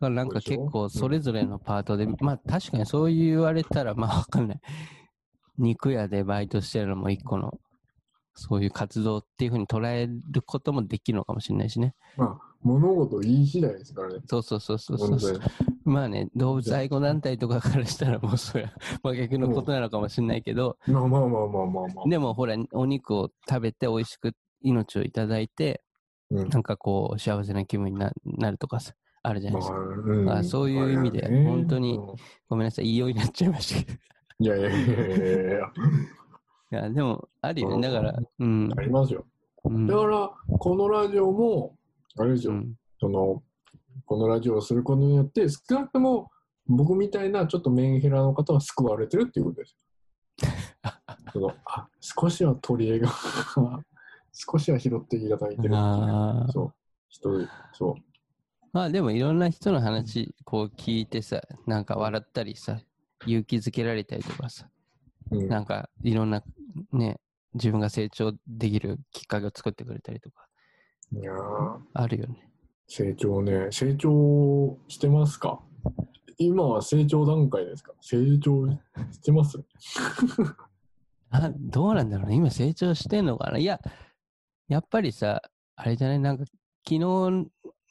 [0.00, 4.60] だからなんか結構それぞれのパートで、まあ確かにそう言われたらまあわかんない。
[5.58, 7.58] 肉屋でバイトしてるのも一個の、
[8.34, 11.94] そういう活動っていうふうに捉えることもできるのかもしれないしね。
[12.16, 14.20] まあ、物事いい次第ですからね。
[14.26, 15.40] そうそうそうそうそう。
[15.84, 18.72] まあね、動物愛護団体とかからしたらもうそれは
[19.02, 22.08] 真逆のことなのかもしれないけど、まあまあまあまあまあまあ。
[22.08, 24.32] でもほら、お肉を食べて美味しく
[24.62, 25.82] 命をいただいて、
[26.30, 29.78] うんなんかこう、幸せな気分にななるとかさ、あるじゃないですか。
[29.78, 32.06] まあうんあそういう意味で本当にうん
[32.48, 33.98] ごめんなさい、いいようになっちゃいましたけど。
[34.40, 35.70] いやいやいやいやいやい
[36.70, 37.88] や、でも、あるよね。
[37.88, 38.70] だから、うん。
[38.76, 39.24] ありますよ。
[39.64, 41.77] うんだから、このラジオも、
[42.18, 42.74] あれですよ、うん。
[43.00, 43.42] その、
[44.06, 46.30] このラジオをすることによって、少なくとも
[46.68, 49.78] 僕みたいなちょっとメンヘラの方は救われてるっていうことですよ。
[51.32, 53.12] そのあ少しは取り柄が
[54.32, 56.74] 少しは拾っていただいてるってそう。
[57.08, 57.94] 一人そう。
[58.72, 62.78] まあでもいろんな人の話こう聞いてさ、なんか笑ったりさ、
[63.26, 64.68] 勇気づけられたりとかさ、
[65.30, 65.48] うん。
[65.48, 66.42] なんかいろんな
[66.92, 67.18] ね、
[67.54, 70.47] 自分が成長できるきっかけを作ってくれたりとか、
[71.12, 71.78] いやー。
[71.94, 72.48] あるよね。
[72.86, 73.68] 成長ね。
[73.70, 75.60] 成長してますか？
[76.38, 77.92] 今は成長段階ですか？
[78.00, 78.76] 成長し
[79.22, 79.58] てます？
[81.30, 82.36] あどうなんだろうね。
[82.36, 83.58] 今成長してんのかな？
[83.58, 83.80] いや、
[84.68, 85.42] やっぱりさ、
[85.76, 86.20] あれじゃない？
[86.20, 86.44] なんか
[86.86, 86.98] 昨日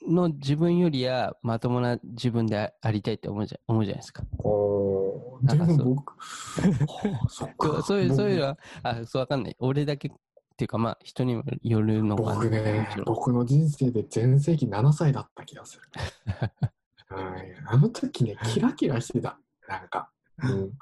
[0.07, 4.23] の自分よりはまともな自分であありたいって思うじゃ思うじゃないですか。
[4.39, 5.47] おー。
[5.47, 7.83] でも僕 はあそっか。
[7.83, 9.55] そういう、そういうの僕は、あ、そうわかんない。
[9.59, 10.11] 俺だけ
[10.57, 15.83] っていうかまあ人にもよるのかな僕ね僕の人生で全盛期7歳だった気がする。
[17.15, 17.55] はい。
[17.67, 19.39] あの時ねキラキラしてた。
[19.67, 20.09] なんか、
[20.41, 20.73] うん、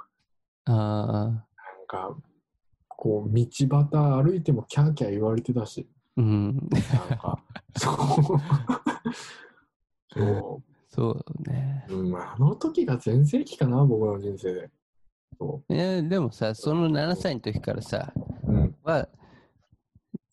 [0.63, 1.43] あなん
[1.89, 2.15] か
[2.87, 5.85] こう道端歩いてもキャーキャー言われてたし。
[6.17, 6.55] あ、うん。
[6.55, 7.43] なんか
[7.75, 7.95] そう。
[10.13, 11.85] そ そうね。
[11.89, 14.71] う、うん、あの時が全盛期かな僕の人生で。
[15.37, 18.13] そえでもさ、その7歳の時からさ、
[18.47, 19.09] う、うん、は、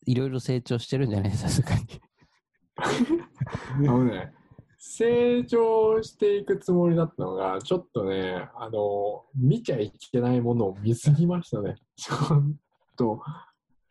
[0.06, 1.32] いろいろ成長してるんじゃない？
[1.36, 1.82] さすがに。
[2.76, 4.32] あのね
[4.78, 12.44] 成長していくつもりだったのがちょっとねあの見ちゃいけないものを見すぎましたね ちょっ
[12.96, 13.22] と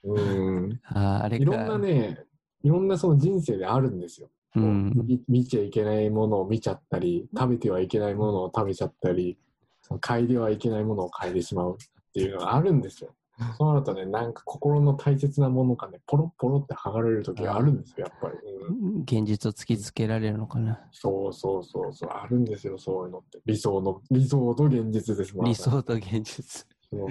[0.04, 1.44] うんああ、あれか。
[1.44, 2.26] いろんなね
[2.64, 4.92] いろんなその人生であるんですようん。
[5.06, 9.38] み見ちゃいけないものを見ちゃったり食べてはいけないものを食べちゃったり
[9.82, 13.16] その嗅いではいけないものを嗅いでしまうっていうのがあるんですよ。
[13.58, 18.36] そうなるとねなんか心の大切なものがねポロッポロって剥がれる時があるんですよやっぱり、
[18.68, 19.02] うん。
[19.02, 20.80] 現実を突きつけられるのかな。
[20.92, 22.10] そうそうそうそう。
[22.10, 23.40] あるんですよそういうのって。
[23.46, 26.68] 理想の理想と現実ですもん理想と現実。
[26.90, 27.10] そう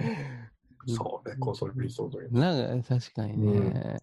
[0.87, 2.41] それこそ理想と現実。
[2.41, 3.99] なんか確かにね、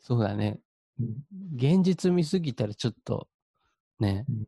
[0.00, 0.60] そうだね。
[1.00, 1.16] うん。
[1.54, 3.28] 現実見すぎたらちょっと
[3.98, 4.24] ね。
[4.28, 4.46] うん、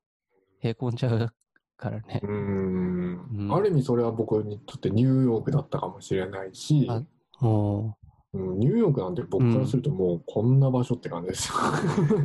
[0.60, 1.34] へこんじゃう
[1.76, 2.20] からね。
[2.22, 7.02] うーんうんある意味それは僕にとってニューヨークだったかもしれないし、あ
[7.40, 7.96] も
[8.32, 11.54] うん、ニューヨークなんて僕からするともうこんな場所って感じですよ。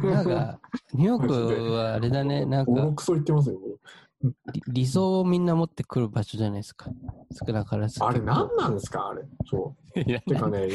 [0.04, 0.60] う、なんか、
[0.94, 3.60] ニューヨークはあれだね、なんかボロクソ言ってますよ。
[3.60, 3.80] 僕
[4.52, 6.90] 理理想をみんな持ってくる場所じゃないですか。
[7.32, 8.04] 少なからず。
[8.04, 9.24] あれ何なんですかあれ。
[9.50, 10.04] そう。
[10.04, 10.68] てかね、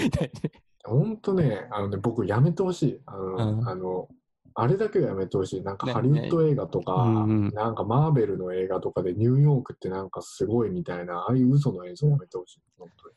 [0.85, 3.01] ほんとね、あのね、僕やめてほしい。
[3.05, 4.09] あの、うんあの、
[4.57, 5.63] あれだけはやめてほしい。
[5.63, 12.61] なんかねハリウッド映画とか、うんうんなんかマーベルの映画とかでニューヨークってなんかすごいみたいな、ああいう嘘の映像やめてほしい。
[12.79, 13.15] 本当に。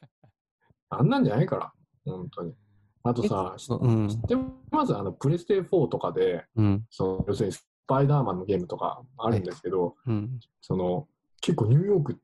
[0.90, 1.72] あんなんじゃないから。
[2.06, 2.54] 本当に。
[3.04, 4.08] あとさ、知うん。
[4.08, 4.36] って
[4.72, 4.96] ます？
[4.98, 6.86] あの、プレステ4とかで、うん。
[6.90, 10.40] その要するにスパイダーマンのゲームとかあるんですけど、うん。
[10.62, 11.08] その
[11.42, 12.20] 結構ニューヨーク、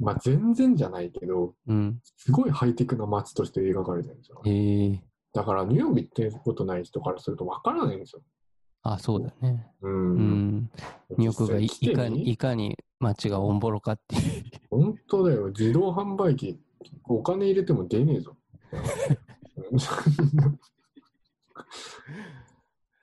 [0.00, 2.00] まあ、全然じゃないけどうん。
[2.16, 5.02] すごいハイテクな街として描かれてるんですよええ
[5.32, 8.22] だからニューヨーク行ってことない人からするとわからないんですよ、
[8.94, 9.66] あ、そうだね。
[9.80, 10.70] ううんん。
[11.16, 12.30] ニューヨークがいかに、み？
[12.30, 14.44] いかに街がオンボロかっていう。
[14.70, 16.60] 本当だよ自動販売機
[17.04, 18.36] お金入れても出ねえぞ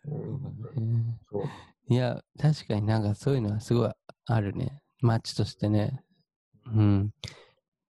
[0.08, 1.44] うんそう
[1.88, 3.92] いや、確かになんかそういうのはすごい
[4.26, 4.82] あるね。
[5.02, 6.04] 街としてね。
[6.68, 7.14] うん。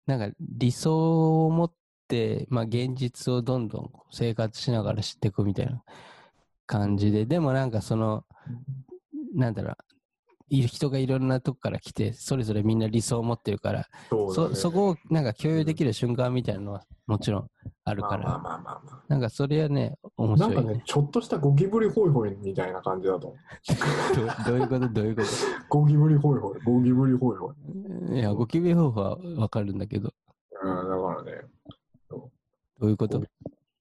[0.06, 1.74] なんか理想を持っ
[2.07, 5.84] て、まあ現実をどんどん生活しながら知っていくみたいな
[6.70, 8.24] 感じで、でもなんかその、
[9.34, 9.76] なんだろう、
[10.52, 14.56] 人がいろんなとこから来て、それぞれみんな理想を持ってるから、そね。
[14.56, 17.48] そこをなんか共有できる瞬間みたいなのはもちろん
[17.86, 18.82] あるから、まあまあまあまあ。
[18.86, 20.72] まあなんかそれはね、面なん白い、ね。
[20.74, 23.40] かねちょっとしたゴキブリホイホイみたいな感じだと思う。
[24.46, 24.90] どどういうこと？
[24.90, 25.28] どういうこと？
[25.70, 26.62] ゴキブリホイホイ。
[26.64, 27.52] ゴキブリホイホ
[28.12, 28.20] イ。
[28.20, 30.14] いや、ゴキブリ方法はわかるんだけど。
[30.62, 31.32] うんからね。
[32.10, 33.22] どういうこと？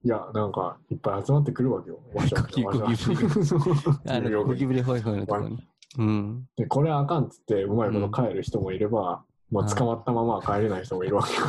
[0.09, 2.01] いや、なんか、いっぱい集まってくるわけよ。
[2.15, 5.69] わしゃわしゃゴキわしゃゴキブリゴキブリホイホイのところに。
[5.99, 6.49] うん。
[6.57, 11.41] で、これあかんっつって、うまいこと帰る人もいれば、もう捕まったまま帰れない人もいるわけよ。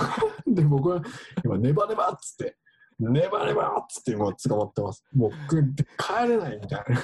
[0.53, 1.02] で、僕は
[1.45, 2.57] 今、ネバネバっつって、
[2.99, 5.06] ネバネバっつって今捕まってます。
[5.15, 5.64] もうく
[5.98, 6.98] 帰れないみたいな。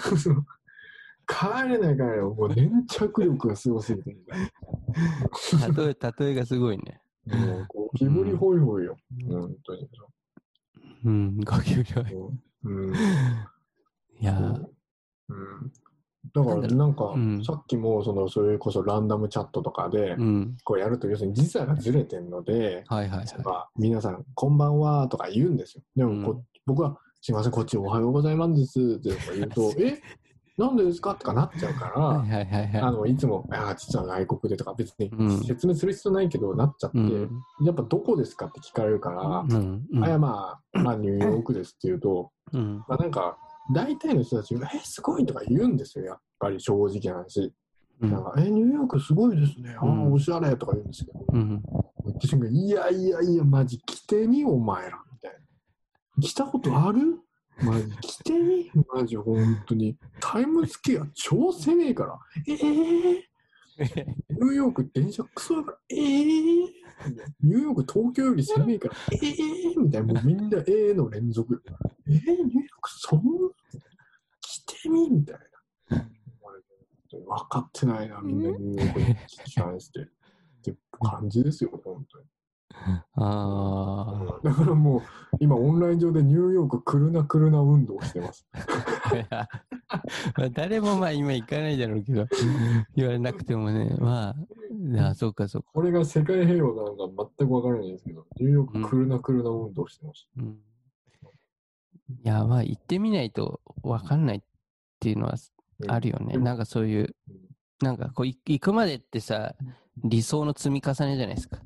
[1.25, 2.19] 帰れない帰れない。
[2.19, 6.99] もう粘着力がすごすぎてみ たい例え、例えがすごいね。
[7.25, 7.37] な。
[7.37, 8.97] もうゴキブリホイホイよ。
[9.25, 9.89] 本当に。
[11.05, 12.03] うん、ゴキブリホイ。
[12.63, 12.93] うん。
[12.93, 14.37] いや、
[15.29, 15.71] うん。
[16.33, 17.13] だからなんか
[17.45, 20.17] さっきもそのそれこそランダムチャットとかで。
[20.63, 25.83] こうやると要するに時差がずれてるのではいはいはば皆さんこんばんはとか言うんですよ。
[25.95, 30.01] でもこ、僕はすいませんこっちおはようございますって言うとえ
[30.57, 31.15] なんでですか？
[31.15, 32.73] とかなっちゃうかい。
[32.73, 32.87] ら。
[32.87, 37.01] あのいつもあー実は外国でとか別にうん説明する必要ないけどなっちゃって、い。
[37.23, 37.65] うん。
[37.65, 39.85] やっぱどこですかって聞かれるから、うん。
[39.91, 42.83] うんあいやまあ、まあニューヨークですって言うと、うん。
[42.87, 43.37] まあなんか
[43.73, 47.53] 大体の人たちが「えすごい!」とか言うんですよやっぱり正直な話。
[48.01, 49.73] うんなんか、え、ニューヨークすごいですね。
[49.79, 51.63] ああ、うんおしゃれとか言うんですけど、うん。
[52.03, 55.01] 言った瞬間、いやいやいや、マジ来てみ、お前ら。
[55.13, 56.21] みたいな。
[56.21, 57.21] 来たことある？
[57.61, 59.97] マジ来てみマジ本当に。
[60.19, 62.19] タイムスケア超攻めえから。
[62.47, 63.25] ええ
[64.29, 65.77] ニューヨーク電車クソだから。
[65.89, 68.95] ええニューヨーク東京より攻めえから。
[69.11, 69.33] ええ
[69.77, 70.13] みたいな。
[70.13, 71.61] もうみんなええの連続。
[72.07, 72.45] ええニューヨー
[72.81, 73.23] クそんな
[74.41, 75.45] 来てみみたいな。
[77.17, 79.15] 分かってないな、みんなニューヨークに
[79.55, 80.01] 関して。
[80.01, 80.05] っ
[80.61, 82.25] て感じですよ、本当に。
[83.15, 85.01] あだからもう、
[85.39, 88.47] 今オンライン上でニューヨーク来るな来るな運動をしてます。
[89.29, 89.47] あ。
[90.37, 92.27] まあ誰もまあ今行かないだろうけど、
[92.95, 94.35] 言われなくてもね、ま
[94.99, 95.69] あ、あそうかそうか。
[95.73, 100.27] これが世界平和なのか全く分からないんですけど、ニューヨーク来るな来るな運動をしてます。
[100.37, 100.57] うん、い
[102.23, 104.41] や、まあ行ってみないと分かんないっ
[104.99, 105.35] ていうのは
[105.87, 106.35] あるよね。
[106.35, 107.15] うんなんかそういう、
[107.81, 109.55] なんかこうい行くまでってさ、
[110.03, 111.61] 理想の積み重ねじゃないですか。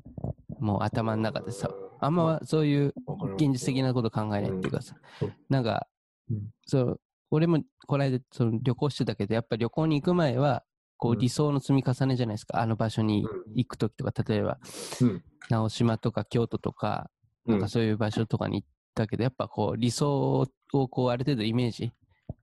[0.60, 1.70] もう頭の中でさ、
[2.00, 2.94] あんまそういう
[3.36, 5.86] 現実的なこと考えないっていうかさうん、なんか
[6.30, 7.00] うん、そう、
[7.30, 10.62] 俺もこの間その旅行してたけど、やっぱ旅行に行く前は、
[10.96, 11.18] こううん。
[11.18, 12.60] 理想の積み重ねじゃないですか。
[12.60, 13.54] あの場所にうん。
[13.54, 14.58] 行くときとか、例えば
[15.00, 17.10] うん、直島とか京都とか、
[17.46, 17.52] うん。
[17.54, 20.40] なんかそういう場所とかに行ったけど、やっぱこう理想
[20.72, 21.92] をこうある程度イメージ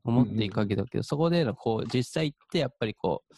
[0.03, 3.33] を持っていくわけだけど、そこでのこう実際行ってやっぱりこう、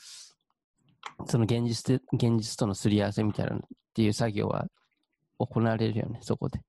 [1.26, 3.61] その現実で現実とのすり合わせみたいなのっ
[3.94, 4.65] ていう作業は
[5.38, 6.60] 行われるよね、そこで。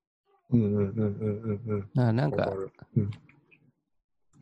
[0.50, 1.80] うんうんうんうんうんうん。
[1.80, 2.52] だからなんか、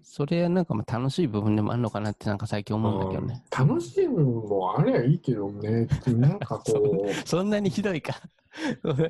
[0.02, 3.42] それはなんかまあ楽しい部分でもあるのかなってなんか最近思うんだけどね。
[3.56, 8.14] 楽しい部分もあれはいいけどね、なんかこう、 そんなにひどいか。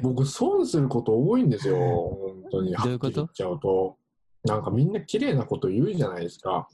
[0.03, 2.75] 僕損すること多いんですよ、本当に。
[2.75, 3.97] どういうこと言っちゃうと。
[4.45, 6.69] なんかみんな綺麗なこと言うじゃないですか。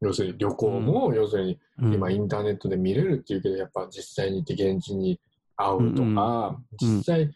[0.00, 5.20] 要するに旅行も、要するにうん今インターネットで見れるっていうけど、やっぱ実際に行って現地に
[5.56, 7.30] 会うとか、うん実際、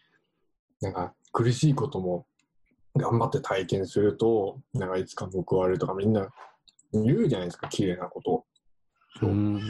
[0.81, 2.25] なんか苦しいことも
[2.95, 6.29] 頑張って体験すると、なんかいつか報われるとかみんな
[6.93, 8.45] 言うじゃないですか、綺麗なこと。
[9.19, 9.61] そううん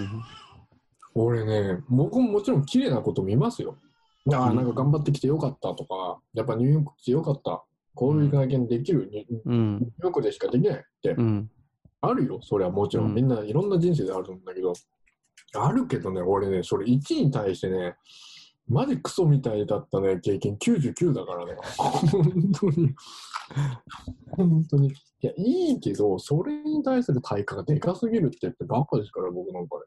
[1.18, 3.78] 俺ね、僕ももちろん綺麗なこと見ますよ。
[4.34, 7.64] ああ、うんなんか頑張ってきてよかったとか、やっぱニューヨーク来てよかった。
[7.94, 9.50] こういう体験できる、ニュ。
[9.50, 11.50] ーヨークでしかできないってうん。
[12.08, 13.08] あるよ、それはもちろん。
[13.08, 14.74] うんみんないろんな人生であるんだけど、
[15.56, 17.96] あるけどね、俺ね、それ1に対してね、
[18.68, 21.56] マジクソみたいだったね、経験99だからね。
[21.78, 22.96] 本当に。
[24.32, 24.88] 本当に。
[24.88, 29.82] いや、いいけど、それに対する対価がでかすぎるって言ってバカですから、僕なんかね。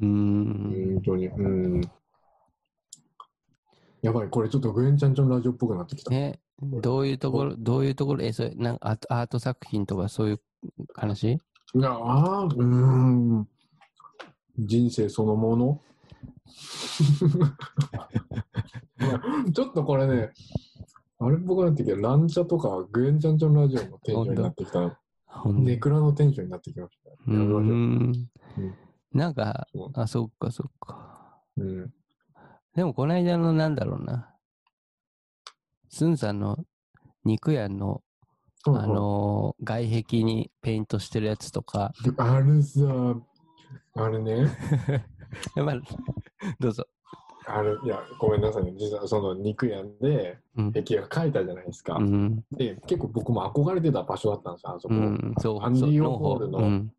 [0.00, 0.92] うん。
[0.94, 1.26] 本当に。
[1.28, 1.80] うん。
[4.02, 6.14] やばい、これちょっとグエンちゃんちゃんラジオっぽくなってきた。
[6.14, 10.40] え、どういうところ、どういうところ、え、それ、なんアート作品とかそういう
[10.94, 11.32] 話？
[11.32, 11.40] い
[11.80, 13.48] や、ああ、うーん。
[14.58, 15.80] 人生そのもの？
[19.52, 20.32] ちょっとこれね、
[21.18, 21.96] あれっぽくなってきた。
[21.96, 24.98] ランチャとかグエンちゃんちゃんラジオのテンションになってきた。
[25.46, 27.10] ネクラのテンションになってきました。
[27.10, 27.74] うやめましょう。
[27.74, 28.30] ん。
[29.12, 31.40] なんかあ、そっかそっか。
[31.56, 31.92] うん。
[32.74, 34.34] でもこの間のなんだろうな。
[35.88, 36.64] スンさんの
[37.24, 38.02] 肉屋の、
[38.76, 42.80] あのー外壁にペイントしてるやつとか、あれさ、
[43.94, 44.46] あれね、
[45.56, 45.76] まあ、
[46.60, 46.86] どうぞ。
[47.46, 48.74] あれ、いや、ごめんなさいね。
[48.76, 50.72] 実はその肉屋でうん。
[50.72, 51.96] 壁画描いたじゃないですか。
[51.96, 52.44] うん。
[52.52, 54.94] で、結構僕も憧れてた場所だったんですよ、あそこ。
[54.94, 55.34] うん。
[55.38, 55.62] そう。
[55.62, 56.92] アンディ・オホールのそううん。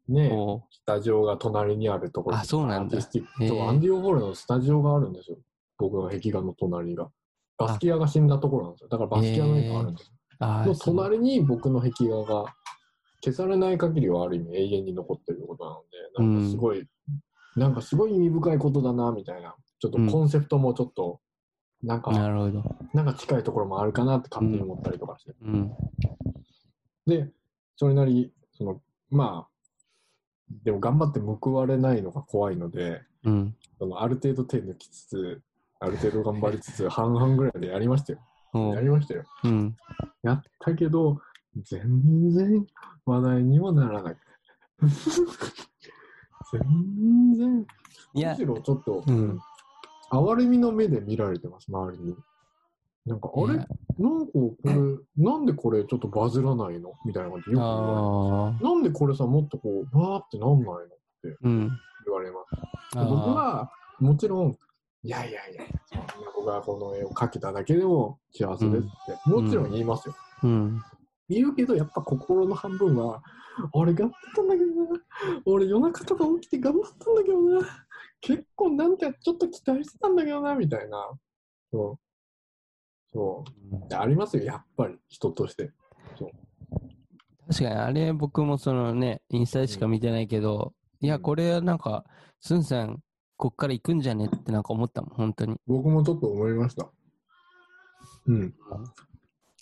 [0.71, 5.37] スタジオが隣にあるところあそうなんだアンディ・オホールのスタジオがあるんですよ。
[5.77, 7.09] 僕の壁画の隣が。
[7.59, 8.87] バスキアが死んだところなんですよ。
[8.89, 10.13] だからバスキアの絵があるんですよ。
[10.39, 12.45] の隣に僕の壁画が
[13.23, 15.81] 消されない限りはある意味永遠に残ってることなの
[16.27, 16.87] で、なんかすごい、
[17.55, 19.55] なんかすごい意味深いことだな、みたいな。
[19.79, 21.19] ちょっとコンセプトもちょっと、
[21.83, 22.63] なんか、なるほど。
[22.93, 25.33] なんか近いところもあるかなって勝手に思ったりとかして。
[25.41, 25.71] うん。
[27.05, 27.31] で、
[27.75, 29.49] それなり、その、まあ、
[30.63, 33.55] でも頑張って報われないのが怖いので、うん。
[33.77, 35.41] そのある程度手抜きつつ、
[35.79, 38.19] ある程度頑張りつつ、半々ぐらいでやりましたよ。
[38.53, 39.23] やりましたよ。
[39.43, 39.75] うん。
[40.23, 41.21] やったけど、
[41.57, 42.65] 全然
[43.05, 44.17] 話題にもならない。
[46.51, 47.65] 全然、
[48.13, 49.39] むし、ろちょっと、うん
[50.11, 52.15] 哀れみの目で見られてます、周りに。
[53.05, 53.45] なんか、あれ？
[53.47, 54.73] なんかこれ、
[55.23, 56.93] なんでこれちょっとバズらないの？
[57.05, 58.51] みたいな感じでよく言わ。
[58.51, 60.79] れるなんでこれさ、もっとこう、わーってなんないの？
[61.43, 61.69] うん。
[62.05, 62.97] 言われます。
[62.97, 64.57] あー僕は、もちろん、
[65.03, 65.63] いやいやいや、
[66.35, 70.15] 僕がこの絵を描けただけでも幸せですって、もちろん言いますよ。
[70.43, 70.81] うん。
[71.29, 73.21] 言うけど、やっぱ心の半分は、
[73.73, 75.01] 俺頑張ったんだけどな。
[75.45, 77.67] 俺夜中とか起きて頑張ったんだけどな。
[78.21, 81.09] 結構なんかちょっと期待してたんだけどな、みたいな。
[81.71, 81.99] そう。
[83.11, 83.43] そ
[83.91, 83.95] う。
[83.95, 85.71] ありますよ、やっぱり、人として。
[87.47, 92.05] 確かに、あれ僕もそのね、インスタでしか見てないけど、いや、これはなんか、
[92.39, 93.01] スンさん、
[93.39, 95.55] こっから行くんじゃねってなんか思ったもん、本当に。
[95.65, 96.89] 僕もちょっと思いました。
[98.27, 98.53] うん。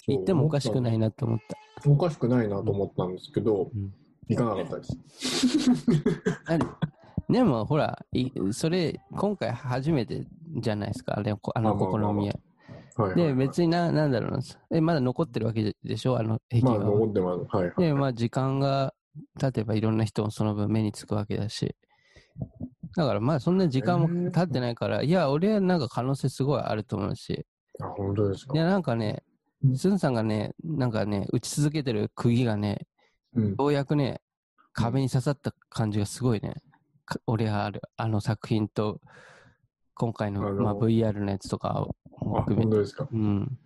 [0.08, 1.90] 行ってもおかしくないなと思った。
[1.90, 3.94] おかしくないなと思ったんですけど、うん
[4.30, 4.98] 行かなかったです。
[7.30, 10.28] でも、ほら、いそれ、今回初めて
[10.58, 12.26] じゃないですか、あれ、こあのまあまあまあまあ試
[12.98, 13.16] みは。
[13.16, 13.36] で、はい。
[13.36, 14.40] 別にな、なんだろうな、
[14.72, 16.91] え、まだ残ってるわけでしょ、あの壁まあ、画は。
[16.91, 17.56] 残ってます。
[17.56, 17.76] はいはい。
[17.78, 18.94] で、まあ、時間が
[19.40, 21.76] 経てばいろんな人もその分目につくわけだし。
[22.98, 27.45] だからまあ、そんな時間も経ってないから、いや、俺はなんか可能性すごいあると思うし。
[27.80, 28.53] あ、本当ですか？
[28.56, 28.57] い。
[28.57, 29.24] や、なんかね
[29.64, 32.88] う、んスンさんがね、なんかね、打ち続けてる釘がね、
[33.36, 33.49] うん。
[33.52, 34.19] ようやくね、
[34.74, 36.56] 壁に刺さった感じがすごいね、
[37.06, 38.99] か俺はある、あの作品と、
[39.94, 41.95] 今回のまあ、VR のやつとかを
[42.36, 42.68] あ、含めて。
[42.68, 43.07] 本当ですか？
[43.11, 43.60] うん。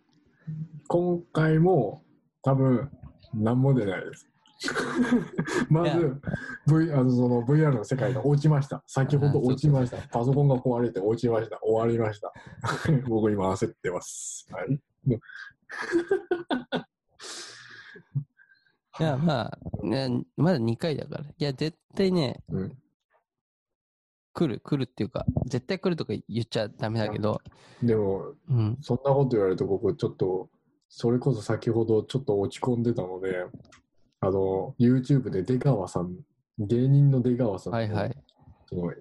[0.89, 2.03] 今回も
[2.41, 2.91] 多分
[3.33, 4.27] 何も出ないです。
[5.69, 6.21] まず、
[6.67, 8.83] v、あのその VR の世界が落ちました。
[8.85, 9.97] 先ほど落ちました。
[10.09, 11.59] パソコンが壊れて落ちました。
[11.61, 12.31] 終わりました。
[13.09, 14.47] 僕今焦ってます。
[14.51, 14.79] はい。
[18.99, 21.23] いや、まあ、ね、まだ2回だから。
[21.25, 22.77] いや、絶対ね、うん
[24.33, 27.41] 来る、来るっていうか、絶対来るとか言っちゃダメだけど、
[27.83, 28.77] でも、うん。
[28.81, 30.49] そんなこと言われると僕ちょっと、
[30.87, 33.45] それこそ先ほどちょっと落ち込んでたので、
[34.21, 36.15] あの、YouTube で出川さん、
[36.59, 38.15] 芸人の出川さんの、はいはい。
[38.67, 38.91] その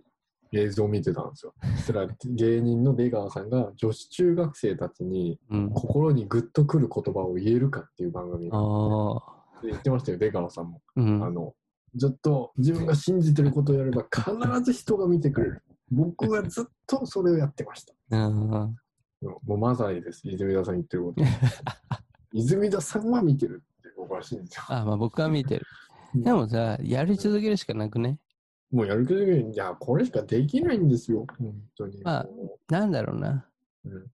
[0.52, 1.55] 映像を見てたんですよ。
[1.76, 5.70] そしたら芸人の出川さんが女子中学生たちにうん。
[5.70, 9.62] 心にグッとくる言葉を言えるかっていう番組ああ。
[9.62, 10.80] で言ってましたよ、出川さんも。
[10.97, 11.22] うん。
[11.22, 11.55] あの、
[11.94, 15.62] ずっと自分が信じてることをやれば必ず人が見てくれる。
[15.90, 17.94] 僕はずっとそれをやってました。
[18.10, 18.48] うん。
[18.48, 18.76] も
[19.48, 21.22] うまさにです、泉田さん言ってること。
[22.32, 23.62] 泉田さんは見てる
[24.19, 24.73] って僕は信じてます。
[24.73, 25.66] あ、まあ僕は見てる。
[26.15, 28.19] でもさ、やり続けるしかなくね？
[28.70, 32.03] もうやる気でいや、これしかできないんですよ、本当に。
[32.03, 33.47] まあもなんだろうな。
[33.85, 34.11] ううん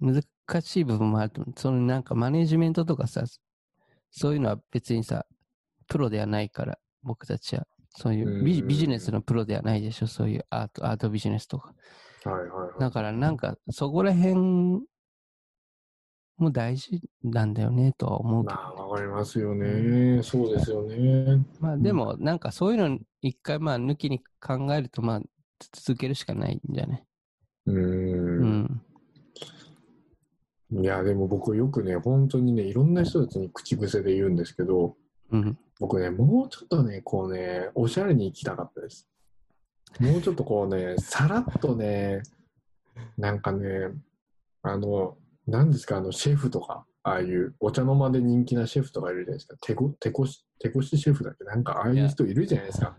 [0.00, 1.60] 難しい部分もあると思う。
[1.60, 3.24] そのなんかマネジメントとかさ、
[4.10, 5.26] そういうのは別にさ、
[5.86, 7.66] プロではないから、僕たちは。
[7.98, 11.72] そういうビうんビジネスのプロではないでしょ、そういうアート、アートビジネスとか。
[12.24, 12.80] はいはいはい。
[12.80, 14.82] だからなんか、そこら辺
[16.38, 18.54] も大事なんだよね、とは思うけど。
[18.54, 20.22] まあ、わかりますよね。
[20.22, 21.44] そうですよね。
[21.60, 25.20] まあでも、なんかそういうの一回まあ抜きに考えると、まあ
[25.72, 27.04] 続けるしかないんじゃね。
[27.66, 27.72] う。
[27.72, 28.82] うんん。
[30.72, 34.96] いや、でも僕よくね、本当にね、いろんな人たちに口癖で言うんですけど、
[35.30, 35.58] うん。
[35.78, 39.08] 僕ね、もうちょっとね、こうね、おしゃれに行きたかったです。
[40.00, 42.22] もうちょっとこうね、さらっとね、
[43.16, 43.90] なんかね、
[44.62, 45.16] あの、
[45.46, 49.56] 何ですか、あの、シェフとか、ああいうお茶の間で人気なシェフとかいるじゃないですか。
[49.60, 51.44] 手こ手こし、手こしシェフだっけ？
[51.44, 52.96] なんかああいう人いるじゃないですか。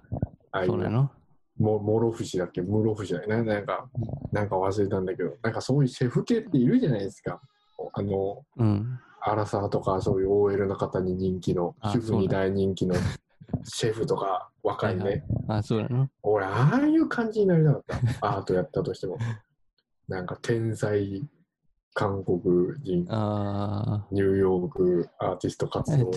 [0.51, 1.11] ああいうそうなの？
[1.57, 2.61] も、もろ節だっけ？
[2.61, 3.89] 室節だっけななんか、
[4.31, 7.41] なんか忘れたんだけど、なんかそういうシェフ系っているじゃないですか。
[7.93, 8.99] あの、うん。
[9.21, 12.95] アラサーとかそういう OL の方に人気の、あ主婦に大人気の
[13.65, 15.01] シェフとか若いね。
[15.03, 15.23] はいはい
[15.59, 16.09] あ、そうなの？
[16.23, 17.83] 俺、ああいう感じになりたかっ
[18.21, 18.27] た。
[18.37, 19.17] アートやったとしても。
[20.07, 21.27] なんか天才
[21.97, 22.39] 韓国
[22.83, 26.11] 人、あニューヨークアーティスト活動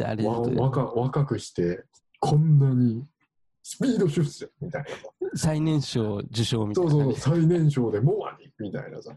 [0.62, 1.86] 若若くして、
[2.18, 3.06] こんなに
[3.62, 4.88] スピード出世みたいな。
[4.90, 4.94] あ、
[5.34, 9.16] 最年少受賞みたいなね、そうそう、最年少でもうありみたいなさ。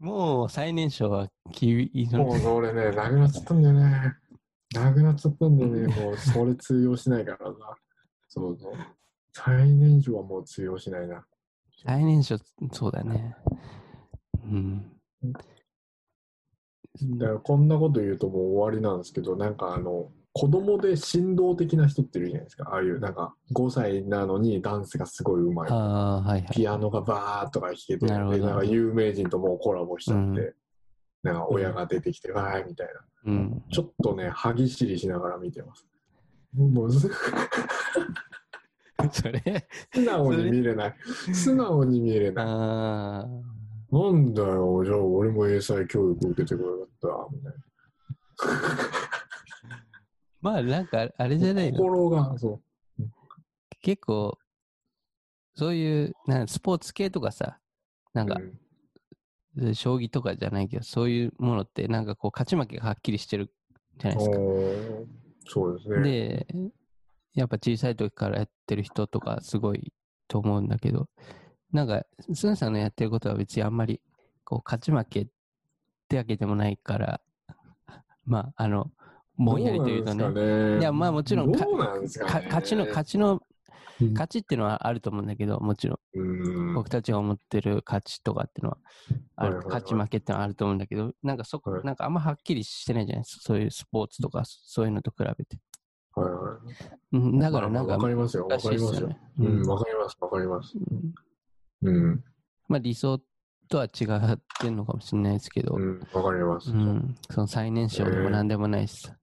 [0.00, 4.16] もう最年少は厳いいのもうそれね、なくなっちゃったんだよね。
[4.74, 5.86] なくなっちゃったんだよね。
[6.02, 7.76] もうそれ通用しないからさ。
[8.26, 8.72] そうそう。
[9.32, 11.24] 最年少はもう通用しないな。
[11.84, 12.36] 最年少、
[12.72, 13.36] そうだね。
[14.44, 14.92] うん。
[17.18, 22.70] だからこんなこと言うともう終わりなんですけど、なんかあの、子供で振動的な人っているじゃないですか。
[22.70, 25.74] ああいうなんか5歳なのにダンスがすごい上手い。
[25.74, 26.48] ああ、はいはい。
[26.50, 30.54] ピアノがバーッとか弾けて、でななんか有名人ともうコラボしちゃって、うん
[31.22, 33.32] なんか親が出てきて、わーいみたいな。
[33.32, 33.62] うん。
[33.70, 35.86] ちょっとね、歯ぎしりしながら見てます。
[36.52, 37.08] もうす
[39.12, 40.94] それ、素直に見れない。
[41.34, 42.44] 素直に見れない。
[42.46, 43.26] ああ、
[43.94, 47.52] なんだよ、じゃあ俺も英才教育受けてくれよかった、みたい
[50.40, 51.66] まあなんかあれじゃなな。
[51.68, 51.78] いの？
[51.78, 52.60] 心が、そ
[53.80, 54.38] 結構、
[55.54, 57.58] そういう、なんスポーツ系とかさ、
[58.12, 58.24] なう。
[58.24, 58.36] んか
[59.56, 63.52] う、ん将棋とかじゃないけど、そういうものって、なんかこう、勝ち負けがはっきりしてる
[63.98, 64.36] じゃないですか。
[65.46, 66.02] そうですね。
[66.02, 66.46] で、
[67.34, 69.92] やっぱ小さい時からやってる人とかすごい
[70.28, 71.08] と思うんだけど、
[71.72, 72.02] なんか、
[72.34, 74.00] スンさんのやってることは別にあんまり、
[74.44, 75.26] こう、勝ち負けっ
[76.08, 77.20] てわけでもないから、
[78.24, 78.90] まあ、あの、
[79.38, 80.28] ぼんやりというとね、
[80.76, 80.80] ね。
[80.80, 81.58] いやまあもちろんね。
[81.58, 81.66] か
[82.44, 83.40] 勝ちの、勝ちの、
[84.00, 84.12] うん。
[84.12, 86.74] 勝ちっていうのはあると思うんだけど、もちろん、うん。
[86.74, 88.78] 僕たちが思ってる勝ちとかっていうのは、
[89.36, 89.80] あるはいはいはい。
[89.80, 91.84] 勝ち負けってのはあると思うんだけど、なんかそこ、はい。
[91.84, 95.58] なんかあんまはっきりしてないじゃないですか、そういうスポーツとか、そういうのと比べて。
[96.14, 96.86] はいはい。
[97.12, 99.08] うんだからまあなんか、わかりますよ、わかりますよ。
[99.38, 99.62] う、うん。
[99.62, 100.74] んわかります、わかります。
[101.82, 101.94] うん。
[101.94, 102.24] うん、
[102.68, 103.20] まあ理想
[103.68, 106.70] とは違ってんのかもしれないですけど、うん、わかります。
[106.70, 109.16] うん、その最年少でも何でもないしさ。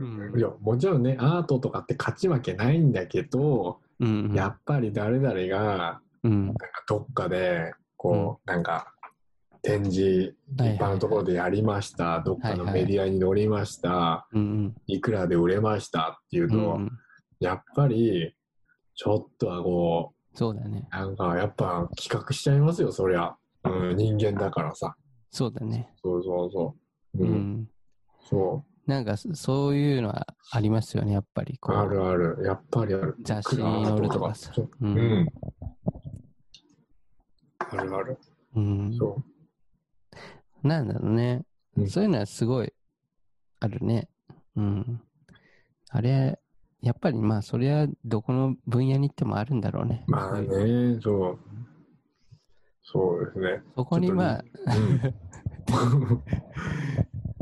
[0.00, 0.04] う
[0.36, 0.38] ん。
[0.38, 8.93] いや、もちろんね、アートとかって勝ち負けないんだけど、うん、やっぱり誰々が、うん、なんかどっかで、こう、なんか、
[9.64, 16.92] 展示、はいはい一般のところでやりました、どっかのはいはいメディアに載りました、うん、いくらで売れましたっていううん、と、うん、
[17.40, 18.36] やっぱり、
[18.94, 20.86] ちょっとはこそうだね。
[20.92, 23.34] う、なんかやっぱ企画しちゃいますよ、そりゃ。
[23.64, 24.94] うん、人間だからさ。
[25.30, 25.88] そうだね。
[26.02, 26.76] そうそうそ
[27.14, 27.24] う。
[27.24, 27.68] ううん、ん。
[28.28, 31.54] そなんかそそういうのはありますよね、やっぱり。
[31.54, 31.58] う。
[31.58, 32.44] こうあるある。
[32.44, 33.16] やっぱりある。
[33.22, 34.86] 雑誌に載るとかさそうう。
[34.86, 35.28] うんん。
[37.58, 38.18] あるある。
[38.56, 38.94] うん。
[38.94, 39.22] そ
[40.64, 41.44] なんだろうね、
[41.76, 42.72] うんそういうのはすごい
[43.60, 44.08] あるね。
[44.56, 45.00] うん。
[45.90, 46.38] あれ、
[46.82, 50.04] やっぱりまあ、それはどこの分野に行ってもあるんだろうね。
[50.06, 50.10] う。
[50.10, 51.38] まあそういうね、そう。
[52.82, 53.62] そうですね。
[53.74, 54.44] そこにまあ、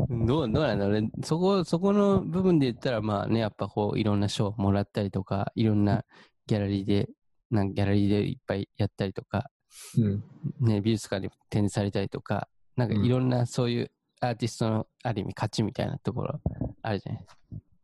[0.09, 1.11] うん、 どうどうなんだろうね。
[1.25, 6.05] そこ、そこの部分で言ったら、まあね、やっぱこう、いろんな賞もらったりとか、いろんな
[6.47, 7.11] ギャラリーで、
[7.51, 9.51] なんかギャラリーでいっぱいやったりとか、
[9.99, 10.23] うん。
[10.61, 13.91] ね、美術館に展示されたりとか、なんかいろんなそういう
[14.21, 16.41] アーティストのある意味勝ちみたいなところ
[16.83, 17.37] あるじゃないです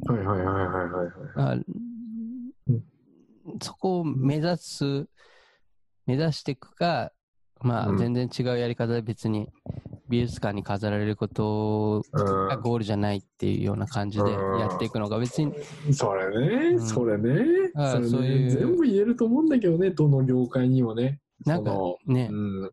[0.07, 0.13] か。
[0.13, 1.65] はいはいはいはいはいはい。
[3.63, 5.07] そこを目指す、
[6.07, 7.13] 目指していくか、
[7.61, 9.49] まあうん全然違うやり方で別に
[10.09, 15.53] 美術館に飾られることがゴールじゃないっていうような感じでやっていくのが別に、
[15.93, 17.45] それね、うんそれね。
[17.75, 21.21] それういう全部言えると思うんだけどね、どの業界にもね。
[21.45, 22.71] なんかそねの、うん。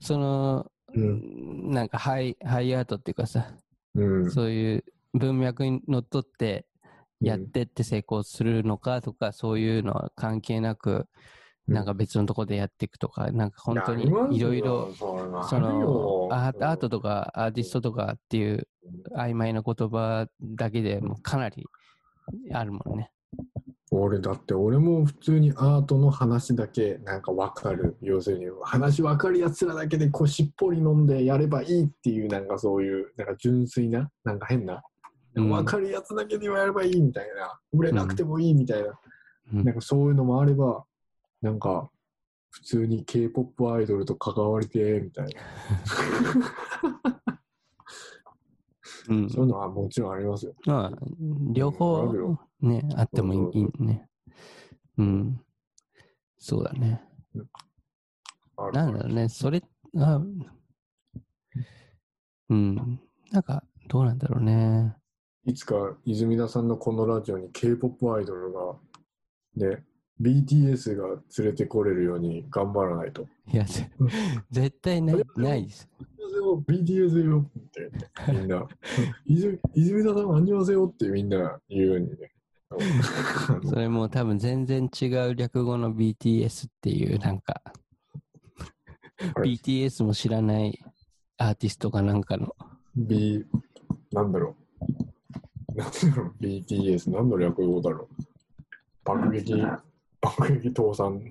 [0.00, 1.70] その、うん。
[1.70, 3.52] なんかハイ、ハイアートっていうかさ、
[3.94, 4.30] うん。
[4.30, 4.84] そういう
[5.14, 6.66] 文脈にのっとって
[7.20, 11.06] やってって成功するのかとか、そういうのは関係なく、
[11.68, 11.74] うん。
[11.74, 14.04] なんか別のとこでやっていくとか、なんか本当に
[14.36, 18.68] いろいろ、そのよアートとかアーティストとかっていう
[19.14, 21.66] 曖昧な言葉だけでもうかなり
[22.52, 23.10] あるもんね。
[23.90, 27.96] 俺だって俺も普通にアートの話だけなんか分かる。
[28.02, 34.82] 要するに話分かるやつらだけでこうしっぽり飲んでやればいいっていうなんかそういうなんか純粋ななんか変な、
[35.34, 35.50] うん。
[35.50, 37.58] 分かるやつだけでやればいいみたいな。
[37.72, 38.98] 売れなくてもいいみたいな、
[39.54, 39.64] うん。
[39.64, 40.84] なんかそういうのもあれば
[41.40, 41.90] なんか
[42.50, 45.40] 普通に k p o p アイドルと関わりてみたいな。
[49.08, 49.30] うん。
[49.30, 50.52] そういうのはもちろんありますよ。
[50.66, 50.98] まあ、
[51.52, 54.08] 両あ方ね、あってもいいね。
[54.96, 55.40] うん。
[56.38, 57.02] そうだね。
[58.72, 59.62] なんだろうね、それ、
[59.96, 60.20] あ
[62.48, 63.00] うん。
[63.30, 64.96] なんか、どうなんだろうね。
[65.44, 68.74] いつか泉田さんのこのラジオに k p o p アイドルが
[69.56, 69.82] ね
[70.20, 71.08] BTS が
[71.38, 73.26] 連れてこれるように頑張らないと。
[73.50, 73.90] いや、ぜ
[74.50, 75.88] 絶対ない、ないです。
[76.66, 77.90] BTS よって
[78.32, 78.66] みんな
[79.26, 82.28] 泉泉田さん、アンニョンせよってみんな言うようにね、頑
[83.64, 87.62] それも多分全然違う略語の BTS っていうなんか、
[89.42, 90.78] BTS も知らない
[91.38, 92.54] アーティストかなんかの、
[92.94, 93.44] B、
[94.12, 95.74] なんだろう。
[95.76, 98.24] なんだろう、BTS、何の略語だろう。
[99.04, 99.54] 爆撃、
[100.20, 101.22] 爆撃倒産、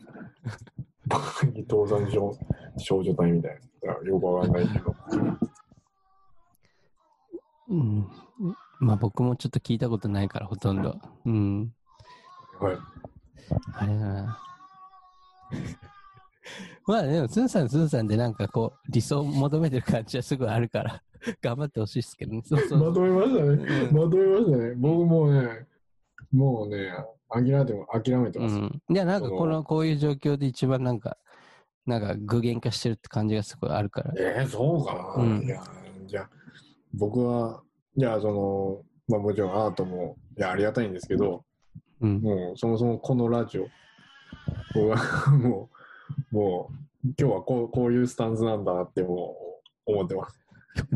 [1.08, 2.34] 爆撃倒産少
[2.78, 3.94] 少女隊みたいな。
[4.08, 4.96] よくわかんないけど。
[7.70, 8.08] うん、
[8.80, 11.00] まあ僕もちょっと聞いたことないからほとんど。
[11.26, 11.74] うん。
[12.60, 12.78] はい。
[13.74, 14.40] あれだな。
[16.86, 21.04] まあでも、スンさん、スンさんでなんかこう、理想を求めてる感じはすごいあるから、
[21.42, 22.42] 頑張ってほしいですけどね。
[22.46, 23.50] そうそうまとめましたね。
[23.90, 24.76] うんまとめましたね。
[24.76, 25.68] 僕もうね、
[26.32, 26.92] もうね、
[27.30, 28.56] 諦めても諦めてます。
[28.56, 28.82] うん。
[28.90, 31.18] いや、なんかこの、こういう状況で一番なんか、
[31.86, 34.14] なんか具現化してるって感じがすごいあるから。
[34.18, 35.62] えー、そうかな、うんいや、
[36.06, 36.30] じゃあ、
[36.94, 37.62] 僕は、
[37.98, 41.44] いや、その、まあもちろんアートも、いや、ありがたいんですけど、
[42.02, 42.22] うん。
[42.22, 43.64] もうそもそもこのラジオ
[45.38, 45.70] も
[46.32, 49.36] う、もう、今日はこうこういうスタンスなんだなっても
[49.88, 50.40] う思ってます。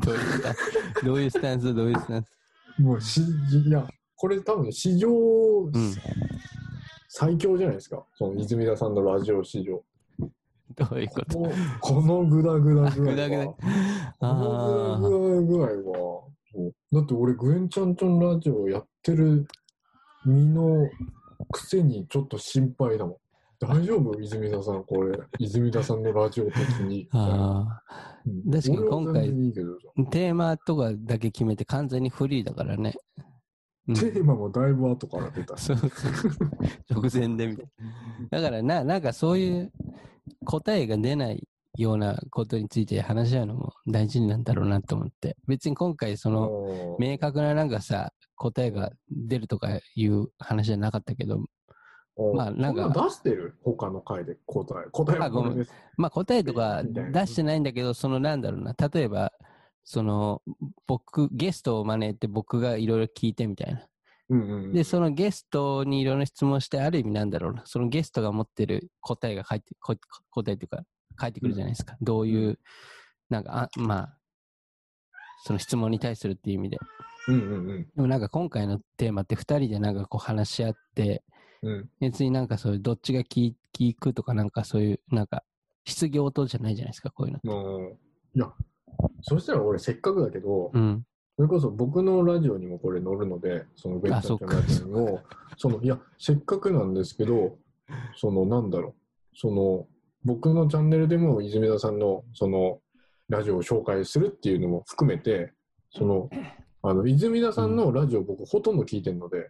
[0.03, 2.37] どういうスタンス、どういうスタンス、どういうスタンス？
[2.81, 3.21] もうし、
[3.65, 5.71] いや、これ多分史上、ん
[7.09, 8.05] 最強じゃないですか。
[8.13, 9.83] その泉田さんのラジオ史上。
[10.75, 11.51] どういうこと？
[11.81, 13.45] このグダグダ具合グダグダは。
[13.47, 13.57] こ
[14.21, 16.23] あのグダグダ具合は。
[16.91, 19.47] だって俺、グエンちゃんちゃんラジオやってる
[20.25, 20.89] 身の
[21.49, 23.15] くせにちょっと心配だもん。
[23.59, 24.13] 大丈夫？
[24.19, 25.19] 泉田さん、これ。
[25.39, 26.57] 泉田さんのラジオ的
[26.87, 27.07] に。
[27.11, 27.81] あ。
[27.87, 29.53] あうん確かに今回いい。
[29.53, 32.93] テーマとかだけ決めて完全にフリーだからね。
[33.87, 35.65] うんテーマもだいぶ後から出たし。
[35.73, 35.89] そうそう
[36.89, 37.65] 直前でみたい
[38.31, 38.41] な。
[38.41, 39.71] だからな、なんかそういう
[40.45, 41.47] 答えが出ない
[41.77, 45.37] ようなことについて話し合うのも大事なんだろうなと思って。
[45.47, 51.45] 別に今回そのの明確ななんかさ、答えが出るとかいう話じゃなかったけど、
[52.35, 53.55] まあなんか出してる？
[53.63, 54.89] 他の回で答え。
[54.91, 55.67] 答えはあごめん。
[55.97, 59.31] まあ答えとか出してないんだけど、そのなんだろうな、例えば、
[59.83, 60.41] その
[60.87, 63.87] 僕、ゲストを招いて僕がいろいろ聞いてみたいな。
[64.29, 69.95] うんうんうんで、そのゲストにいろんな質問して、ある意味なんだろうな、そのゲストが持ってる答えが返って、こ
[70.29, 70.83] 答えっていうか、
[71.15, 71.95] 返ってくるじゃないですか。
[72.01, 72.59] どういう、
[73.29, 74.17] なんか、あまあ、
[75.43, 76.77] その質問に対するっていう意味で。
[77.27, 81.23] うんうんでもなんか今回のテーマって2人でなんかこう話し合って、
[81.61, 81.71] うん。
[81.73, 85.43] うん別になんかそういうどっちが聞聞くとかなんかそういう、なんか
[85.85, 87.39] 質疑応答じゃないじゃないですか、こういうの。
[87.43, 87.97] もう
[88.35, 88.51] いや、
[89.21, 91.05] そしたら俺せっかくだけど、うん。
[91.35, 95.21] それこそ僕のラジオにもこれ載るので、そのベンチャーのラジオにも、
[95.57, 97.57] その、いや、せっかくなんですけど、
[98.15, 98.93] その、なんだろう、
[99.35, 99.87] その、
[100.23, 102.79] 僕のチャンネルでも泉田さんの、その、
[103.29, 105.53] ラジオを紹介するっていうのも含めて、
[105.91, 106.29] その、
[106.83, 109.49] あの、泉田さんのラジオ僕ほとんど聞いてるので、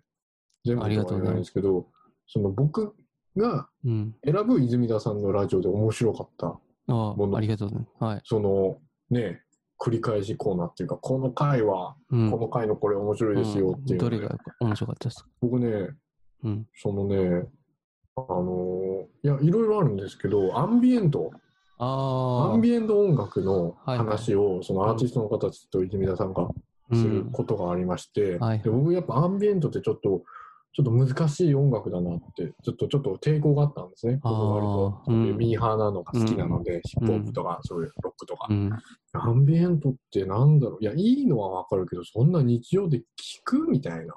[0.64, 1.88] 全部ありがとうございますないんですけど、
[2.28, 2.94] その僕
[3.36, 4.16] がうん。
[4.24, 8.04] 選ぶ泉田さんのラジオで面白かったあものあ、ありがとうございます。
[8.04, 8.22] はい。
[8.24, 8.78] その
[9.10, 9.42] ね、
[9.80, 12.32] 繰り返しコーナーっていうか、この回は、うん。
[12.32, 15.30] この回のこれ面白いですよっていうどれが面白かったですか？
[15.42, 15.90] 僕ね、
[16.44, 16.68] うん。
[16.76, 17.48] そのね、あ
[18.30, 21.32] のーいや、いろいろあるんですけど、アンビエント。
[21.78, 24.08] アンビエント音楽のはいはい。
[24.08, 26.48] 話を、そのアーティストの方たちと泉田さんが
[26.94, 30.22] することがありまして、はいで僕やっぱアンビエントってちょっと、
[30.74, 34.20] ちょっと難しい音楽だなって、ちょっとちょっと抵抗があったんですね。
[34.24, 35.38] 僕割うん。
[35.38, 38.48] ミーハーなのが好きなので、ヒップホップとか、そういうロックとか。
[38.50, 38.72] うん。
[39.14, 40.84] アンビエントってなんだろう。
[40.84, 43.04] いや、いいのはわかるけど、そんな日常で聞
[43.44, 44.14] くみたいな。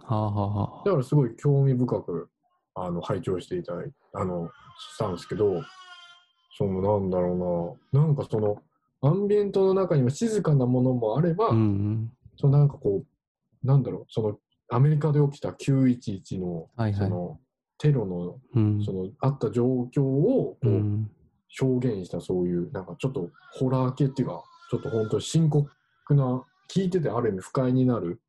[0.84, 2.28] だからすごい興味深く、
[2.74, 4.50] あの、拝聴していただいあの、
[4.94, 5.62] したんですけど、
[6.56, 8.62] その、なんだろうな、なんかその、
[9.02, 12.12] アンビエントの中には静かなものもあれば、うん。
[12.36, 14.38] そのなんかこう、なんだろう、その、
[14.70, 17.38] アメリカで起きた911の、はいはいその、
[17.78, 18.82] テロの、うん。
[18.84, 19.64] その、あった状
[19.94, 21.10] 況を、こう、うん。
[21.60, 25.70] 表現したそういう、なんかちょっとホラー系っていうか、ちょっと本当に深刻
[26.10, 28.20] な、聞いててある意味不快になる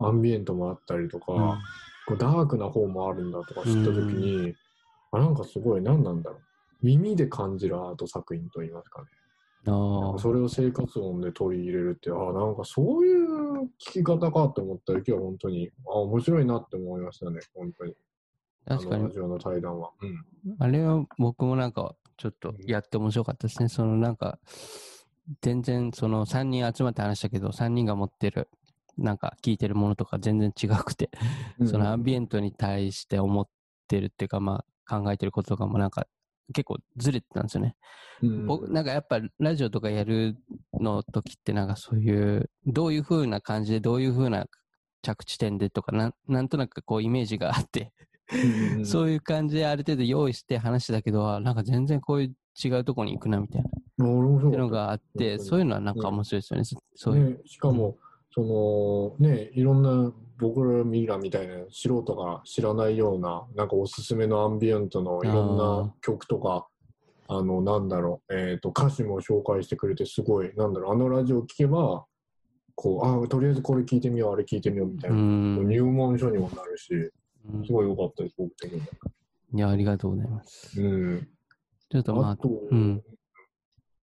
[0.00, 1.58] アンビエントもあったりとか、うん
[2.06, 4.54] こうダークな方もあるんだとか知ったときに、
[5.12, 6.40] あなんかすごい何なんだろう。
[6.82, 9.08] 耳で感じるアート作品といいますかね。
[9.68, 17.94] あかそれを生活音で取り入れるって、あなんかそういう聞き方かと思った時は本当に、あ面白いなって思いましたね、本当に。
[18.66, 18.76] あ。
[18.76, 19.90] 確かにラ、ジオの対談は。
[20.00, 20.56] うん。
[20.58, 23.68] あれは僕もなんか、ちょっとやって面白かったですね。
[23.68, 24.38] そのなんか、
[25.42, 28.48] 全然その3人集まって話したけど、3人が持ってる、
[28.98, 31.10] なんか聞いてるものとか全然違くて、
[31.66, 33.48] そのアンビエントに対して思っ
[33.88, 36.06] てるっていうか、まあ考えてることとかもなんか
[36.52, 37.76] 結構ずれてたんですよね。
[38.22, 40.36] うん僕、なんかやっぱラジオとかやる
[40.72, 44.46] の時ってなんかそういう、どういう風な感じでどういう風な
[45.02, 47.92] 着地点でとかなん、なんとなくこうイメージがあって、
[48.84, 53.68] そういう感じである程度用意して話してたけど、あなんか全然こういう違うとこに行くなみたいな。
[53.68, 56.64] っていうのがあって、そういうのはなんか面白いですよね。
[56.64, 57.30] そそういう。
[57.30, 57.96] ね、しかも、
[58.36, 66.68] そのねいろんな僕らミラみたいな素人が知らないようななんかおすすめのアンビエントのいろんな曲とか
[67.28, 72.04] あのなんだろう、えー、と歌詞も紹介してくれてすごいなんだろうあのラジオ聴けば
[72.74, 75.66] こうあとりあえずこれ聞いてみようあれ聞いてみようみたいうな、ん。
[75.66, 78.86] 入門書にもなるしうんすごい良かったです僕的には。
[79.54, 80.82] いや、ありがとうございます。
[80.82, 81.28] うん、
[81.88, 83.02] ちょっとまあ、あと、うん。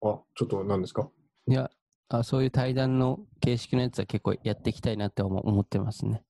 [0.03, 1.09] あちょっと何ですか？
[1.47, 1.71] いや
[2.19, 6.23] あ、そういう対談の形式のやつは結構やっていきたいなって思思ってますね。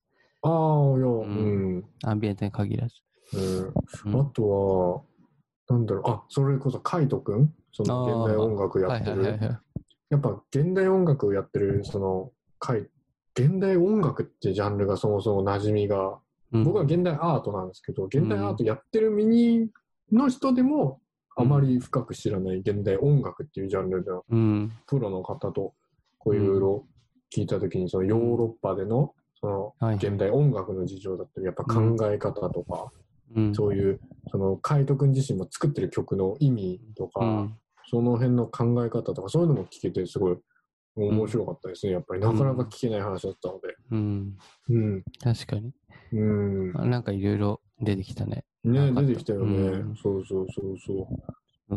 [0.43, 2.95] ああいやうんん、アンビエントに限らず。
[3.33, 5.05] うんうんあと
[5.69, 9.21] は、なんだろう、あ、それこそカイトくん、その現代音楽やはいってる。
[9.21, 9.59] はいはいはい。
[10.09, 12.87] やっぱ現代音楽をやってる、その、カイ
[13.33, 16.19] 現代音楽ってジャンルがそもそも馴染みが、
[16.51, 19.69] うん僕は現代アートなんですけど、現代アートやってる身に
[20.11, 20.99] の人でも、
[21.35, 24.71] あまり深く知らない現代音楽っていうジャンルのうん。
[24.87, 25.73] プロの方と、
[26.17, 26.85] こういろいろ
[27.35, 32.91] 聞いたときに、そのヨーロッパでの、そのはい現代音楽の事情だったり、やっぱ考え方とか、
[33.35, 33.55] うん。
[33.55, 33.99] そういう、
[34.29, 37.57] その、海斗くん自身も作ってる曲の意味とか、うん。
[37.89, 40.37] その辺の考え方とか、そういうのも聞けて、すごい
[40.95, 41.93] 面白かったですね。
[41.93, 43.75] やっぱり、なかなか聞けない話だったので。
[43.91, 44.37] うん。
[44.69, 45.03] うん。
[45.23, 45.71] 確かに。
[46.11, 46.71] うん。
[46.75, 48.43] あなんかいろいろ出てきたね。
[48.63, 49.57] ね、出てきたよね。
[49.57, 50.77] うんそうそうそう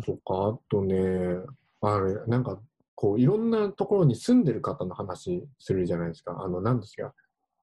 [0.03, 1.39] そうか、あとね、
[1.81, 2.59] あれ、なんか、
[2.95, 6.37] こう、いろんなところに住んでる方の話するじゃないですか。
[6.41, 7.13] あの、なんですか。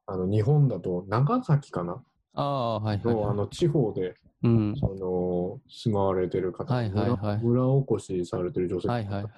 [0.07, 2.01] あの、日本だと、長崎かな
[2.34, 3.23] ああ、はいはい。
[3.23, 4.76] あの、地方で、うん。
[4.77, 9.30] その、住まわれてる方、はいはいはい村村おこしされてる女性の方はいはいね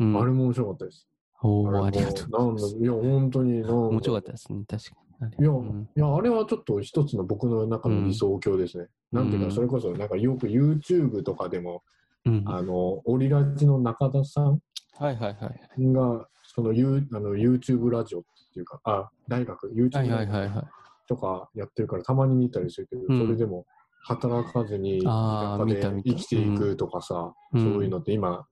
[0.00, 1.08] うん、あれも面白かったです。
[1.42, 2.74] おお、ありがとうございます。
[2.74, 5.07] だいや、本当に、面白かったですね、確かに。
[5.38, 8.86] いや、うんいや、あれはちょっと一つの僕の中の理想郷ですね。
[9.10, 11.82] なんていうか、うんそれこそ、なんかよく YouTube とかでも、
[12.24, 12.42] うん。
[12.46, 14.60] あの、オリラジの中田さん
[14.98, 15.92] はいはいはい。
[15.92, 18.22] が、その、ユーあの YouTube ラジオっ
[18.52, 20.62] ていうか、あ、大学、YouTube。
[21.08, 23.66] とかやってるから、たまに見たりするけど、うんそれでも、
[24.02, 28.46] 働かずに、田舎で生きていくとかさ、うんそういうのって今、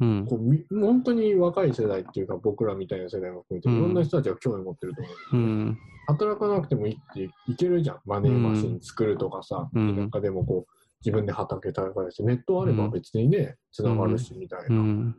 [0.00, 0.26] うん。
[0.26, 5.36] こうみ本当に若い世代っていうか、僕らみたいな世代も含めて、うんいろんな人たちが興味持ってると思う。
[5.36, 5.78] うん。
[6.08, 8.00] 働かなくてもいいっていけるじゃん。
[8.04, 10.72] マネーマシン作るとかさ、うんなんかでもこう、
[11.04, 14.76] 自分で畑耕して、ネットあれば別にね、つながるし、みたいな。
[14.76, 15.16] うん。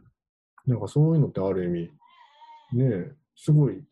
[0.65, 1.91] なんかそういうのってある意味、
[2.73, 3.84] ねすごい。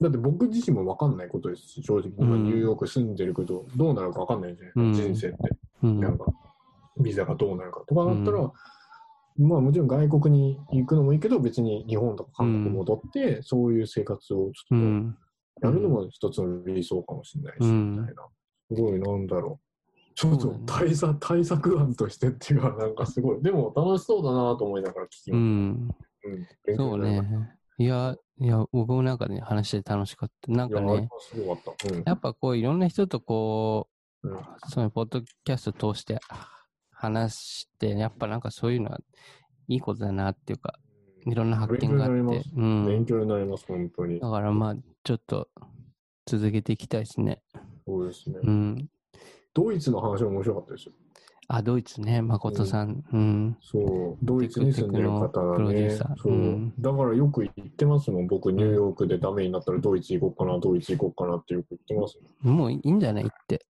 [0.00, 2.08] だって僕自身も分かんないことですし、正直、
[2.38, 5.36] ニューヨーク住んでるけど、どうなるか分かんないじゃうんん、人生って。
[5.82, 6.00] うん。
[6.00, 6.26] なんか、
[7.00, 8.52] ビザがどうなるかとかだったら、
[9.38, 15.18] まあもちろん外国に行くのもいいけど、別に日本とか韓国戻って、そういう生活をちょうっとん。
[15.62, 18.22] やるのも一つの理想かもしれないし、うんみたいな。
[18.70, 19.68] すごい、なんだろう。
[20.14, 23.42] ちょっと対策対策案としてっていうか、なんかすごい。
[23.42, 25.42] でも楽しそうだなと思いながら聞きうます。
[25.42, 25.88] ん。
[26.68, 26.76] うん。
[26.76, 27.57] そうね。
[27.78, 30.50] いや、いや、僕もなんかね、話して楽しかった。
[30.50, 31.74] なんかねは、すごか。
[32.04, 33.88] やっぱこういろんな人とこ
[34.22, 36.18] う、うんそのポッドキャスト通して
[36.90, 38.98] 話して、やっぱなんかそういうのは
[39.68, 40.74] いいことだなっていうか、
[41.24, 42.86] いろんな発見があって勉強になります、うん。
[42.86, 44.28] 勉強になります、本当にだ。
[44.28, 45.48] からまあ、ちょっと
[46.26, 47.40] 続けていきたいですね。
[47.86, 48.40] そうですね。
[48.42, 48.88] うん。
[49.54, 50.92] ドイツの話も面白かったですよ。
[51.50, 53.02] あ、ドイツね、誠さん。
[53.10, 53.56] うん。
[53.62, 62.56] そう、ドイツに住んでる方がねそう、うんだからよく言ってますもん、僕、ニューヨークでダメになったらドイツ行こうかな、ドイツ行こうかなってよく言ってますもん。
[62.56, 63.64] もういいんじゃないって。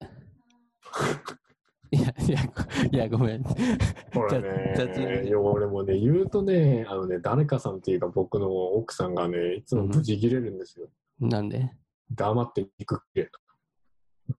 [1.92, 2.40] いや、いや、
[2.92, 3.42] いや、ごめん。
[3.44, 4.40] ほら
[4.76, 10.88] 雑ね、にいや俺もね、言うとね、あのね、誰かさんっていうか僕の奥さんがね、いつもブチ切れるんですよ。
[11.20, 11.70] なんで？
[12.10, 13.30] 黙って肉切れと。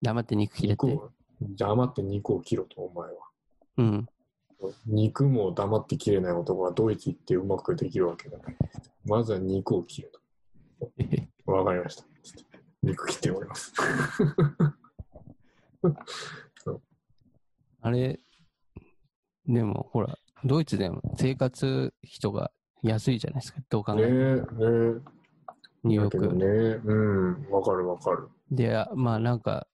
[0.01, 0.99] 黙って肉切れて。
[1.41, 3.28] 黙って肉を切ろと、お前は。
[3.80, 4.06] うん。
[4.85, 8.57] 肉も黙って切れない男がドイツ行ってうまくできるわけだない。
[9.06, 10.19] まずは肉を切ると。
[11.51, 12.03] わかりました。
[12.84, 13.73] 肉切っております。
[17.81, 18.19] あれ、
[19.47, 22.51] でもほら、ドイツでも生活費とか
[22.84, 23.61] 安いじゃないですか。
[23.69, 24.60] どう考ねえ、えても。
[24.60, 25.19] ねえ。
[25.84, 26.35] ニューヨーク。
[26.35, 26.45] ね、
[26.84, 28.27] うん、わかるわかる。
[28.51, 29.68] で、まあなんか、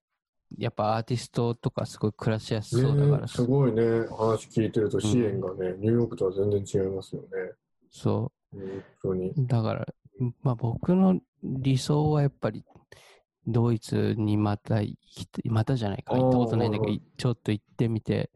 [0.58, 7.28] やっぱアーティストとかすごい暮らしやすそうだから、すごいね、話聞いてると支援がね、ニューヨークとは全然違いますよね。
[7.92, 9.30] そ本当に。
[9.30, 9.34] う。
[9.38, 9.88] だから、
[10.44, 12.64] まあ僕の理想はやっぱり、
[13.48, 18.30] ドイツにまた行きまたじゃないか、行ったことないんだけど、はいちょっと行ってみて、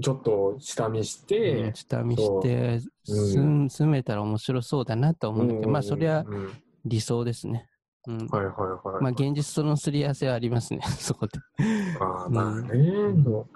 [0.00, 3.16] ちょっと下見して、うん下見して、そう。
[3.16, 6.52] 住ん住めたら面白そうだなと思うんだけど、まあそれはうん。
[6.84, 7.66] 理想ですね。
[8.06, 8.26] うん。
[8.26, 9.02] はいはいはい。
[9.02, 11.38] まあ、現実とのすり合わせはありますね、 そこで。
[12.00, 12.92] ああ、まあね、
[13.24, 13.46] そう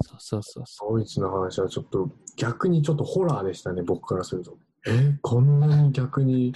[0.00, 4.56] そうそうそうそドイツの話はちょっと逆にちょっとホラーでしたね、僕からすると。
[4.86, 6.52] えこんなに逆に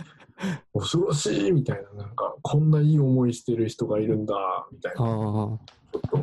[0.74, 4.34] 恐ろしいみたいな、なんか、こんないい思いしてる人がいるんだ、
[4.70, 5.58] みたいうな、ああ。
[5.92, 6.16] ちょっと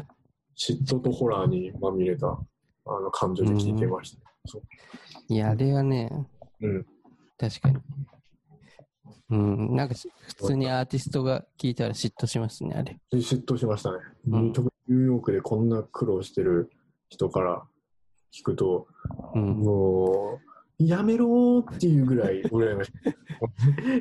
[0.58, 4.22] 嫉妬とホラーにまみれたあの感情で聞いてました。
[4.46, 4.62] そう
[5.28, 6.10] いや、あれはね、
[6.62, 6.86] うん。
[7.38, 7.78] 確かに。
[9.30, 12.98] うん、なんかし普通にアーティストが聞いたら嫉妬しますね、あれ。
[13.12, 13.98] で嫉妬しましたね。
[14.28, 16.70] うん特にニューヨークでこんな苦労してる
[17.10, 17.64] 人から
[18.34, 18.88] 聞くと、
[19.34, 19.60] うん。
[19.62, 20.40] も
[20.80, 22.92] う、やめろーっていうぐらい羨まし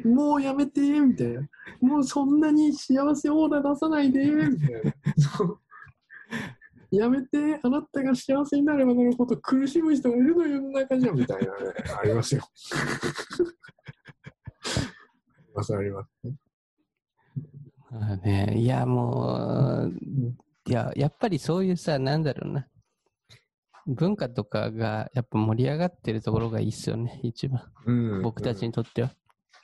[0.04, 0.08] い。
[0.08, 1.48] もうやめてーみたいな。
[1.80, 4.92] もうそんなに幸せオーラ出さないでーみたいな。
[6.90, 11.52] やめて、あなたが幸せになればなるほど苦しむ人がいるの世の中じゃんみたいなね、
[12.00, 12.42] ありますよ。
[15.54, 16.10] ます、あります。
[17.92, 19.92] ああね、いや、もう、
[20.66, 22.66] いや、やっぱりそういうさ、なんだろうな。
[23.86, 27.62] 文化とかがやっぱ盛り上がってるところがいいっすよね、一番。
[27.86, 29.10] うん僕たちにとっては。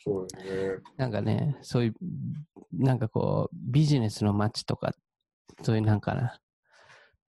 [0.05, 0.83] そうですね。
[0.97, 1.95] なんかね、そういう、
[2.73, 4.93] なんかこう、ビジネスの街とか、
[5.63, 6.39] そういうなんかな、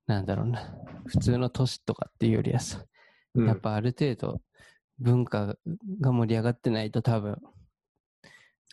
[0.08, 0.74] なんだろうな、
[1.06, 2.84] 普通の都市とかっていうよりはさ、
[3.36, 4.42] うんやっぱある程度
[5.00, 5.56] 文化
[6.02, 7.38] が盛り上がってないと多分、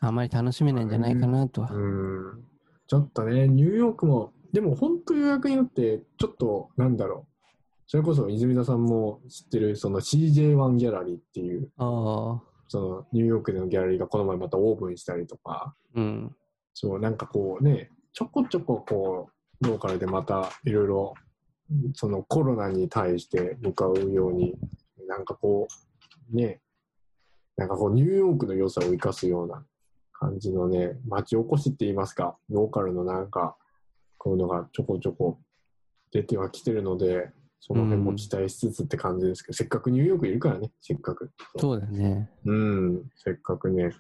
[0.01, 1.71] あまり楽しめないんじゃないかなとは。
[1.73, 2.45] うん
[2.89, 7.39] ちょっとね、ニューヨークも、でも本当予約になって、ちょっと、なんだろう。
[7.87, 16.35] それこそ泉田さんも知ってる、その CJ1 ギャラリーっていう、ああ、そのニューヨークでのギャラリーがこの前またオープンしたりとか、うん。
[16.73, 19.29] そう、なんかこうね、ちょこちょここ
[19.61, 21.15] う、ローカルでまたいろいろ、
[21.93, 24.55] そのコロナに対して向かうように、
[25.07, 25.69] なんかこ
[26.33, 26.63] う、ね、
[27.57, 29.63] なんかこうニューヨークの良さを生かすような
[30.19, 33.57] 感じのね、町おこしって言いますか、ローカルのなんか、
[34.17, 35.39] こういうのがちょこちょこ
[36.11, 37.31] 出てはきてるので、
[37.61, 41.31] その辺も期待しつつって感じですけど、せっかくニューヨークいるからね、せっかく。
[41.57, 42.31] そうだね。
[42.45, 43.91] うん、せっかくね、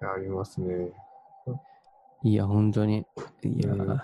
[0.00, 0.92] ありますね。
[2.24, 3.04] いや、本当に。
[3.44, 4.00] いや、うん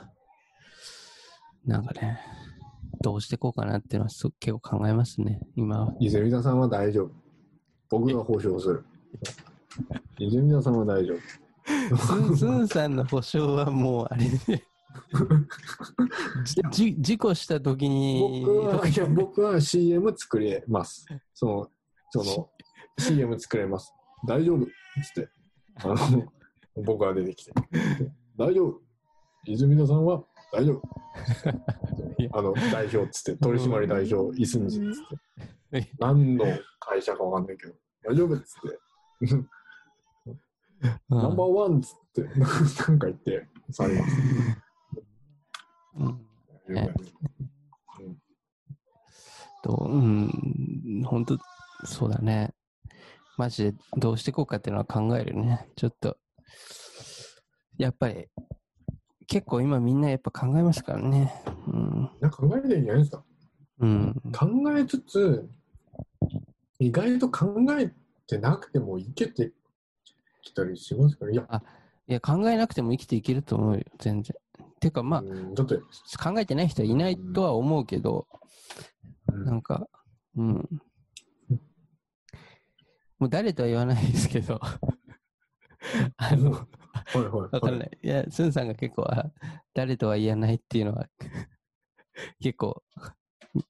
[1.66, 2.18] なんかね、
[3.02, 5.94] どうしていこうかなっていうのはす結構考えますね、今は。
[6.00, 7.10] 泉田さんは大丈夫。
[7.90, 8.84] 僕が保証する。
[10.18, 12.36] 泉田さんは大丈夫。
[12.36, 14.64] スンさんの保証はもうあれで、
[16.72, 21.06] じ事故した時に、僕は、いや、僕は CM 作れます。
[21.34, 21.68] その、
[22.10, 22.50] その、
[22.98, 23.92] CM 作れます。
[24.26, 24.66] 大丈夫っ
[25.14, 25.28] つって。
[25.76, 26.32] あの、
[26.84, 27.52] 僕が出てきて。
[28.36, 28.80] 大丈夫。
[29.46, 30.82] 泉田さんは大丈夫。
[32.32, 35.02] あの、代表っつって、取締代表、イスンジンっつっ
[35.70, 35.90] て。
[35.98, 36.44] 何の
[36.80, 37.74] 会社かわかんないけど、
[38.04, 39.36] 大丈夫っつって。
[41.10, 44.16] うんナンバーワンっつって、 なんか言って、去ります。
[45.96, 46.28] うん
[46.74, 46.94] ね
[49.62, 51.38] と、うん、本当
[51.84, 52.54] そうだね。
[53.36, 55.68] マジでどうしていこうかっていうのは考えるね。
[55.76, 56.16] ちょっと、
[57.76, 58.26] やっぱり、
[59.26, 61.32] 結構今みんなやっぱ考えますからね。
[61.66, 62.10] うん。
[62.20, 63.24] なんか考えていいんじゃないですか。
[63.80, 64.14] うん。
[64.32, 65.48] 考えつつ、
[66.80, 67.92] 意外と考え
[68.26, 69.52] てなくてもいけて
[70.42, 71.62] きたりしますから、いや、
[72.08, 74.34] いや、考えなくても生きていけると思うよ、全然。
[74.80, 78.26] てか、まあ、うんだって、考えてない人はいないとは思うけど、
[79.26, 79.88] なんか、
[80.36, 80.68] うん。
[83.18, 84.60] もう誰とは言わないですけど、
[86.16, 86.66] あの、は
[87.14, 87.54] いはい。
[87.54, 87.98] わかんない。
[88.02, 89.30] いや、スンさんが結構、あ
[89.74, 91.08] 誰とは言わないっていうのは、
[92.40, 92.82] 結構、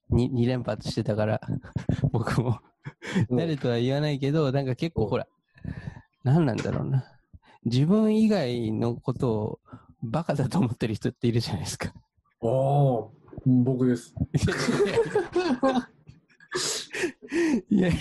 [0.09, 1.41] に2連発してたから、
[2.11, 2.59] 僕も、
[3.29, 5.27] うん誰とは言わないけど、なんか結構うんほら、
[6.23, 7.05] 何なんだろうな。
[7.65, 9.59] 自分以外のことを
[10.01, 11.89] バカだと思ってる人っているじゃないですか。
[11.89, 11.91] あ
[12.41, 13.07] あ、
[13.45, 14.13] 僕です。
[17.69, 17.91] いや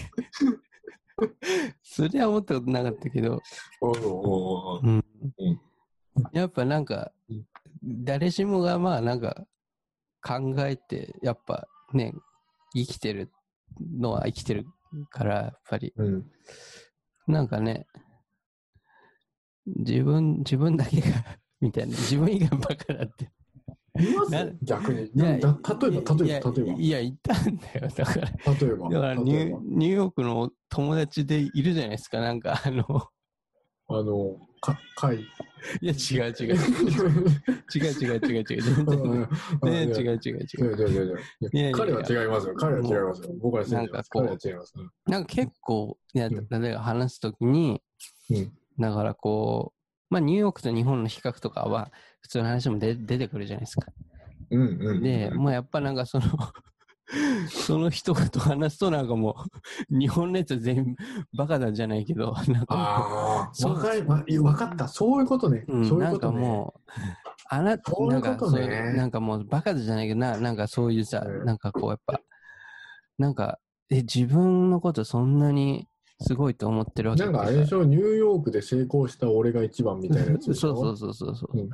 [1.82, 3.40] それは思ったことなかったけど、
[3.80, 5.04] おうん
[5.38, 5.60] うん
[6.32, 7.44] やっぱなんかうん、
[7.82, 9.44] 誰しもがまあなんか
[10.22, 12.12] 考えて、やっぱね、
[12.74, 13.30] 生きてる
[13.80, 14.66] のは生きてる
[15.10, 16.26] から、やっぱり、うん。
[17.26, 17.86] なんかね、
[19.76, 21.06] 自分、自分だけが、
[21.60, 23.30] みたいな、自分以外バカだって。
[24.00, 25.10] いまなす逆に。
[25.14, 27.88] 例えば、例えば、例えいや、いたんだよ。
[27.88, 28.90] だから、ば、例えば。
[28.90, 32.84] だからニュニューヨークの友達でいるじゃないですか、なんかあの、
[33.90, 35.16] あの、か、会。
[35.80, 36.54] いや、違う違う。
[36.54, 36.62] 違う
[37.68, 39.28] 違う違う違う違う。
[39.64, 40.30] 違う違う違う。
[40.30, 41.18] 違う違う違う違う
[41.52, 42.54] いやいやいや彼は違いますよ。
[42.54, 43.34] 彼は違いますよ。
[43.40, 43.92] 僕は信じます。
[43.92, 44.74] なんかこう彼は違います。
[44.76, 47.80] うんなんか結構、いや、うん例えば話すときに、
[48.30, 49.72] うんだからこ
[50.10, 51.90] まあニューヨークと日本の比較とかは
[52.20, 53.86] 普通の話も出出てくるじゃないですか。
[54.50, 55.02] うんうん。
[55.02, 56.26] で、もうやっぱなんかその、
[57.48, 59.36] その人と話すとなんかも
[59.90, 60.96] う、日本のやつは全員
[61.36, 64.02] バカなんじゃないけど、なんかもああ、そうわかり、
[64.38, 64.88] かった。
[64.88, 65.64] そういうことね。
[65.68, 66.38] う、うん、そういなかうんことね。
[66.40, 66.90] もう、
[67.50, 72.20] あなた、そういうなんかことねそうなんかもうバカじゃないけどな、なんかそういうさ、うんなんかこうやっぱ、
[73.18, 73.59] なんか、
[73.90, 75.88] え、自分のことそんなに
[76.20, 80.76] すごいと思ってるわけなんかあれでしょ、ニューヨークで成功した俺が一番みたいなやつ そう。
[80.76, 81.70] そうそうそうそう、うん。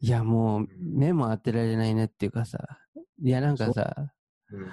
[0.00, 2.58] いやもう目も当てられないねっていうかさ。
[3.22, 4.10] いやなんかさ
[4.50, 4.56] う。
[4.56, 4.62] ん。
[4.62, 4.66] い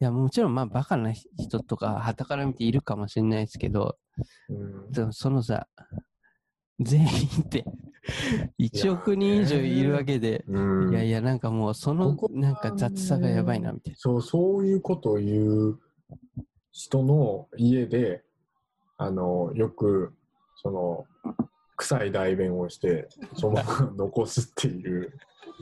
[0.00, 3.98] やもちろんまあバカな人とか傍から見ているかもしれないですけど
[4.48, 4.92] うん。
[4.92, 5.66] でもそのさ
[6.78, 7.06] 全員
[7.42, 7.64] って
[8.58, 10.90] 1億人以上いるわけでうん。
[10.92, 15.80] いやいやなんかもうそのなんか雑さがやばいなみたいそう、そういうことを言う
[16.72, 18.22] 人の家で、
[18.96, 20.14] あの、よく、
[20.56, 21.06] その、
[21.76, 25.12] 臭い代弁をして、そのまま残すっていう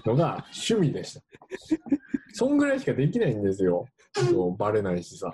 [0.05, 1.21] のが趣味でした。
[2.33, 3.87] そんぐらいしかできないんですよ。
[4.15, 5.33] そうバレないしさ。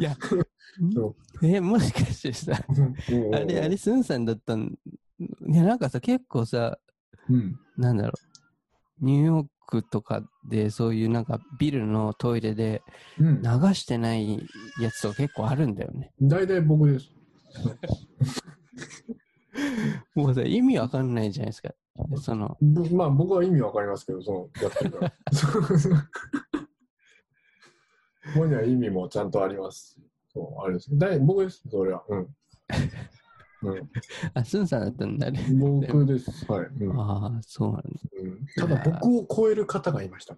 [0.00, 0.16] いや
[0.94, 2.58] そえもしかしてさ
[3.10, 4.78] うんあれあれスンさんだったん
[5.20, 6.78] いやなんかさ結構さ
[7.28, 7.58] うん。
[7.76, 8.14] なんだろ
[9.00, 12.82] う、ニューヨークとかでそういうなんかビルのトイレで
[13.20, 13.42] うん。
[13.42, 14.40] 流してない
[14.80, 16.10] やつとか結構あるんだよね。
[16.20, 17.12] 大体僕です。
[20.14, 21.70] もうさ、意味わかんないじゃないですか。
[22.20, 25.12] その、ぼまあ僕は意味わかりますけど、その、やってるから。
[28.34, 29.98] ここには意味もちゃんとあります。
[30.32, 30.90] そう、あれです。
[31.20, 32.04] 僕です、それは。
[32.08, 32.28] うん。
[33.62, 33.90] うん、
[34.34, 35.38] あ、スンさんだったんだ、あれ。
[35.52, 36.50] 僕です。
[36.50, 36.66] はい。
[36.66, 37.82] うんああ、そうなんだ。
[38.22, 40.36] うん、ただ僕を超える方がいました。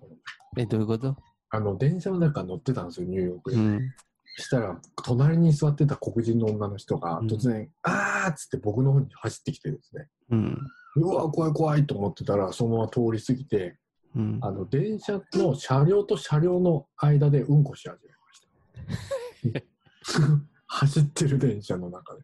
[0.56, 1.16] え、どういうこと？
[1.51, 3.56] あの、電車の中乗ってたんですよ、ニューヨークで。
[3.56, 3.80] うん。
[4.36, 10.09] したら、隣に座ってた黒人の女の人がうん突然、あーっつって僕の方に走ってきてですね。
[10.30, 10.59] うん。
[10.97, 13.78] うわ、怖い怖いと思ってたら、そのまま通り過ぎて、
[14.16, 14.38] うん。
[14.40, 18.12] あの、電車の車両と車両の間でうんこし始め
[19.52, 19.60] ました。
[20.66, 22.22] 走ってる電車の中で。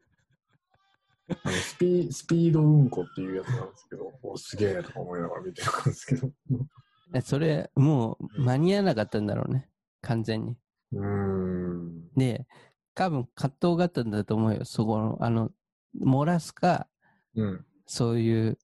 [1.28, 6.30] あのスピスピードうんこっていうやつなんですけど、おすげえとか思いながら見てるんですけど。
[7.14, 9.68] えそれ、もう間に合わなかったんだろうね。
[10.02, 10.56] 完全に。
[10.92, 12.08] うーん。
[12.16, 12.46] で、
[12.94, 14.64] 多分葛藤があったんだと思うよ。
[14.64, 15.50] そこの、あの、
[16.00, 16.88] 漏らすか、
[17.34, 17.66] うん。
[17.86, 18.58] そういう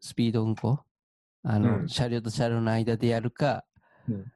[0.00, 0.80] スピード運行
[1.42, 3.64] あの、うん車両と車両の間でやるか、
[4.08, 4.32] うん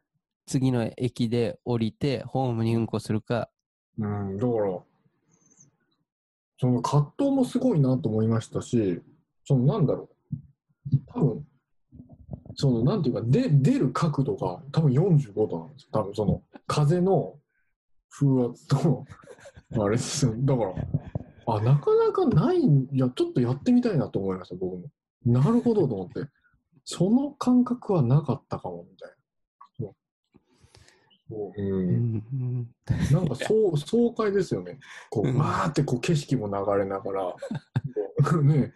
[0.48, 3.50] 次の駅で降りてホームに運行するか、
[3.98, 4.80] うん、だから、
[6.58, 9.02] その葛藤もすごいなと思いましたし、
[9.44, 10.08] そのなんだろ
[10.92, 11.46] う、多分
[12.56, 15.88] そのなんていうか、で出る角度が多分45度なんですよ。
[15.92, 17.34] 多分その風の
[18.10, 19.04] 風圧と、
[19.78, 20.26] あれです。
[20.44, 20.74] だから、
[21.54, 24.88] あ、なかなかない、いや、ちょっとやってみたいなと思いました、僕も。
[25.24, 26.30] なるほどと思って。
[26.84, 29.15] その感覚はなかったかも、みたいな。
[31.28, 32.68] そうそうううんん
[33.10, 34.78] なんかそう爽快ですよね。
[35.10, 37.34] こう、うんわーってこう景色も流れながら、
[38.42, 38.72] ね、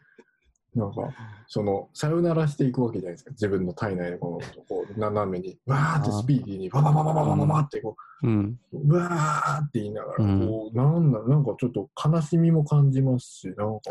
[0.74, 1.02] なんか、
[1.48, 3.31] その、さよならしていくわけじゃないですか。
[3.32, 13.90] 自分の体内のものと、こう、斜めに、わーってスピーディーに、ババババババババって、こうんう、うわーって言いながら、うんこう、なんだ、なんかちょっと悲しみも感じますし、なんか、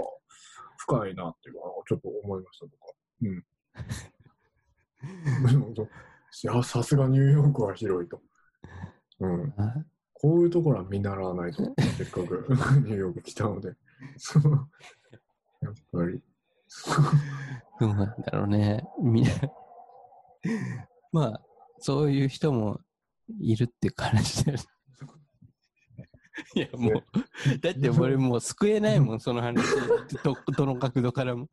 [0.78, 2.78] 深いなっていうのは、ちょっと思いましたとか。
[3.24, 3.44] うん。
[6.42, 8.22] いや、さすがニューヨークは広いと。
[9.20, 9.54] うん。
[9.58, 9.76] あ
[10.14, 11.64] こういうところは見習わないと、
[11.98, 12.46] せっかく
[12.84, 13.76] ニューヨーク来たので。
[14.18, 14.70] そ う
[15.62, 16.22] やっぱり。
[17.80, 18.84] どうなんだろうね。
[19.02, 19.32] みんな
[21.12, 21.42] まあ、
[21.80, 22.80] そういう人も
[23.40, 24.64] いるっていう話だよね。
[26.56, 29.58] いや、もう、だって俺もう救えないもん、その話。
[30.24, 31.50] ど、どの角度からも。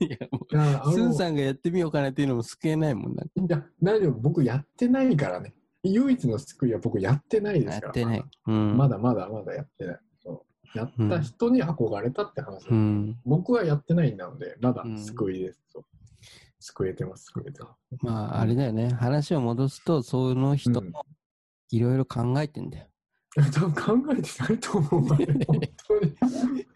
[0.00, 3.22] いや、もう、スンの、さんがやってみようかなっていうのも救えないもんな。
[3.24, 4.12] いや、大丈夫。
[4.20, 5.54] 僕やってないからね。
[5.82, 7.82] 唯一の救いは僕やってないですから。
[7.86, 8.24] やってない。
[8.46, 8.76] うん。
[8.76, 10.00] まだまだまだやってない。
[10.22, 10.44] そ
[10.74, 13.18] うやった人に憧れたって話うん。
[13.24, 15.60] 僕はやってないんなので、まだうん救いです。
[15.68, 15.84] そう
[16.58, 18.90] 救えてます、救えてままあ、あれだよね。
[18.90, 20.70] 話を戻すと、そのす。
[20.70, 20.92] 人うん
[21.70, 22.86] いろいろ考えてんだよ。
[23.52, 25.12] 多分考えてないと思う。
[25.12, 26.66] あ れ本当に。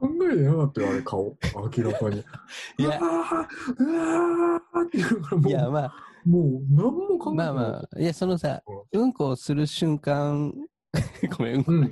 [0.00, 1.36] 考えてなかったよ、あれ、顔。
[1.76, 2.18] 明らかに。
[2.78, 5.94] いやうわーうわーって言うからもう、いや、まあ、
[6.24, 7.46] もう何も考えてない。
[7.46, 10.52] まあまあ、いや、そのさ、うんこをする瞬間、
[11.38, 11.80] ごめん、うんこうん。
[11.80, 11.90] なっ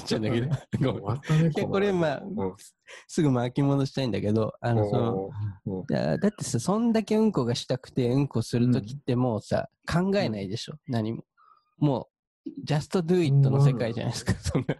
[0.00, 0.94] ちゃうんだけど、ごめん。
[0.94, 2.54] 終わったね、いや、これ、まあ、うん
[3.06, 5.30] すぐ巻き戻したいんだけど、あの、その、
[5.66, 11.24] うんいやだってさ、そんだけうんこがしたくてうんこするときってもうさ、考えないでしょ、何も。
[11.78, 12.08] も
[12.46, 14.74] う、just do it の世界じゃないですか、そんな。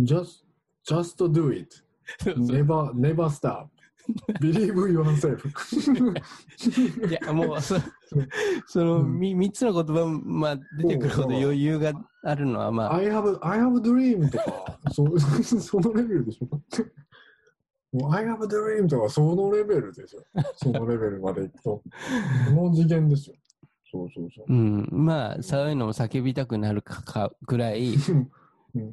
[0.00, 0.43] just,
[0.84, 1.82] just do it.
[2.36, 3.70] never, never stop.
[4.40, 5.42] Believe yourself.
[7.08, 7.76] いや、もう、そ
[8.66, 11.92] その、うんみ三つの言葉、まあ、出てくるほど余裕が
[12.22, 15.18] あるのは、まあ、I have, I have dream とか、そ
[15.60, 16.46] そのレベルでしょ。
[17.96, 20.24] もう I have a dream とか、そのレベルですよ。
[20.56, 21.82] そのレベルまでいくと。
[22.48, 23.36] その次元ですよ。
[23.90, 24.46] そうそうそう。
[24.48, 28.28] うん、まあ、そういうのも叫びたくなるかかぐらい、うん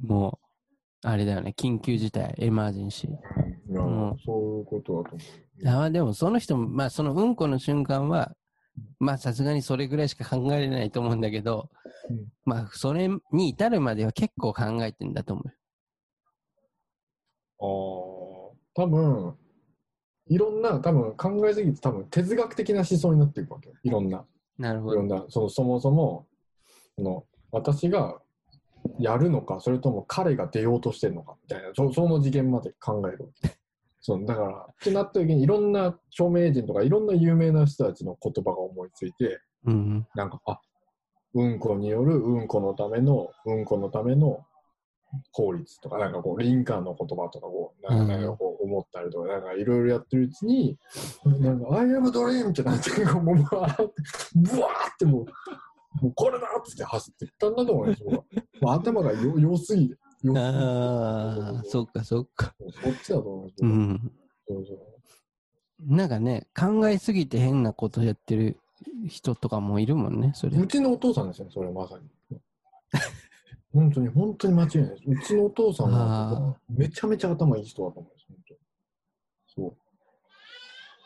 [0.06, 0.51] もう、
[1.04, 3.10] あれだよね、緊急事態、エマージェンシー。
[3.10, 5.26] いやうんそういうことだと思
[5.64, 5.84] う。
[5.84, 8.36] あでも、その人も、まあ、そのうんこの瞬間は、
[9.00, 11.70] まあ、さすがにそれぐらいしか考えれないと思うんだけど、
[12.10, 15.56] うんまあ、それに至るまでは結構考えてんだと思うよ。
[17.60, 19.36] ああ、多分
[20.28, 23.76] いろんな、多分考えすぎて、多分哲学的な思想になっていくわけよ。
[23.84, 24.26] いろんな、
[24.58, 24.94] なるほど。
[24.94, 26.28] いろんな、そのそもそも、
[26.96, 28.22] その私が
[29.00, 33.52] やるのか、それとも彼が出ようとしてるのかみたいな、そその次元まで考えるわけ。
[34.04, 40.08] そうだから、ってなった時に、いろんな著名人とか、いろんな有名な人たちの言葉が思いついて、うん。
[40.16, 40.60] なんか、あ
[41.34, 44.44] うんこによるうんこのための、うんこのための
[45.34, 50.78] 法律とか、なんかこう、リンカーンの言葉とかこう、なんかなんかこう思ったりとか、なんかいろいろやってるうちに、
[51.26, 52.50] なんか、I have a dream!
[52.50, 53.88] ってなって、もう、ブワーっ
[54.98, 55.26] てもう、
[56.00, 58.26] もうこれだっつって走っていったんだと思うんですよ。
[58.62, 59.98] もう頭がよ良すぎて。
[60.24, 62.54] 良すぎてああ、そっかそっか。
[62.82, 63.70] そっちだと思うんですよ。
[63.70, 64.12] うん。
[64.48, 64.78] そうそう
[65.88, 68.60] なんかね、考えすぎて変なことやってる
[69.08, 70.58] 人とかもいるもんね、それ。
[70.58, 72.38] うちのお父さんですよね、それまさに。
[73.74, 75.04] 本当に、本当に間違いないです。
[75.08, 78.60] うちのお父さんはあめちゃめちゃ頭いい人だと思うんです、本当に
[79.48, 79.78] そう。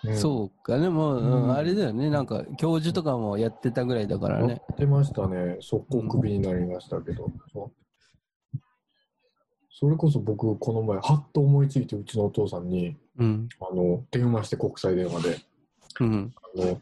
[0.08, 4.62] うんそうか、でも、うんうんあれだよね、なんか教授とかもやってたぐらいだからやね。
[4.74, 5.58] ってましたね。
[5.62, 7.32] 速攻クビになりましたけど。
[9.78, 13.50] それこそ僕、この前、はっと思いついて、うちのお父さんに、うん。
[13.60, 15.38] あの、電話して、国際電話で。
[16.00, 16.34] うん。
[16.34, 16.82] あの、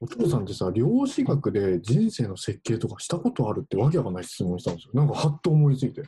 [0.00, 4.92] お父さんってさ、量子学で人生の設計とかしたことあるってわけわかんない質問したんですよ。
[4.94, 6.04] なんか、はっと思いついて。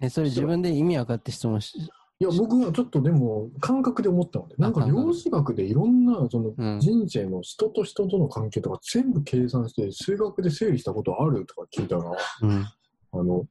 [0.00, 1.78] え、それ自分で意味分かって質問し、
[2.20, 6.80] いや、僕はちょっとでも、感覚で思ったので、なんか量子学でいろんな、その、うん。
[6.80, 12.04] 人生の人と人との関係とか全部計算して、数学で整理したことあるとか聞いたら、
[12.42, 12.64] うん。
[13.12, 13.44] あの、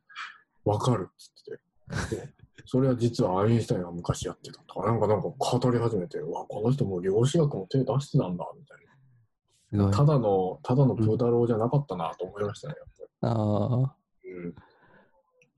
[0.64, 2.42] わかるっつってて。
[2.66, 9.92] それは実はアインシュタインが昔やってたとか、なんかなんか語り始めて、うわ、この人もう量子学も手出してたんだ、みたいな。。
[9.92, 13.96] ただの、ただのプー太郎じゃなかったなと思いましたね、やっぱああ。
[14.24, 14.32] り。
[14.32, 14.56] うん。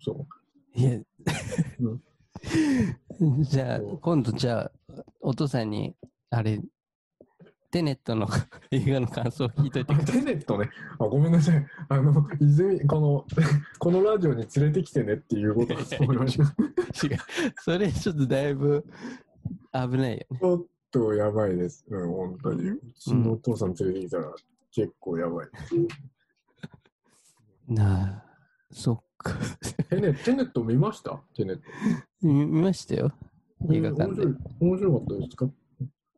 [0.01, 0.13] そ
[0.75, 0.79] う。
[0.79, 0.97] いや、
[1.81, 2.01] う
[3.41, 4.71] じゃあ今度じゃあ、
[5.21, 5.95] お父さんに、
[6.29, 6.61] あれ、
[7.71, 8.27] テネットの
[8.69, 10.19] 映画の感想を聞いといてあください。
[10.19, 10.69] テネットね。
[10.99, 11.65] あ、ごめんなさい。
[11.89, 13.25] あの、泉、この、
[13.79, 16.45] このラジオに連れてきてねっていうことだと思いました。
[16.93, 17.17] ち 違う。
[17.61, 18.85] それちょっとだいぶ
[19.71, 20.27] 危ないよね。
[20.41, 21.83] ょっとやばいです。
[21.89, 22.69] うん、本当に。
[22.69, 24.31] うちのお父さん連れてきたら
[24.71, 25.47] 結構やばい。
[27.67, 28.32] なあ、
[28.73, 29.35] そっか。
[29.89, 31.21] テネテネット見ました？
[31.35, 31.61] テネット。
[32.21, 33.11] 見見ましたよ。
[33.71, 35.49] 映画館で面白い面白かったですか？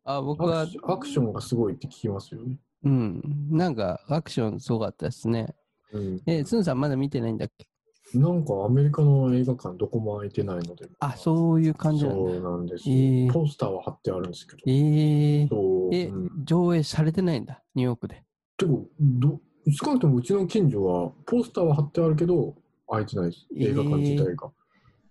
[0.06, 2.57] あ、僕はアク、ションがすごいって聞きますよね。
[2.84, 3.22] うん。
[3.52, 5.56] なんか、アクションすごかったですね。
[5.91, 7.68] うん、え、つんさんまだ見てないんだっけ？
[8.14, 10.88] なんかアメリカの映画館どこも空いてないので。
[10.99, 12.32] あ、そういう感じなんだ。
[12.34, 14.60] そうなんですえよ、ーポスターは貼ってあるんですけど。
[14.68, 15.49] えー。
[15.91, 18.23] え、うん、上映されてないんだ、ニューヨークで。
[18.57, 19.41] てかど、
[19.72, 22.56] 少なくともうちの近所はポスターは貼ってあるけど、
[22.88, 23.48] 空いてないです。
[23.58, 24.52] 映画館自体が。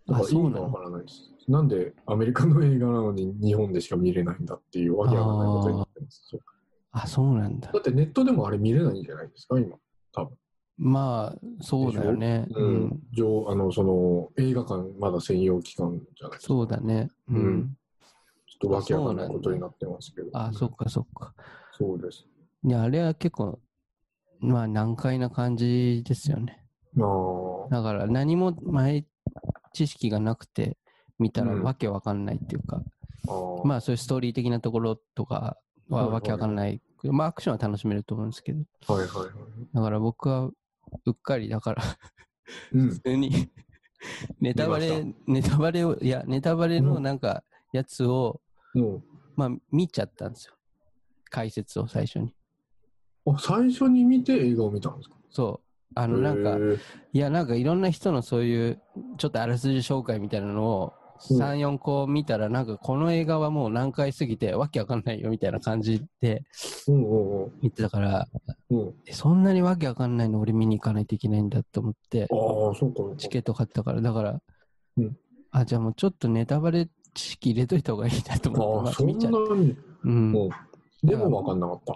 [0.07, 1.31] だから意味がわからないです。
[1.49, 6.23] なんでアメリカの映画なのに日本でしか見れないんだっていうわけわかんないことになってます。
[6.31, 6.41] そう
[6.93, 7.79] あ、そうなんだだ。
[7.79, 9.77] ってネットでもあれ見れないんじゃないですか、今。
[10.77, 12.47] まあ、そうだよね。
[12.51, 13.01] ううんん。
[13.13, 16.55] 上あの、その、映画館まだ専用期間じゃないですか。
[16.55, 17.11] そうだね。
[17.29, 17.77] ううんん。
[18.47, 20.31] ちょっとわけわかんないことになってますけど。
[20.33, 21.33] あ、そっかそっか。
[21.73, 22.27] そうです。
[22.65, 23.61] いや、あれは結構、
[24.45, 26.65] まあ難解な感じですよね。
[27.71, 29.05] だから何も前
[29.73, 30.77] 知識がなくて
[31.19, 32.83] 見たらうんわけわかんないっていうか、
[33.27, 35.59] あーまあそういうストーリー的なところとか
[35.89, 36.81] はわけわかんない。
[37.05, 39.29] まあアクションは楽しめると思うんですけど、はいはいはい。
[39.75, 40.55] だから僕はう
[41.11, 41.83] っかりだから
[42.73, 43.01] うん普。
[43.01, 43.51] 通に
[44.41, 47.43] ネタバ見レ、ネタバレを、いや、ネタバレのなんか
[47.73, 48.41] やつを、
[48.75, 49.03] も
[49.37, 50.55] まあ見ちゃったんですよ。
[51.31, 52.35] 解説を最初に。
[53.27, 55.17] う、あ、最初に見て映画を見たんですか？
[55.31, 55.67] そう。
[55.97, 56.59] あのなんか、
[57.13, 58.81] いや、なんかいろんな人のそういう、
[59.17, 61.05] ちょっとあらすじ紹介みたいなのを、うん
[61.41, 66.43] 3、4個見たら、なんかこの映画はもう何回すぎてわけわかんないよみたいな感じで
[66.89, 68.27] うんうん言ってたから、
[69.13, 72.29] そんなにわけわかんないの俺見に行かないといけないんだと思って、ああ、
[72.75, 73.17] そうかそうか。
[73.17, 74.41] チケット買ったから、だから、
[74.99, 75.17] うん
[75.53, 79.57] あ、じゃあもうちょっとネタバレ知識入れといた方がいいなと思って、見ちゃう。
[79.57, 79.77] なに。
[80.03, 80.33] うん。
[81.05, 81.95] でも分かんなかった。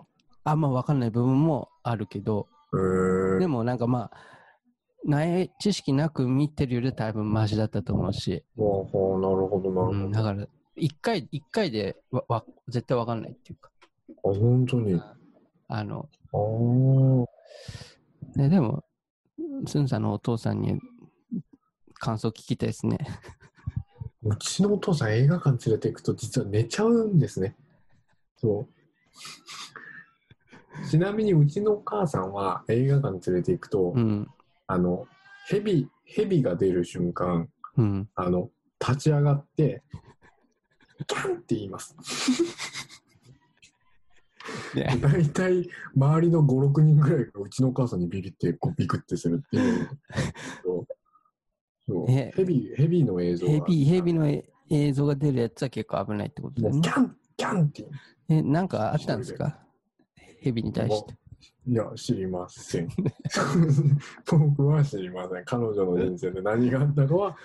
[0.51, 2.49] あんま分かんない部分もあるけど、
[3.39, 4.17] でもなんかまあ、
[5.05, 9.99] ない知識なく見てるよりは多分マシだったと思うし、ほうほうなるほど、なるほど。
[10.07, 10.47] うん、だから、
[10.77, 13.71] 一回、一回でわわ絶対分かんないっていうか、
[14.09, 14.95] あ、本当に？
[14.95, 15.15] あ
[15.69, 16.39] あの、あ。
[18.39, 18.85] ね、でも、
[19.67, 20.81] スンさんのお父さんに
[21.95, 22.99] 感想聞きたいですね。
[24.23, 27.57] うちのお父さん映画館連れて行くと実は寝ちゃうんですね。
[28.37, 28.69] そう。
[30.91, 34.29] ちなみにうちのお母さんは映画館連れて行くと、うん。
[34.67, 35.07] あの、
[35.49, 38.09] ヘビ、ヘビが出る瞬間、うん。
[38.15, 38.51] あの、
[38.81, 39.83] 立ち上がって、
[41.07, 41.97] キャンって言います。
[44.75, 49.89] ね、大体、周りの5、6人ぐらいがうちのお母さんにビビって、こうビクってするっていう。
[51.87, 56.89] そうヘビ、ヘビの映像がヘビ、ヘビのえ映像が出るやつは結構危ないってことだよねキ。
[56.91, 57.87] ャン、キャンって
[58.29, 59.59] え、なんかあったんですか？
[60.41, 61.15] ヘビに対して。
[61.67, 62.89] いや、知りません。
[64.27, 65.45] 僕は知りません。
[65.45, 67.37] 彼女の人生で何があったかは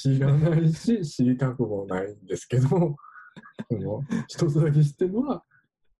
[0.00, 5.44] 知らないし、 知りたくもないんですけど、その一つだけ知ってるのは、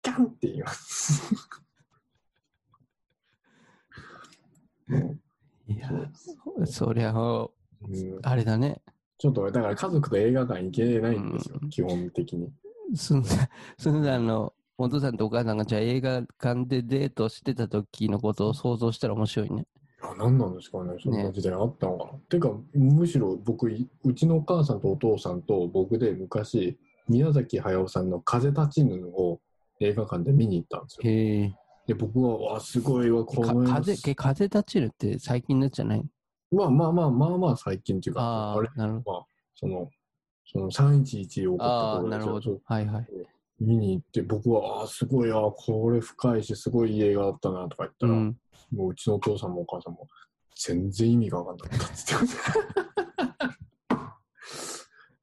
[0.01, 1.35] キャンって言います。
[4.87, 5.15] も
[5.67, 6.11] いや、
[6.65, 7.51] そりゃ、う
[7.81, 8.81] うんあれだね。
[9.19, 12.51] ちょっと、だから家族と映画館行けないんですよ、うん基本的に。
[12.95, 13.29] すんだ、
[13.77, 19.65] すんだあの、お父さんとお母さんがじゃあ映画館でデートしてた時のことを想像したら面白いね。
[20.01, 22.19] いや何なんですかね、そんな時代あったのかな。
[22.29, 26.79] てか、むしろ僕、いうちのお母さんとお父さんと僕で昔、
[27.09, 29.41] 宮崎駿さんの風立ちぬを
[29.81, 31.11] 映画館で見に行ったんですよ。
[31.11, 31.53] へえ。
[31.85, 36.03] で、僕は、わ、すごいわ、こかの風、え風立ちるって最近のやつじゃない？
[36.51, 39.25] まあまあまあまあまあ最近っていうか、ああれ、あ、なるほど。
[39.55, 39.89] その、
[40.45, 42.59] その311起こったああ、頃ですよなるほど。
[42.63, 43.07] はいはい。
[43.59, 48.37] 見に行って、僕は、あすごい、あこれ深いし、すごいいい映画だったなとか言ったら、うん。
[48.71, 50.07] もううちのお父さんもお母さんも、
[50.55, 52.27] 全然意味が分かんなかったって言って。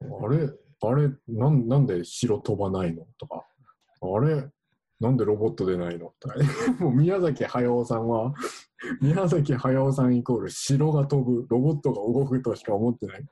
[0.25, 0.49] あれ、
[0.81, 1.09] あれ？
[1.27, 3.05] なん、なんで城飛ばないの？
[3.17, 3.43] とか、
[4.01, 4.47] あれ、
[4.99, 6.13] なんでロボット出ないの？
[6.19, 6.35] とか、
[6.79, 8.33] もう宮崎駿さんは、
[9.01, 13.25] 宮崎駿さんイコール城が飛ぶ、ロボットが動くとしか思ってない。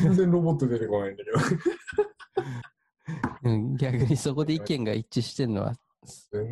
[0.00, 1.38] 全然ロボット出てこないんだけど。
[3.42, 5.74] うん逆にそこで意見が一致してるのは、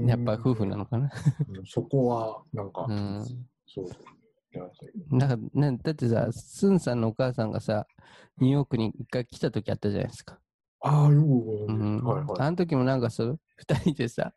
[0.06, 1.10] やっぱ夫婦なのかな。
[1.48, 3.24] うんそこは、なんか、うん。
[3.66, 3.88] そう
[5.10, 7.86] なんかね、だってさ、スンさんのお母さんがさ、
[8.38, 10.38] ニューヨークに一回来た時あったじゃないですか。
[10.80, 12.04] ああ、よくごうん。
[12.04, 12.26] はいはい。
[12.40, 14.32] あの時もなんかそう、二人でさ、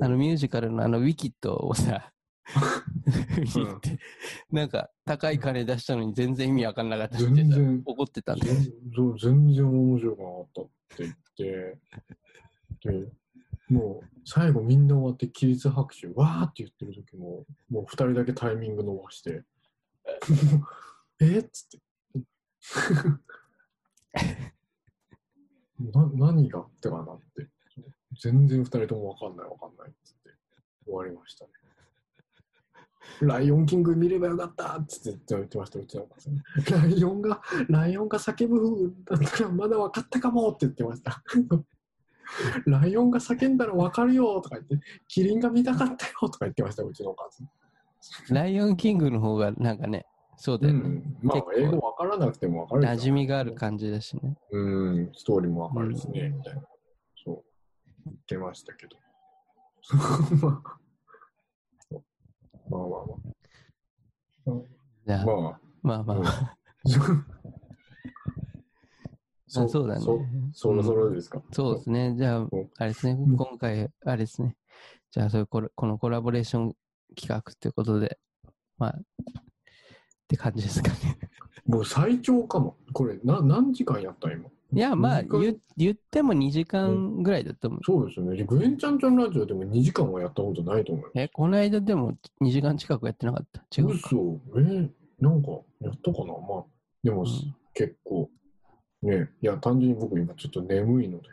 [0.00, 2.12] あのミュージカルのあのウィキッドをさ、
[3.76, 3.98] って、
[4.50, 8.54] なんか高い金出したのに全然意味わかんなかったってさ全然怒ってたんだよ。
[9.18, 11.78] 全然面白くなかったって言って、
[12.90, 13.12] で、
[13.68, 19.44] もう最後みんな終わって起立拍手、わーって言ってる時も、もう二人だけタイミング伸ばして、
[21.20, 21.48] えっ？
[21.50, 21.80] つって。
[25.78, 26.60] な何が？
[26.60, 27.48] ってかなって。
[28.20, 30.30] 全然二人ともわかんないわかんないっつって
[30.86, 31.50] 終わりましたね。
[33.20, 36.88] ライオンキング見ればよかったっつって言ってました、うちのお母さん。
[36.90, 41.22] ライオンが、ライオンが叫ぶだったらまだ分かったかもって言ってました。
[42.66, 47.48] ライオンが叫んだら分かるよとか言って、キリンが見たかったよとか言ってました、うちのお母さん。
[48.34, 50.06] ライオンキングの方がなんかね、
[50.36, 50.80] そうだよね。
[50.80, 54.36] うん、まあ結構英語分からなくても分かるじゃん馴染みがある感じだしね。
[54.52, 54.58] う
[55.00, 56.62] ん、ストーリーも分かるしね、みたいな。
[57.24, 57.42] そう。
[58.06, 58.96] 言ってましたけど。
[62.70, 62.96] まあまあま
[64.46, 64.62] あま
[65.06, 65.24] じゃあ、あ。
[65.24, 66.24] まあ、まあまあ、うん
[69.54, 70.00] まあそうだね。
[70.52, 71.42] そろそろですか。
[71.52, 72.14] そうですね。
[72.16, 73.14] じゃあん、あれですね。
[73.14, 74.56] ん今回、あれですね。
[75.10, 76.76] じゃあ、そういうこれこのコラボレーション
[77.16, 78.18] 企画ということで、
[78.76, 79.02] まあ、っ
[80.28, 81.18] て感じですかね。
[81.66, 82.76] もう最長かも。
[82.92, 84.50] これ、な何時間やった今？
[84.72, 87.80] いや、まあ、2時間言言っても2時間ぐらいだと思う。
[87.84, 88.44] そうですよね。
[88.44, 91.10] グエンちゃんちゃんラジオでも2時間はやったことないと思うよ。
[91.14, 93.62] え、この間でも2時間近くやってなかった？
[93.80, 93.94] 違うか。
[93.94, 94.90] 嘘えー
[95.20, 95.48] なんか
[95.80, 96.26] やったかな？
[96.26, 96.64] まあ、
[97.02, 97.26] でも、うん
[97.74, 98.28] 結構、
[99.02, 101.28] ね、いや、単純に僕今ちょっと眠いので、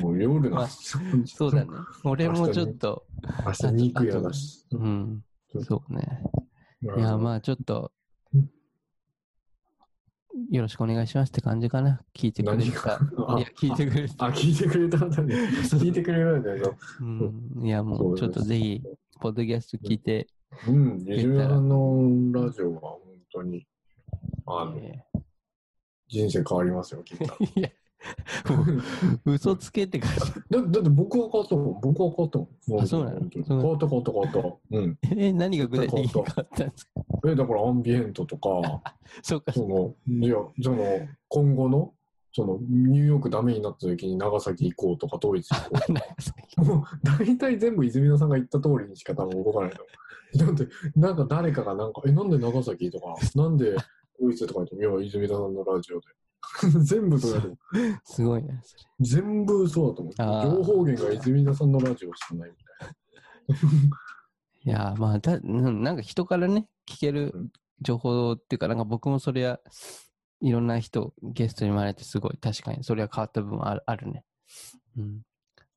[0.00, 0.68] もう夜 まあ。
[0.68, 1.70] そうだね。
[2.04, 3.04] 俺もちょっと、
[3.44, 4.64] 明日肉屋だし。
[4.70, 5.24] うん、
[5.62, 6.22] そうね。
[6.82, 7.93] うんいや、まあ、ちょっとうん、
[10.50, 12.00] よろしくお願いしますって感じかな。
[12.14, 12.94] 聞いてくれた。
[13.28, 14.26] あ いや、聞いてくれた。
[14.26, 15.34] あ、聞いてくれたんだね。
[15.34, 16.76] 聞いてくれるんだよ。
[17.00, 17.04] う
[17.60, 18.82] ん、いや、もう、ちょっとぜひ、
[19.20, 20.26] ポッドキャスト聞いて、
[20.68, 23.00] うん、ジュニアさんのラジオは本
[23.32, 23.66] 当に、
[24.46, 25.02] あの、え
[26.08, 27.70] 人生変わりますよ、聞 いた
[29.24, 30.20] 嘘つけって感じ。
[30.50, 31.80] だだって僕は変わったもん。
[31.80, 32.48] 僕は変わったも
[32.78, 32.80] ん。
[32.82, 33.20] あそうなの？
[33.30, 34.76] 変わった変わった変わった。
[34.76, 34.98] うん。
[35.16, 36.90] え、何が具体的に変わったんですか？
[37.26, 38.82] え、だからアンビエントとか、
[39.22, 39.52] そうか。
[39.52, 40.84] その、いや、その、
[41.28, 41.94] 今後の、
[42.32, 46.98] その、ニューヨークダメになった時に長崎行こうとか、ドイツ行こうとか。
[47.18, 49.82] 大体全部泉田さんが言った通りにしか多分動かないと
[50.40, 50.56] 思う。
[50.56, 53.76] だって、なんか誰かがなんか、え、なんで長崎とか、なんで
[54.20, 56.06] ドイツとか言っても、いや、泉田さんのラジオで。
[56.84, 57.58] 全部そうやと思う。
[58.04, 58.82] すごいな、それ。
[59.00, 60.14] 全部そうだと思う。
[60.56, 62.94] 情報源が泉田さんのラジオしかないみたい
[64.66, 69.60] いやー、まあだ、うんなんか人からね、聞けるうん情報っていうか、なんか僕もそれは、
[70.40, 74.24] いろんな人、ゲストに生まれてすごい、確かに、それは変わった部分はあるあるね。
[74.96, 75.18] うん。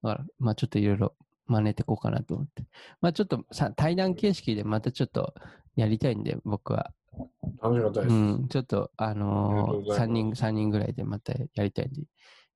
[0.04, 1.16] だから、まあちょっといろいろ
[1.48, 2.64] 真似ていこうかなと思って。
[3.02, 5.34] まあちょっとさ、対談形式でまたちょっと
[5.76, 6.94] やりたいんで、僕は。
[7.18, 7.70] な。
[7.70, 8.14] 楽しかったです。
[8.14, 12.08] うん、ちょっと、あのー、うございます3人、三人ぐらいでまたやりたいんで、よ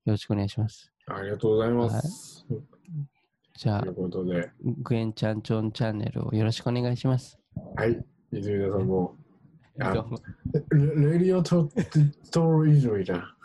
[0.05, 0.91] ろしくお願いします。
[1.07, 2.45] ありがとうございます。
[3.57, 7.37] じゃあという、ことで、グエンちゃんちょんチャンネルをよろしくお願いします。
[7.75, 9.15] はい、泉田さんも、
[9.79, 10.19] あどうも
[10.71, 11.69] レレディオト
[12.31, 13.35] トール泉だ。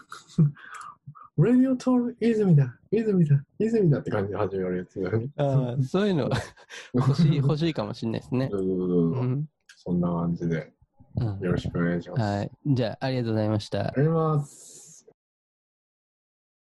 [1.39, 2.79] レディオトール泉だ。
[2.91, 3.45] 泉だ。
[3.59, 5.29] 泉だって感じで始めるやつだね。
[5.83, 6.31] そういうの
[6.95, 8.49] 欲しい、欲しいかもしれないですね。
[8.53, 8.59] そ。
[8.59, 9.47] ん。
[9.77, 10.76] そんな感じで、うん
[11.41, 12.23] よろしくお願いします。
[12.23, 12.53] はい。
[12.67, 13.95] じゃあ、ありがとうございましたあ。
[13.97, 14.76] りがとうございます。